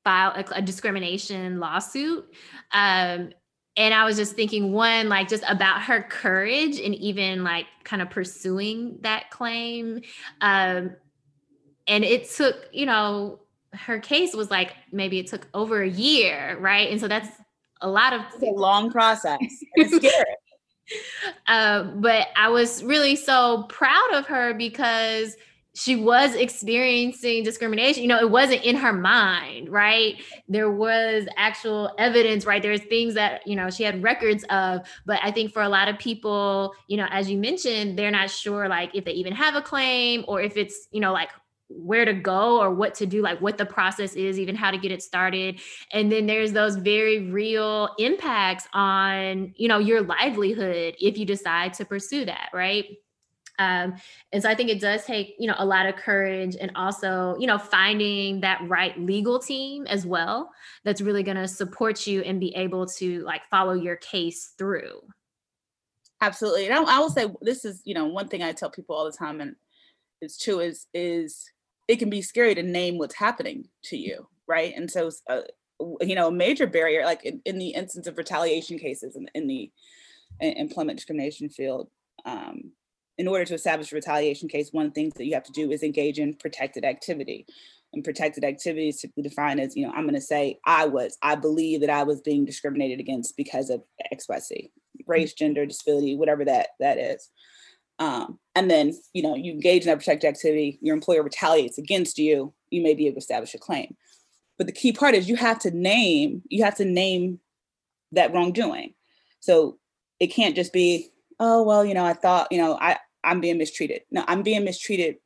file 0.04 0.32
a, 0.34 0.44
a 0.58 0.62
discrimination 0.62 1.60
lawsuit. 1.60 2.24
Um, 2.72 3.30
and 3.76 3.94
I 3.94 4.04
was 4.04 4.16
just 4.16 4.34
thinking, 4.34 4.72
one, 4.72 5.08
like 5.08 5.28
just 5.28 5.44
about 5.48 5.82
her 5.82 6.02
courage 6.02 6.80
and 6.80 6.94
even 6.96 7.44
like 7.44 7.66
kind 7.84 8.02
of 8.02 8.10
pursuing 8.10 8.98
that 9.02 9.30
claim. 9.30 10.00
Um, 10.40 10.96
and 11.88 12.04
it 12.04 12.30
took, 12.30 12.68
you 12.72 12.86
know, 12.86 13.40
her 13.72 13.98
case 13.98 14.34
was 14.34 14.50
like 14.50 14.74
maybe 14.92 15.18
it 15.18 15.26
took 15.26 15.48
over 15.54 15.82
a 15.82 15.88
year, 15.88 16.56
right? 16.60 16.90
And 16.90 17.00
so 17.00 17.08
that's 17.08 17.28
a 17.80 17.88
lot 17.88 18.12
of 18.12 18.22
it's 18.34 18.42
a 18.42 18.46
long 18.46 18.90
process. 18.90 19.38
It's 19.74 19.96
scary. 19.96 20.24
uh, 21.46 21.84
but 21.96 22.28
I 22.36 22.48
was 22.48 22.82
really 22.82 23.16
so 23.16 23.64
proud 23.68 24.14
of 24.14 24.26
her 24.26 24.54
because 24.54 25.36
she 25.74 25.94
was 25.94 26.34
experiencing 26.34 27.44
discrimination. 27.44 28.02
You 28.02 28.08
know, 28.08 28.18
it 28.18 28.30
wasn't 28.30 28.64
in 28.64 28.74
her 28.74 28.92
mind, 28.92 29.68
right? 29.68 30.16
There 30.48 30.72
was 30.72 31.28
actual 31.36 31.94
evidence, 31.98 32.44
right? 32.44 32.60
There's 32.60 32.82
things 32.82 33.14
that, 33.14 33.46
you 33.46 33.54
know, 33.54 33.70
she 33.70 33.84
had 33.84 34.02
records 34.02 34.44
of. 34.50 34.80
But 35.06 35.20
I 35.22 35.30
think 35.30 35.52
for 35.52 35.62
a 35.62 35.68
lot 35.68 35.88
of 35.88 35.96
people, 35.98 36.74
you 36.88 36.96
know, 36.96 37.06
as 37.10 37.30
you 37.30 37.38
mentioned, 37.38 37.96
they're 37.96 38.10
not 38.10 38.28
sure 38.28 38.68
like 38.68 38.90
if 38.92 39.04
they 39.04 39.12
even 39.12 39.32
have 39.34 39.54
a 39.54 39.62
claim 39.62 40.24
or 40.26 40.40
if 40.40 40.56
it's, 40.56 40.88
you 40.90 41.00
know, 41.00 41.12
like 41.12 41.28
where 41.68 42.04
to 42.04 42.14
go 42.14 42.60
or 42.60 42.70
what 42.72 42.94
to 42.94 43.06
do 43.06 43.20
like 43.20 43.40
what 43.40 43.58
the 43.58 43.66
process 43.66 44.14
is 44.14 44.38
even 44.38 44.54
how 44.54 44.70
to 44.70 44.78
get 44.78 44.90
it 44.90 45.02
started 45.02 45.60
and 45.92 46.10
then 46.10 46.26
there's 46.26 46.52
those 46.52 46.76
very 46.76 47.30
real 47.30 47.90
impacts 47.98 48.66
on 48.72 49.52
you 49.56 49.68
know 49.68 49.78
your 49.78 50.02
livelihood 50.02 50.94
if 50.98 51.18
you 51.18 51.26
decide 51.26 51.74
to 51.74 51.84
pursue 51.84 52.24
that 52.24 52.48
right 52.54 52.86
um, 53.58 53.96
and 54.32 54.42
so 54.42 54.48
I 54.48 54.54
think 54.54 54.70
it 54.70 54.80
does 54.80 55.04
take, 55.04 55.34
you 55.38 55.48
know, 55.48 55.56
a 55.58 55.66
lot 55.66 55.86
of 55.86 55.96
courage 55.96 56.56
and 56.60 56.70
also, 56.76 57.36
you 57.40 57.46
know, 57.46 57.58
finding 57.58 58.40
that 58.40 58.60
right 58.68 58.98
legal 58.98 59.38
team 59.40 59.84
as 59.88 60.06
well 60.06 60.52
that's 60.84 61.00
really 61.00 61.24
going 61.24 61.36
to 61.36 61.48
support 61.48 62.06
you 62.06 62.22
and 62.22 62.38
be 62.38 62.54
able 62.54 62.86
to 62.86 63.20
like 63.24 63.44
follow 63.50 63.72
your 63.72 63.96
case 63.96 64.52
through. 64.56 65.00
Absolutely. 66.20 66.66
And 66.66 66.74
I, 66.74 66.96
I 66.96 66.98
will 67.00 67.10
say 67.10 67.26
this 67.40 67.64
is, 67.64 67.82
you 67.84 67.94
know, 67.94 68.06
one 68.06 68.28
thing 68.28 68.42
I 68.42 68.52
tell 68.52 68.70
people 68.70 68.94
all 68.94 69.04
the 69.04 69.16
time 69.16 69.40
and 69.40 69.56
it's 70.20 70.38
true 70.42 70.60
is 70.60 70.86
is 70.94 71.50
it 71.88 71.98
can 71.98 72.10
be 72.10 72.22
scary 72.22 72.54
to 72.54 72.62
name 72.62 72.98
what's 72.98 73.14
happening 73.14 73.66
to 73.84 73.96
you, 73.96 74.28
right? 74.46 74.74
And 74.76 74.90
so, 74.90 75.10
uh, 75.28 75.40
you 76.00 76.14
know, 76.14 76.28
a 76.28 76.32
major 76.32 76.66
barrier, 76.66 77.04
like 77.04 77.24
in, 77.24 77.40
in, 77.44 77.58
the 77.58 77.70
instance 77.70 78.06
of 78.06 78.18
retaliation 78.18 78.78
cases 78.78 79.16
in, 79.16 79.28
in 79.34 79.46
the 79.46 79.70
employment 80.40 80.98
discrimination 80.98 81.48
field, 81.48 81.88
um, 82.24 82.72
in 83.16 83.26
order 83.26 83.44
to 83.44 83.54
establish 83.54 83.90
a 83.90 83.94
retaliation 83.94 84.48
case, 84.48 84.72
one 84.72 84.86
of 84.86 84.92
the 84.92 85.00
things 85.00 85.14
that 85.14 85.24
you 85.24 85.34
have 85.34 85.44
to 85.44 85.52
do 85.52 85.70
is 85.70 85.82
engage 85.82 86.18
in 86.18 86.34
protected 86.34 86.84
activity. 86.84 87.46
And 87.94 88.04
protected 88.04 88.44
activity 88.44 88.90
is 88.90 89.00
typically 89.00 89.22
defined 89.22 89.60
as, 89.60 89.74
you 89.74 89.86
know, 89.86 89.92
I'm 89.92 90.02
going 90.02 90.14
to 90.14 90.20
say 90.20 90.60
I 90.66 90.84
was, 90.84 91.16
I 91.22 91.36
believe 91.36 91.80
that 91.80 91.90
I 91.90 92.02
was 92.02 92.20
being 92.20 92.44
discriminated 92.44 93.00
against 93.00 93.36
because 93.36 93.70
of 93.70 93.82
X, 94.12 94.28
Y, 94.28 94.38
Z, 94.40 94.70
race, 95.06 95.32
gender, 95.32 95.64
disability, 95.64 96.14
whatever 96.14 96.44
that 96.44 96.68
that 96.80 96.98
is. 96.98 97.30
Um, 97.98 98.38
and 98.54 98.70
then, 98.70 98.92
you 99.12 99.22
know, 99.22 99.34
you 99.34 99.52
engage 99.52 99.82
in 99.82 99.88
that 99.88 99.98
protected 99.98 100.28
activity, 100.28 100.78
your 100.80 100.94
employer 100.94 101.22
retaliates 101.22 101.78
against 101.78 102.18
you, 102.18 102.52
you 102.70 102.82
may 102.82 102.94
be 102.94 103.06
able 103.06 103.14
to 103.14 103.18
establish 103.18 103.54
a 103.54 103.58
claim. 103.58 103.96
But 104.56 104.66
the 104.66 104.72
key 104.72 104.92
part 104.92 105.14
is 105.14 105.28
you 105.28 105.36
have 105.36 105.58
to 105.60 105.70
name, 105.70 106.42
you 106.48 106.64
have 106.64 106.76
to 106.76 106.84
name 106.84 107.40
that 108.12 108.32
wrongdoing. 108.32 108.94
So 109.40 109.78
it 110.20 110.28
can't 110.28 110.56
just 110.56 110.72
be, 110.72 111.10
oh, 111.38 111.62
well, 111.62 111.84
you 111.84 111.94
know, 111.94 112.04
I 112.04 112.14
thought, 112.14 112.48
you 112.50 112.58
know, 112.58 112.76
I, 112.80 112.98
I'm 113.22 113.40
being 113.40 113.58
mistreated. 113.58 114.02
No, 114.10 114.24
I'm 114.26 114.42
being 114.42 114.64
mistreated. 114.64 115.16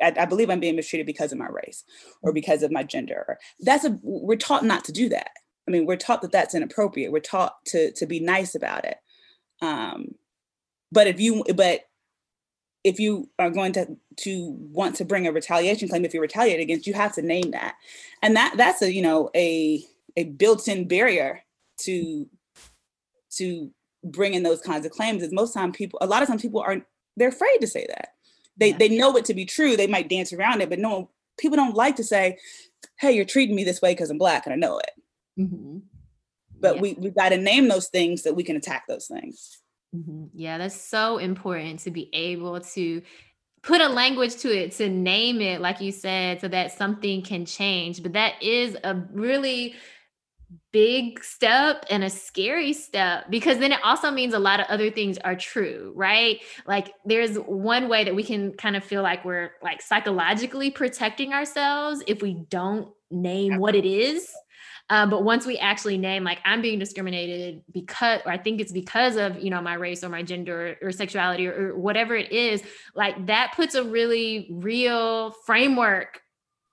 I, 0.00 0.12
I 0.16 0.24
believe 0.24 0.50
I'm 0.50 0.60
being 0.60 0.76
mistreated 0.76 1.06
because 1.06 1.32
of 1.32 1.38
my 1.38 1.48
race 1.48 1.84
or 2.22 2.32
because 2.32 2.62
of 2.62 2.72
my 2.72 2.82
gender. 2.82 3.38
That's 3.60 3.84
a, 3.84 3.98
we're 4.02 4.36
taught 4.36 4.64
not 4.64 4.84
to 4.84 4.92
do 4.92 5.08
that. 5.10 5.30
I 5.68 5.70
mean, 5.70 5.86
we're 5.86 5.96
taught 5.96 6.22
that 6.22 6.32
that's 6.32 6.54
inappropriate. 6.54 7.12
We're 7.12 7.20
taught 7.20 7.54
to, 7.66 7.92
to 7.92 8.06
be 8.06 8.18
nice 8.18 8.54
about 8.54 8.84
it. 8.84 8.96
Um, 9.60 10.14
but 10.90 11.06
if 11.06 11.20
you, 11.20 11.44
but 11.54 11.82
if 12.84 12.98
you 12.98 13.28
are 13.38 13.50
going 13.50 13.72
to 13.72 13.96
to 14.16 14.56
want 14.72 14.96
to 14.96 15.04
bring 15.04 15.26
a 15.26 15.32
retaliation 15.32 15.88
claim 15.88 16.04
if 16.04 16.12
you're 16.12 16.22
retaliated 16.22 16.62
against 16.62 16.86
you 16.86 16.94
have 16.94 17.14
to 17.14 17.22
name 17.22 17.50
that 17.52 17.76
and 18.22 18.36
that 18.36 18.54
that's 18.56 18.82
a 18.82 18.92
you 18.92 19.02
know 19.02 19.30
a 19.34 19.84
a 20.16 20.24
built-in 20.24 20.86
barrier 20.86 21.42
to 21.78 22.28
to 23.30 23.70
bring 24.04 24.34
in 24.34 24.42
those 24.42 24.60
kinds 24.60 24.84
of 24.84 24.92
claims 24.92 25.22
is 25.22 25.32
most 25.32 25.54
time 25.54 25.72
people 25.72 25.98
a 26.02 26.06
lot 26.06 26.22
of 26.22 26.28
times 26.28 26.42
people 26.42 26.60
are 26.60 26.84
they're 27.16 27.28
afraid 27.28 27.58
to 27.60 27.66
say 27.66 27.86
that 27.88 28.10
they 28.56 28.70
yeah. 28.70 28.76
they 28.78 28.88
know 28.88 29.16
it 29.16 29.24
to 29.24 29.34
be 29.34 29.44
true 29.44 29.76
they 29.76 29.86
might 29.86 30.08
dance 30.08 30.32
around 30.32 30.60
it 30.60 30.68
but 30.68 30.78
no 30.78 31.08
people 31.38 31.56
don't 31.56 31.76
like 31.76 31.96
to 31.96 32.04
say 32.04 32.36
hey 32.98 33.12
you're 33.12 33.24
treating 33.24 33.56
me 33.56 33.64
this 33.64 33.80
way 33.80 33.92
because 33.92 34.10
i'm 34.10 34.18
black 34.18 34.44
and 34.44 34.52
i 34.52 34.56
know 34.56 34.78
it 34.78 34.90
mm-hmm. 35.38 35.78
but 36.60 36.76
yeah. 36.76 36.82
we 36.82 36.94
we've 36.94 37.14
got 37.14 37.30
to 37.30 37.36
name 37.36 37.68
those 37.68 37.88
things 37.88 38.22
that 38.22 38.34
we 38.34 38.42
can 38.42 38.56
attack 38.56 38.84
those 38.88 39.06
things 39.06 39.61
Mm-hmm. 39.94 40.26
Yeah, 40.34 40.58
that's 40.58 40.80
so 40.80 41.18
important 41.18 41.80
to 41.80 41.90
be 41.90 42.08
able 42.14 42.60
to 42.60 43.02
put 43.62 43.80
a 43.80 43.88
language 43.88 44.36
to 44.38 44.48
it, 44.48 44.72
to 44.72 44.88
name 44.88 45.40
it, 45.40 45.60
like 45.60 45.80
you 45.80 45.92
said, 45.92 46.40
so 46.40 46.48
that 46.48 46.72
something 46.72 47.22
can 47.22 47.44
change. 47.44 48.02
But 48.02 48.14
that 48.14 48.42
is 48.42 48.76
a 48.84 48.94
really 49.12 49.74
big 50.72 51.22
step 51.22 51.84
and 51.90 52.04
a 52.04 52.10
scary 52.10 52.72
step 52.72 53.30
because 53.30 53.58
then 53.58 53.72
it 53.72 53.80
also 53.84 54.10
means 54.10 54.34
a 54.34 54.38
lot 54.38 54.60
of 54.60 54.66
other 54.66 54.90
things 54.90 55.18
are 55.18 55.36
true, 55.36 55.92
right? 55.94 56.40
Like 56.66 56.92
there's 57.04 57.36
one 57.36 57.88
way 57.88 58.04
that 58.04 58.14
we 58.14 58.22
can 58.22 58.52
kind 58.54 58.76
of 58.76 58.84
feel 58.84 59.02
like 59.02 59.24
we're 59.24 59.52
like 59.62 59.80
psychologically 59.80 60.70
protecting 60.70 61.32
ourselves 61.32 62.02
if 62.06 62.22
we 62.22 62.44
don't 62.48 62.88
name 63.10 63.58
what 63.58 63.74
it 63.74 63.84
is 63.84 64.30
um, 64.92 65.08
but 65.08 65.24
once 65.24 65.46
we 65.46 65.56
actually 65.56 65.96
name, 65.96 66.22
like, 66.22 66.38
I'm 66.44 66.60
being 66.60 66.78
discriminated 66.78 67.62
because, 67.72 68.20
or 68.26 68.30
I 68.30 68.36
think 68.36 68.60
it's 68.60 68.72
because 68.72 69.16
of, 69.16 69.42
you 69.42 69.48
know, 69.48 69.62
my 69.62 69.72
race 69.72 70.04
or 70.04 70.10
my 70.10 70.22
gender 70.22 70.76
or, 70.82 70.88
or 70.88 70.92
sexuality 70.92 71.46
or, 71.48 71.70
or 71.70 71.78
whatever 71.78 72.14
it 72.14 72.30
is, 72.30 72.62
like, 72.94 73.24
that 73.24 73.54
puts 73.56 73.74
a 73.74 73.82
really 73.82 74.48
real 74.52 75.30
framework 75.46 76.20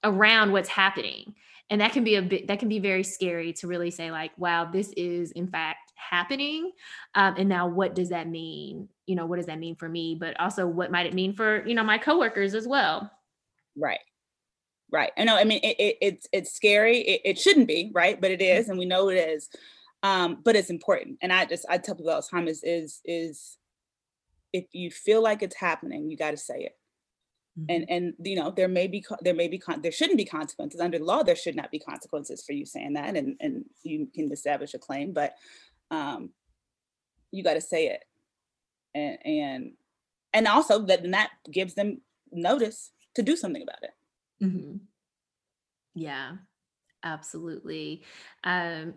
around 0.03 0.51
what's 0.51 0.67
happening. 0.67 1.33
And 1.69 1.79
that 1.79 1.93
can 1.93 2.03
be 2.03 2.15
a 2.15 2.21
bit, 2.21 2.47
that 2.47 2.59
can 2.59 2.67
be 2.67 2.79
very 2.79 3.03
scary 3.03 3.53
to 3.53 3.67
really 3.67 3.89
say, 3.89 4.11
like, 4.11 4.31
wow, 4.37 4.65
this 4.65 4.91
is 4.97 5.31
in 5.31 5.47
fact 5.47 5.93
happening. 5.95 6.73
Um, 7.15 7.35
and 7.37 7.47
now 7.47 7.69
what 7.69 7.95
does 7.95 8.09
that 8.09 8.27
mean? 8.27 8.89
You 9.05 9.15
know, 9.15 9.27
what 9.27 9.37
does 9.37 9.45
that 9.45 9.59
mean 9.59 9.77
for 9.77 9.87
me? 9.87 10.17
But 10.19 10.37
also, 10.41 10.67
what 10.67 10.91
might 10.91 11.05
it 11.05 11.13
mean 11.13 11.31
for, 11.31 11.65
you 11.65 11.73
know, 11.73 11.85
my 11.85 11.97
coworkers 11.97 12.53
as 12.53 12.67
well? 12.67 13.09
Right. 13.77 13.99
Right. 14.91 15.11
I 15.17 15.23
know. 15.23 15.35
I 15.35 15.43
mean, 15.43 15.59
it, 15.63 15.75
it, 15.79 15.97
it's 16.01 16.27
it's 16.31 16.51
scary. 16.51 16.99
It, 16.99 17.21
it 17.23 17.39
shouldn't 17.39 17.67
be, 17.67 17.91
right? 17.93 18.19
But 18.19 18.31
it 18.31 18.41
is, 18.41 18.69
and 18.69 18.79
we 18.79 18.85
know 18.85 19.09
it 19.09 19.17
is. 19.17 19.49
Um, 20.01 20.39
but 20.43 20.55
it's 20.55 20.69
important. 20.69 21.17
And 21.21 21.31
I 21.31 21.45
just 21.45 21.65
I 21.69 21.77
tell 21.77 21.95
people 21.95 22.11
all 22.11 22.21
the 22.21 22.27
time 22.27 22.47
is 22.47 22.63
is 22.63 23.01
is 23.05 23.57
if 24.51 24.65
you 24.73 24.89
feel 24.89 25.21
like 25.21 25.43
it's 25.43 25.55
happening, 25.55 26.09
you 26.09 26.17
got 26.17 26.31
to 26.31 26.37
say 26.37 26.61
it. 26.61 26.77
Mm-hmm. 27.59 27.65
And 27.69 27.85
and 27.89 28.13
you 28.27 28.35
know 28.35 28.51
there 28.51 28.67
may 28.67 28.87
be 28.87 29.03
there 29.21 29.33
may 29.33 29.47
be 29.47 29.61
there 29.81 29.91
shouldn't 29.91 30.17
be 30.17 30.25
consequences 30.25 30.79
under 30.79 30.99
law. 30.99 31.23
There 31.23 31.35
should 31.35 31.55
not 31.55 31.71
be 31.71 31.79
consequences 31.79 32.43
for 32.43 32.53
you 32.53 32.65
saying 32.65 32.93
that, 32.93 33.15
and 33.15 33.35
and 33.39 33.65
you 33.83 34.07
can 34.13 34.31
establish 34.31 34.73
a 34.73 34.79
claim. 34.79 35.13
But 35.13 35.35
um, 35.91 36.31
you 37.31 37.43
got 37.43 37.55
to 37.55 37.61
say 37.61 37.87
it, 37.87 38.05
and 38.95 39.17
and 39.25 39.71
and 40.33 40.47
also 40.47 40.79
that 40.85 41.09
that 41.11 41.31
gives 41.51 41.73
them 41.73 42.01
notice 42.31 42.91
to 43.15 43.23
do 43.23 43.35
something 43.35 43.61
about 43.61 43.83
it. 43.83 43.91
Mm-hmm. 44.41 44.77
Yeah, 45.95 46.33
absolutely. 47.03 48.03
Um, 48.43 48.93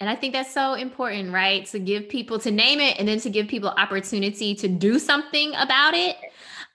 and 0.00 0.08
I 0.08 0.14
think 0.14 0.32
that's 0.32 0.52
so 0.54 0.74
important, 0.74 1.32
right? 1.32 1.66
To 1.66 1.78
give 1.78 2.08
people 2.08 2.38
to 2.40 2.50
name 2.50 2.78
it 2.80 2.98
and 2.98 3.08
then 3.08 3.18
to 3.20 3.30
give 3.30 3.48
people 3.48 3.70
opportunity 3.70 4.54
to 4.54 4.68
do 4.68 4.98
something 4.98 5.52
about 5.56 5.94
it. 5.94 6.16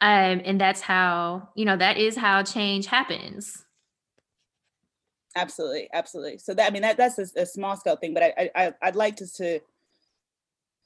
Um, 0.01 0.41
and 0.43 0.59
that's 0.59 0.81
how, 0.81 1.49
you 1.55 1.63
know, 1.63 1.77
that 1.77 1.97
is 1.97 2.17
how 2.17 2.43
change 2.43 2.87
happens. 2.87 3.63
Absolutely, 5.35 5.89
absolutely. 5.93 6.37
So 6.37 6.53
that 6.53 6.67
I 6.67 6.71
mean 6.71 6.83
that 6.83 6.97
that's 6.97 7.17
a, 7.17 7.41
a 7.41 7.45
small 7.45 7.75
scale 7.77 7.95
thing, 7.95 8.13
but 8.13 8.23
I, 8.23 8.51
I 8.55 8.73
I'd 8.81 8.95
like 8.95 9.15
to 9.17 9.27
to 9.35 9.59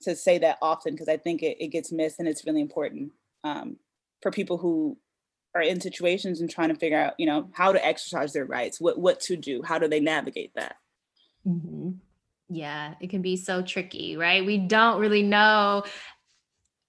to 0.04 0.16
say 0.16 0.38
that 0.38 0.58
often 0.62 0.94
because 0.94 1.10
I 1.10 1.18
think 1.18 1.44
it, 1.44 1.58
it 1.60 1.68
gets 1.68 1.92
missed 1.92 2.20
and 2.20 2.28
it's 2.28 2.46
really 2.46 2.62
important 2.62 3.12
um, 3.44 3.78
for 4.22 4.32
people 4.32 4.58
who 4.58 4.98
are 5.58 5.62
in 5.62 5.82
situations 5.82 6.42
and 6.42 6.50
trying 6.50 6.70
to 6.70 6.76
figure 6.76 6.98
out, 6.98 7.14
you 7.18 7.26
know, 7.26 7.50
how 7.54 7.72
to 7.72 7.86
exercise 7.86 8.34
their 8.34 8.46
rights, 8.46 8.80
what 8.80 9.00
what 9.00 9.20
to 9.22 9.36
do, 9.36 9.62
how 9.64 9.80
do 9.80 9.88
they 9.88 10.00
navigate 10.00 10.52
that. 10.56 10.76
Mm-hmm. 11.46 11.92
Yeah, 12.50 12.94
it 13.02 13.10
can 13.10 13.22
be 13.22 13.36
so 13.36 13.62
tricky, 13.62 14.16
right? 14.16 14.46
We 14.46 14.58
don't 14.58 15.00
really 15.00 15.24
know 15.24 15.84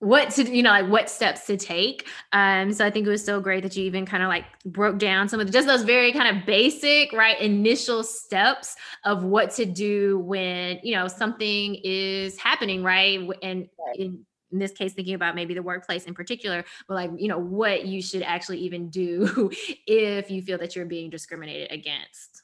what 0.01 0.31
to 0.31 0.45
you 0.49 0.63
know 0.63 0.71
like 0.71 0.87
what 0.87 1.11
steps 1.11 1.47
to 1.47 1.57
take 1.57 2.07
um 2.33 2.73
so 2.73 2.87
i 2.87 2.91
think 2.91 3.05
it 3.05 3.11
was 3.11 3.25
so 3.25 3.41
great 3.41 3.65
that 3.65 3.77
you 3.77 3.85
even 3.85 4.07
kind 4.07 4.23
of 4.23 4.29
like 4.29 4.45
broke 4.65 4.97
down 4.97 5.29
some 5.29 5.41
of 5.41 5.47
the, 5.49 5.53
just 5.53 5.67
those 5.67 5.83
very 5.83 6.13
kind 6.13 6.37
of 6.37 6.47
basic 6.47 7.13
right 7.13 7.41
initial 7.41 8.05
steps 8.05 8.77
of 9.05 9.25
what 9.25 9.51
to 9.51 9.65
do 9.65 10.21
when 10.21 10.79
you 10.85 10.95
know 10.95 11.09
something 11.09 11.75
is 11.83 12.39
happening 12.39 12.85
right 12.85 13.29
and 13.43 13.69
in 13.97 14.25
in 14.53 14.59
this 14.59 14.73
case 14.73 14.93
thinking 14.93 15.15
about 15.15 15.35
maybe 15.35 15.55
the 15.55 15.63
workplace 15.63 16.05
in 16.05 16.15
particular 16.15 16.65
but 16.87 16.95
like 16.95 17.11
you 17.17 17.29
know 17.29 17.39
what 17.39 17.87
you 17.87 18.03
should 18.03 18.23
actually 18.23 18.59
even 18.59 18.89
do 18.89 19.51
if 19.87 20.31
you 20.31 20.43
feel 20.43 20.59
that 20.59 20.75
you're 20.75 20.87
being 20.87 21.11
discriminated 21.11 21.71
against. 21.71 22.43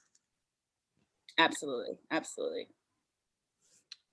Absolutely 1.38 1.96
absolutely 2.10 2.68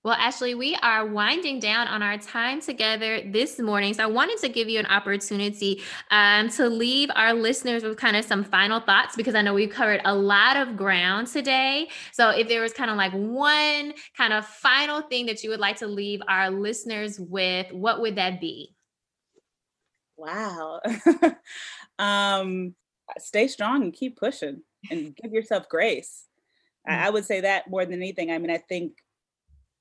well, 0.04 0.14
Ashley, 0.14 0.56
we 0.56 0.74
are 0.82 1.06
winding 1.06 1.60
down 1.60 1.86
on 1.86 2.02
our 2.02 2.18
time 2.18 2.60
together 2.60 3.20
this 3.24 3.60
morning. 3.60 3.94
So 3.94 4.02
I 4.02 4.06
wanted 4.06 4.38
to 4.38 4.48
give 4.48 4.68
you 4.68 4.80
an 4.80 4.86
opportunity 4.86 5.80
um, 6.10 6.48
to 6.50 6.68
leave 6.68 7.08
our 7.14 7.32
listeners 7.32 7.84
with 7.84 7.96
kind 7.98 8.16
of 8.16 8.24
some 8.24 8.42
final 8.42 8.80
thoughts 8.80 9.14
because 9.14 9.36
I 9.36 9.42
know 9.42 9.54
we've 9.54 9.70
covered 9.70 10.00
a 10.04 10.12
lot 10.12 10.56
of 10.56 10.76
ground 10.76 11.28
today. 11.28 11.88
So 12.10 12.30
if 12.30 12.48
there 12.48 12.60
was 12.60 12.72
kind 12.72 12.90
of 12.90 12.96
like 12.96 13.12
one 13.12 13.94
kind 14.16 14.32
of 14.32 14.44
final 14.44 15.02
thing 15.02 15.26
that 15.26 15.44
you 15.44 15.50
would 15.50 15.60
like 15.60 15.76
to 15.76 15.86
leave 15.86 16.20
our 16.26 16.50
listeners 16.50 17.20
with, 17.20 17.70
what 17.70 18.00
would 18.00 18.16
that 18.16 18.40
be? 18.40 18.74
Wow. 20.16 20.80
um, 22.00 22.74
stay 23.18 23.46
strong 23.46 23.84
and 23.84 23.92
keep 23.92 24.18
pushing 24.18 24.62
and 24.90 25.14
give 25.14 25.32
yourself 25.32 25.68
grace. 25.68 26.24
I 26.84 27.08
would 27.08 27.24
say 27.24 27.42
that 27.42 27.70
more 27.70 27.84
than 27.84 28.02
anything. 28.02 28.32
I 28.32 28.38
mean, 28.38 28.50
I 28.50 28.58
think 28.58 28.94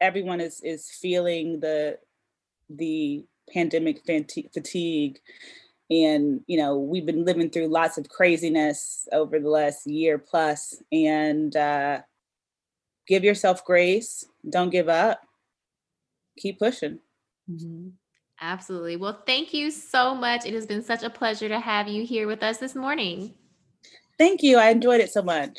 everyone 0.01 0.41
is 0.41 0.59
is 0.61 0.89
feeling 0.89 1.59
the 1.59 1.97
the 2.69 3.25
pandemic 3.53 4.01
fatigue. 4.05 5.19
And 5.89 6.41
you 6.47 6.57
know 6.57 6.77
we've 6.77 7.05
been 7.05 7.25
living 7.25 7.49
through 7.49 7.67
lots 7.67 7.97
of 7.97 8.09
craziness 8.09 9.07
over 9.13 9.39
the 9.39 9.49
last 9.49 9.87
year 9.87 10.17
plus. 10.17 10.81
And 10.91 11.55
uh, 11.55 12.01
give 13.07 13.23
yourself 13.23 13.63
grace. 13.63 14.25
Don't 14.49 14.71
give 14.71 14.89
up. 14.89 15.21
Keep 16.37 16.59
pushing. 16.59 16.99
Mm-hmm. 17.49 17.89
absolutely. 18.39 18.95
Well 18.95 19.21
thank 19.25 19.53
you 19.53 19.71
so 19.71 20.15
much. 20.15 20.45
It 20.45 20.53
has 20.53 20.65
been 20.65 20.83
such 20.83 21.03
a 21.03 21.09
pleasure 21.09 21.49
to 21.49 21.59
have 21.59 21.87
you 21.87 22.05
here 22.05 22.27
with 22.27 22.43
us 22.43 22.57
this 22.57 22.75
morning. 22.75 23.33
Thank 24.17 24.43
you. 24.43 24.57
I 24.57 24.69
enjoyed 24.69 25.01
it 25.01 25.11
so 25.11 25.21
much 25.21 25.57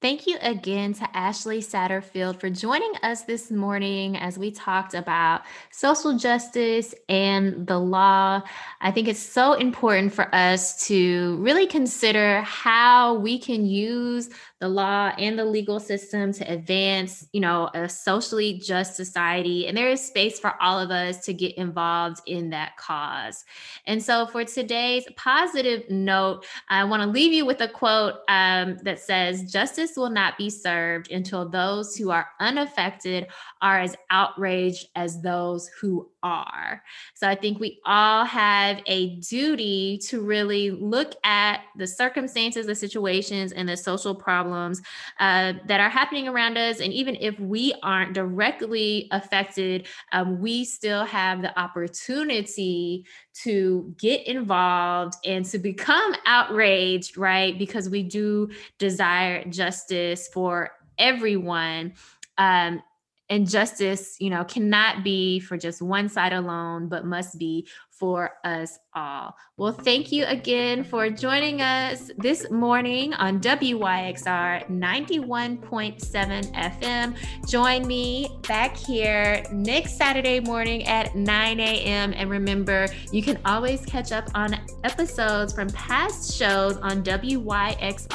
Thank 0.00 0.26
you 0.26 0.38
again 0.40 0.94
to 0.94 1.06
Ashley 1.14 1.60
Satterfield 1.60 2.40
for 2.40 2.48
joining 2.48 2.96
us 3.02 3.24
this 3.24 3.50
morning 3.50 4.16
as 4.16 4.38
we 4.38 4.50
talked 4.50 4.94
about 4.94 5.42
social 5.70 6.16
justice 6.16 6.94
and 7.10 7.66
the 7.66 7.78
law. 7.78 8.40
I 8.80 8.92
think 8.92 9.08
it's 9.08 9.20
so 9.20 9.52
important 9.52 10.14
for 10.14 10.34
us 10.34 10.86
to 10.86 11.36
really 11.36 11.66
consider 11.66 12.40
how 12.40 13.16
we 13.16 13.38
can 13.38 13.66
use 13.66 14.30
the 14.60 14.68
law 14.68 15.12
and 15.18 15.38
the 15.38 15.44
legal 15.44 15.80
system 15.80 16.32
to 16.34 16.52
advance, 16.52 17.26
you 17.32 17.40
know, 17.40 17.70
a 17.74 17.88
socially 17.88 18.58
just 18.58 18.94
society. 18.94 19.66
And 19.66 19.76
there 19.76 19.88
is 19.88 20.06
space 20.06 20.38
for 20.38 20.54
all 20.60 20.78
of 20.78 20.90
us 20.90 21.24
to 21.24 21.32
get 21.32 21.56
involved 21.56 22.20
in 22.26 22.50
that 22.50 22.76
cause. 22.76 23.44
And 23.86 24.02
so 24.02 24.26
for 24.26 24.44
today's 24.44 25.04
positive 25.16 25.88
note, 25.88 26.44
I 26.68 26.84
want 26.84 27.02
to 27.02 27.08
leave 27.08 27.32
you 27.32 27.46
with 27.46 27.62
a 27.62 27.68
quote 27.68 28.16
um, 28.28 28.76
that 28.82 29.00
says, 29.00 29.50
Justice 29.50 29.96
will 29.96 30.10
not 30.10 30.36
be 30.36 30.50
served 30.50 31.10
until 31.10 31.48
those 31.48 31.96
who 31.96 32.10
are 32.10 32.28
unaffected 32.38 33.28
are 33.62 33.80
as 33.80 33.96
outraged 34.10 34.88
as 34.94 35.22
those 35.22 35.68
who 35.68 36.10
are. 36.22 36.82
So 37.14 37.28
I 37.28 37.34
think 37.34 37.60
we 37.60 37.80
all 37.84 38.24
have 38.24 38.80
a 38.86 39.16
duty 39.16 39.98
to 40.08 40.20
really 40.20 40.70
look 40.70 41.14
at 41.24 41.60
the 41.76 41.86
circumstances, 41.86 42.66
the 42.66 42.74
situations, 42.74 43.52
and 43.52 43.68
the 43.68 43.76
social 43.76 44.14
problems 44.14 44.80
uh, 45.18 45.54
that 45.66 45.80
are 45.80 45.88
happening 45.88 46.28
around 46.28 46.58
us. 46.58 46.80
And 46.80 46.92
even 46.92 47.16
if 47.20 47.38
we 47.38 47.74
aren't 47.82 48.12
directly 48.12 49.08
affected, 49.10 49.86
um, 50.12 50.40
we 50.40 50.64
still 50.64 51.04
have 51.04 51.42
the 51.42 51.58
opportunity 51.58 53.06
to 53.42 53.94
get 53.98 54.26
involved 54.26 55.14
and 55.24 55.44
to 55.46 55.58
become 55.58 56.14
outraged, 56.26 57.16
right? 57.16 57.58
Because 57.58 57.88
we 57.88 58.02
do 58.02 58.50
desire 58.78 59.44
justice 59.44 60.28
for 60.28 60.70
everyone. 60.98 61.94
Um, 62.38 62.82
and 63.30 63.48
justice 63.48 64.16
you 64.20 64.28
know 64.28 64.44
cannot 64.44 65.02
be 65.02 65.40
for 65.40 65.56
just 65.56 65.80
one 65.80 66.08
side 66.08 66.32
alone 66.32 66.88
but 66.88 67.06
must 67.06 67.38
be 67.38 67.66
for 67.88 68.32
us 68.44 68.78
all. 68.94 69.36
Well 69.56 69.72
thank 69.72 70.10
you 70.10 70.24
again 70.24 70.84
for 70.84 71.10
joining 71.10 71.60
us 71.60 72.10
this 72.18 72.50
morning 72.50 73.14
on 73.14 73.40
wyxr 73.40 74.68
91.7 74.68 76.80
fm 76.80 77.16
join 77.48 77.86
me 77.86 78.28
back 78.48 78.76
here 78.76 79.44
next 79.52 79.96
saturday 79.96 80.40
morning 80.40 80.84
at 80.86 81.14
9 81.14 81.60
a.m 81.60 82.12
and 82.16 82.30
remember 82.30 82.88
you 83.12 83.22
can 83.22 83.38
always 83.44 83.84
catch 83.84 84.12
up 84.12 84.28
on 84.34 84.54
episodes 84.82 85.52
from 85.52 85.68
past 85.70 86.36
shows 86.36 86.78
on 86.78 87.04
wyxr.org 87.04 88.10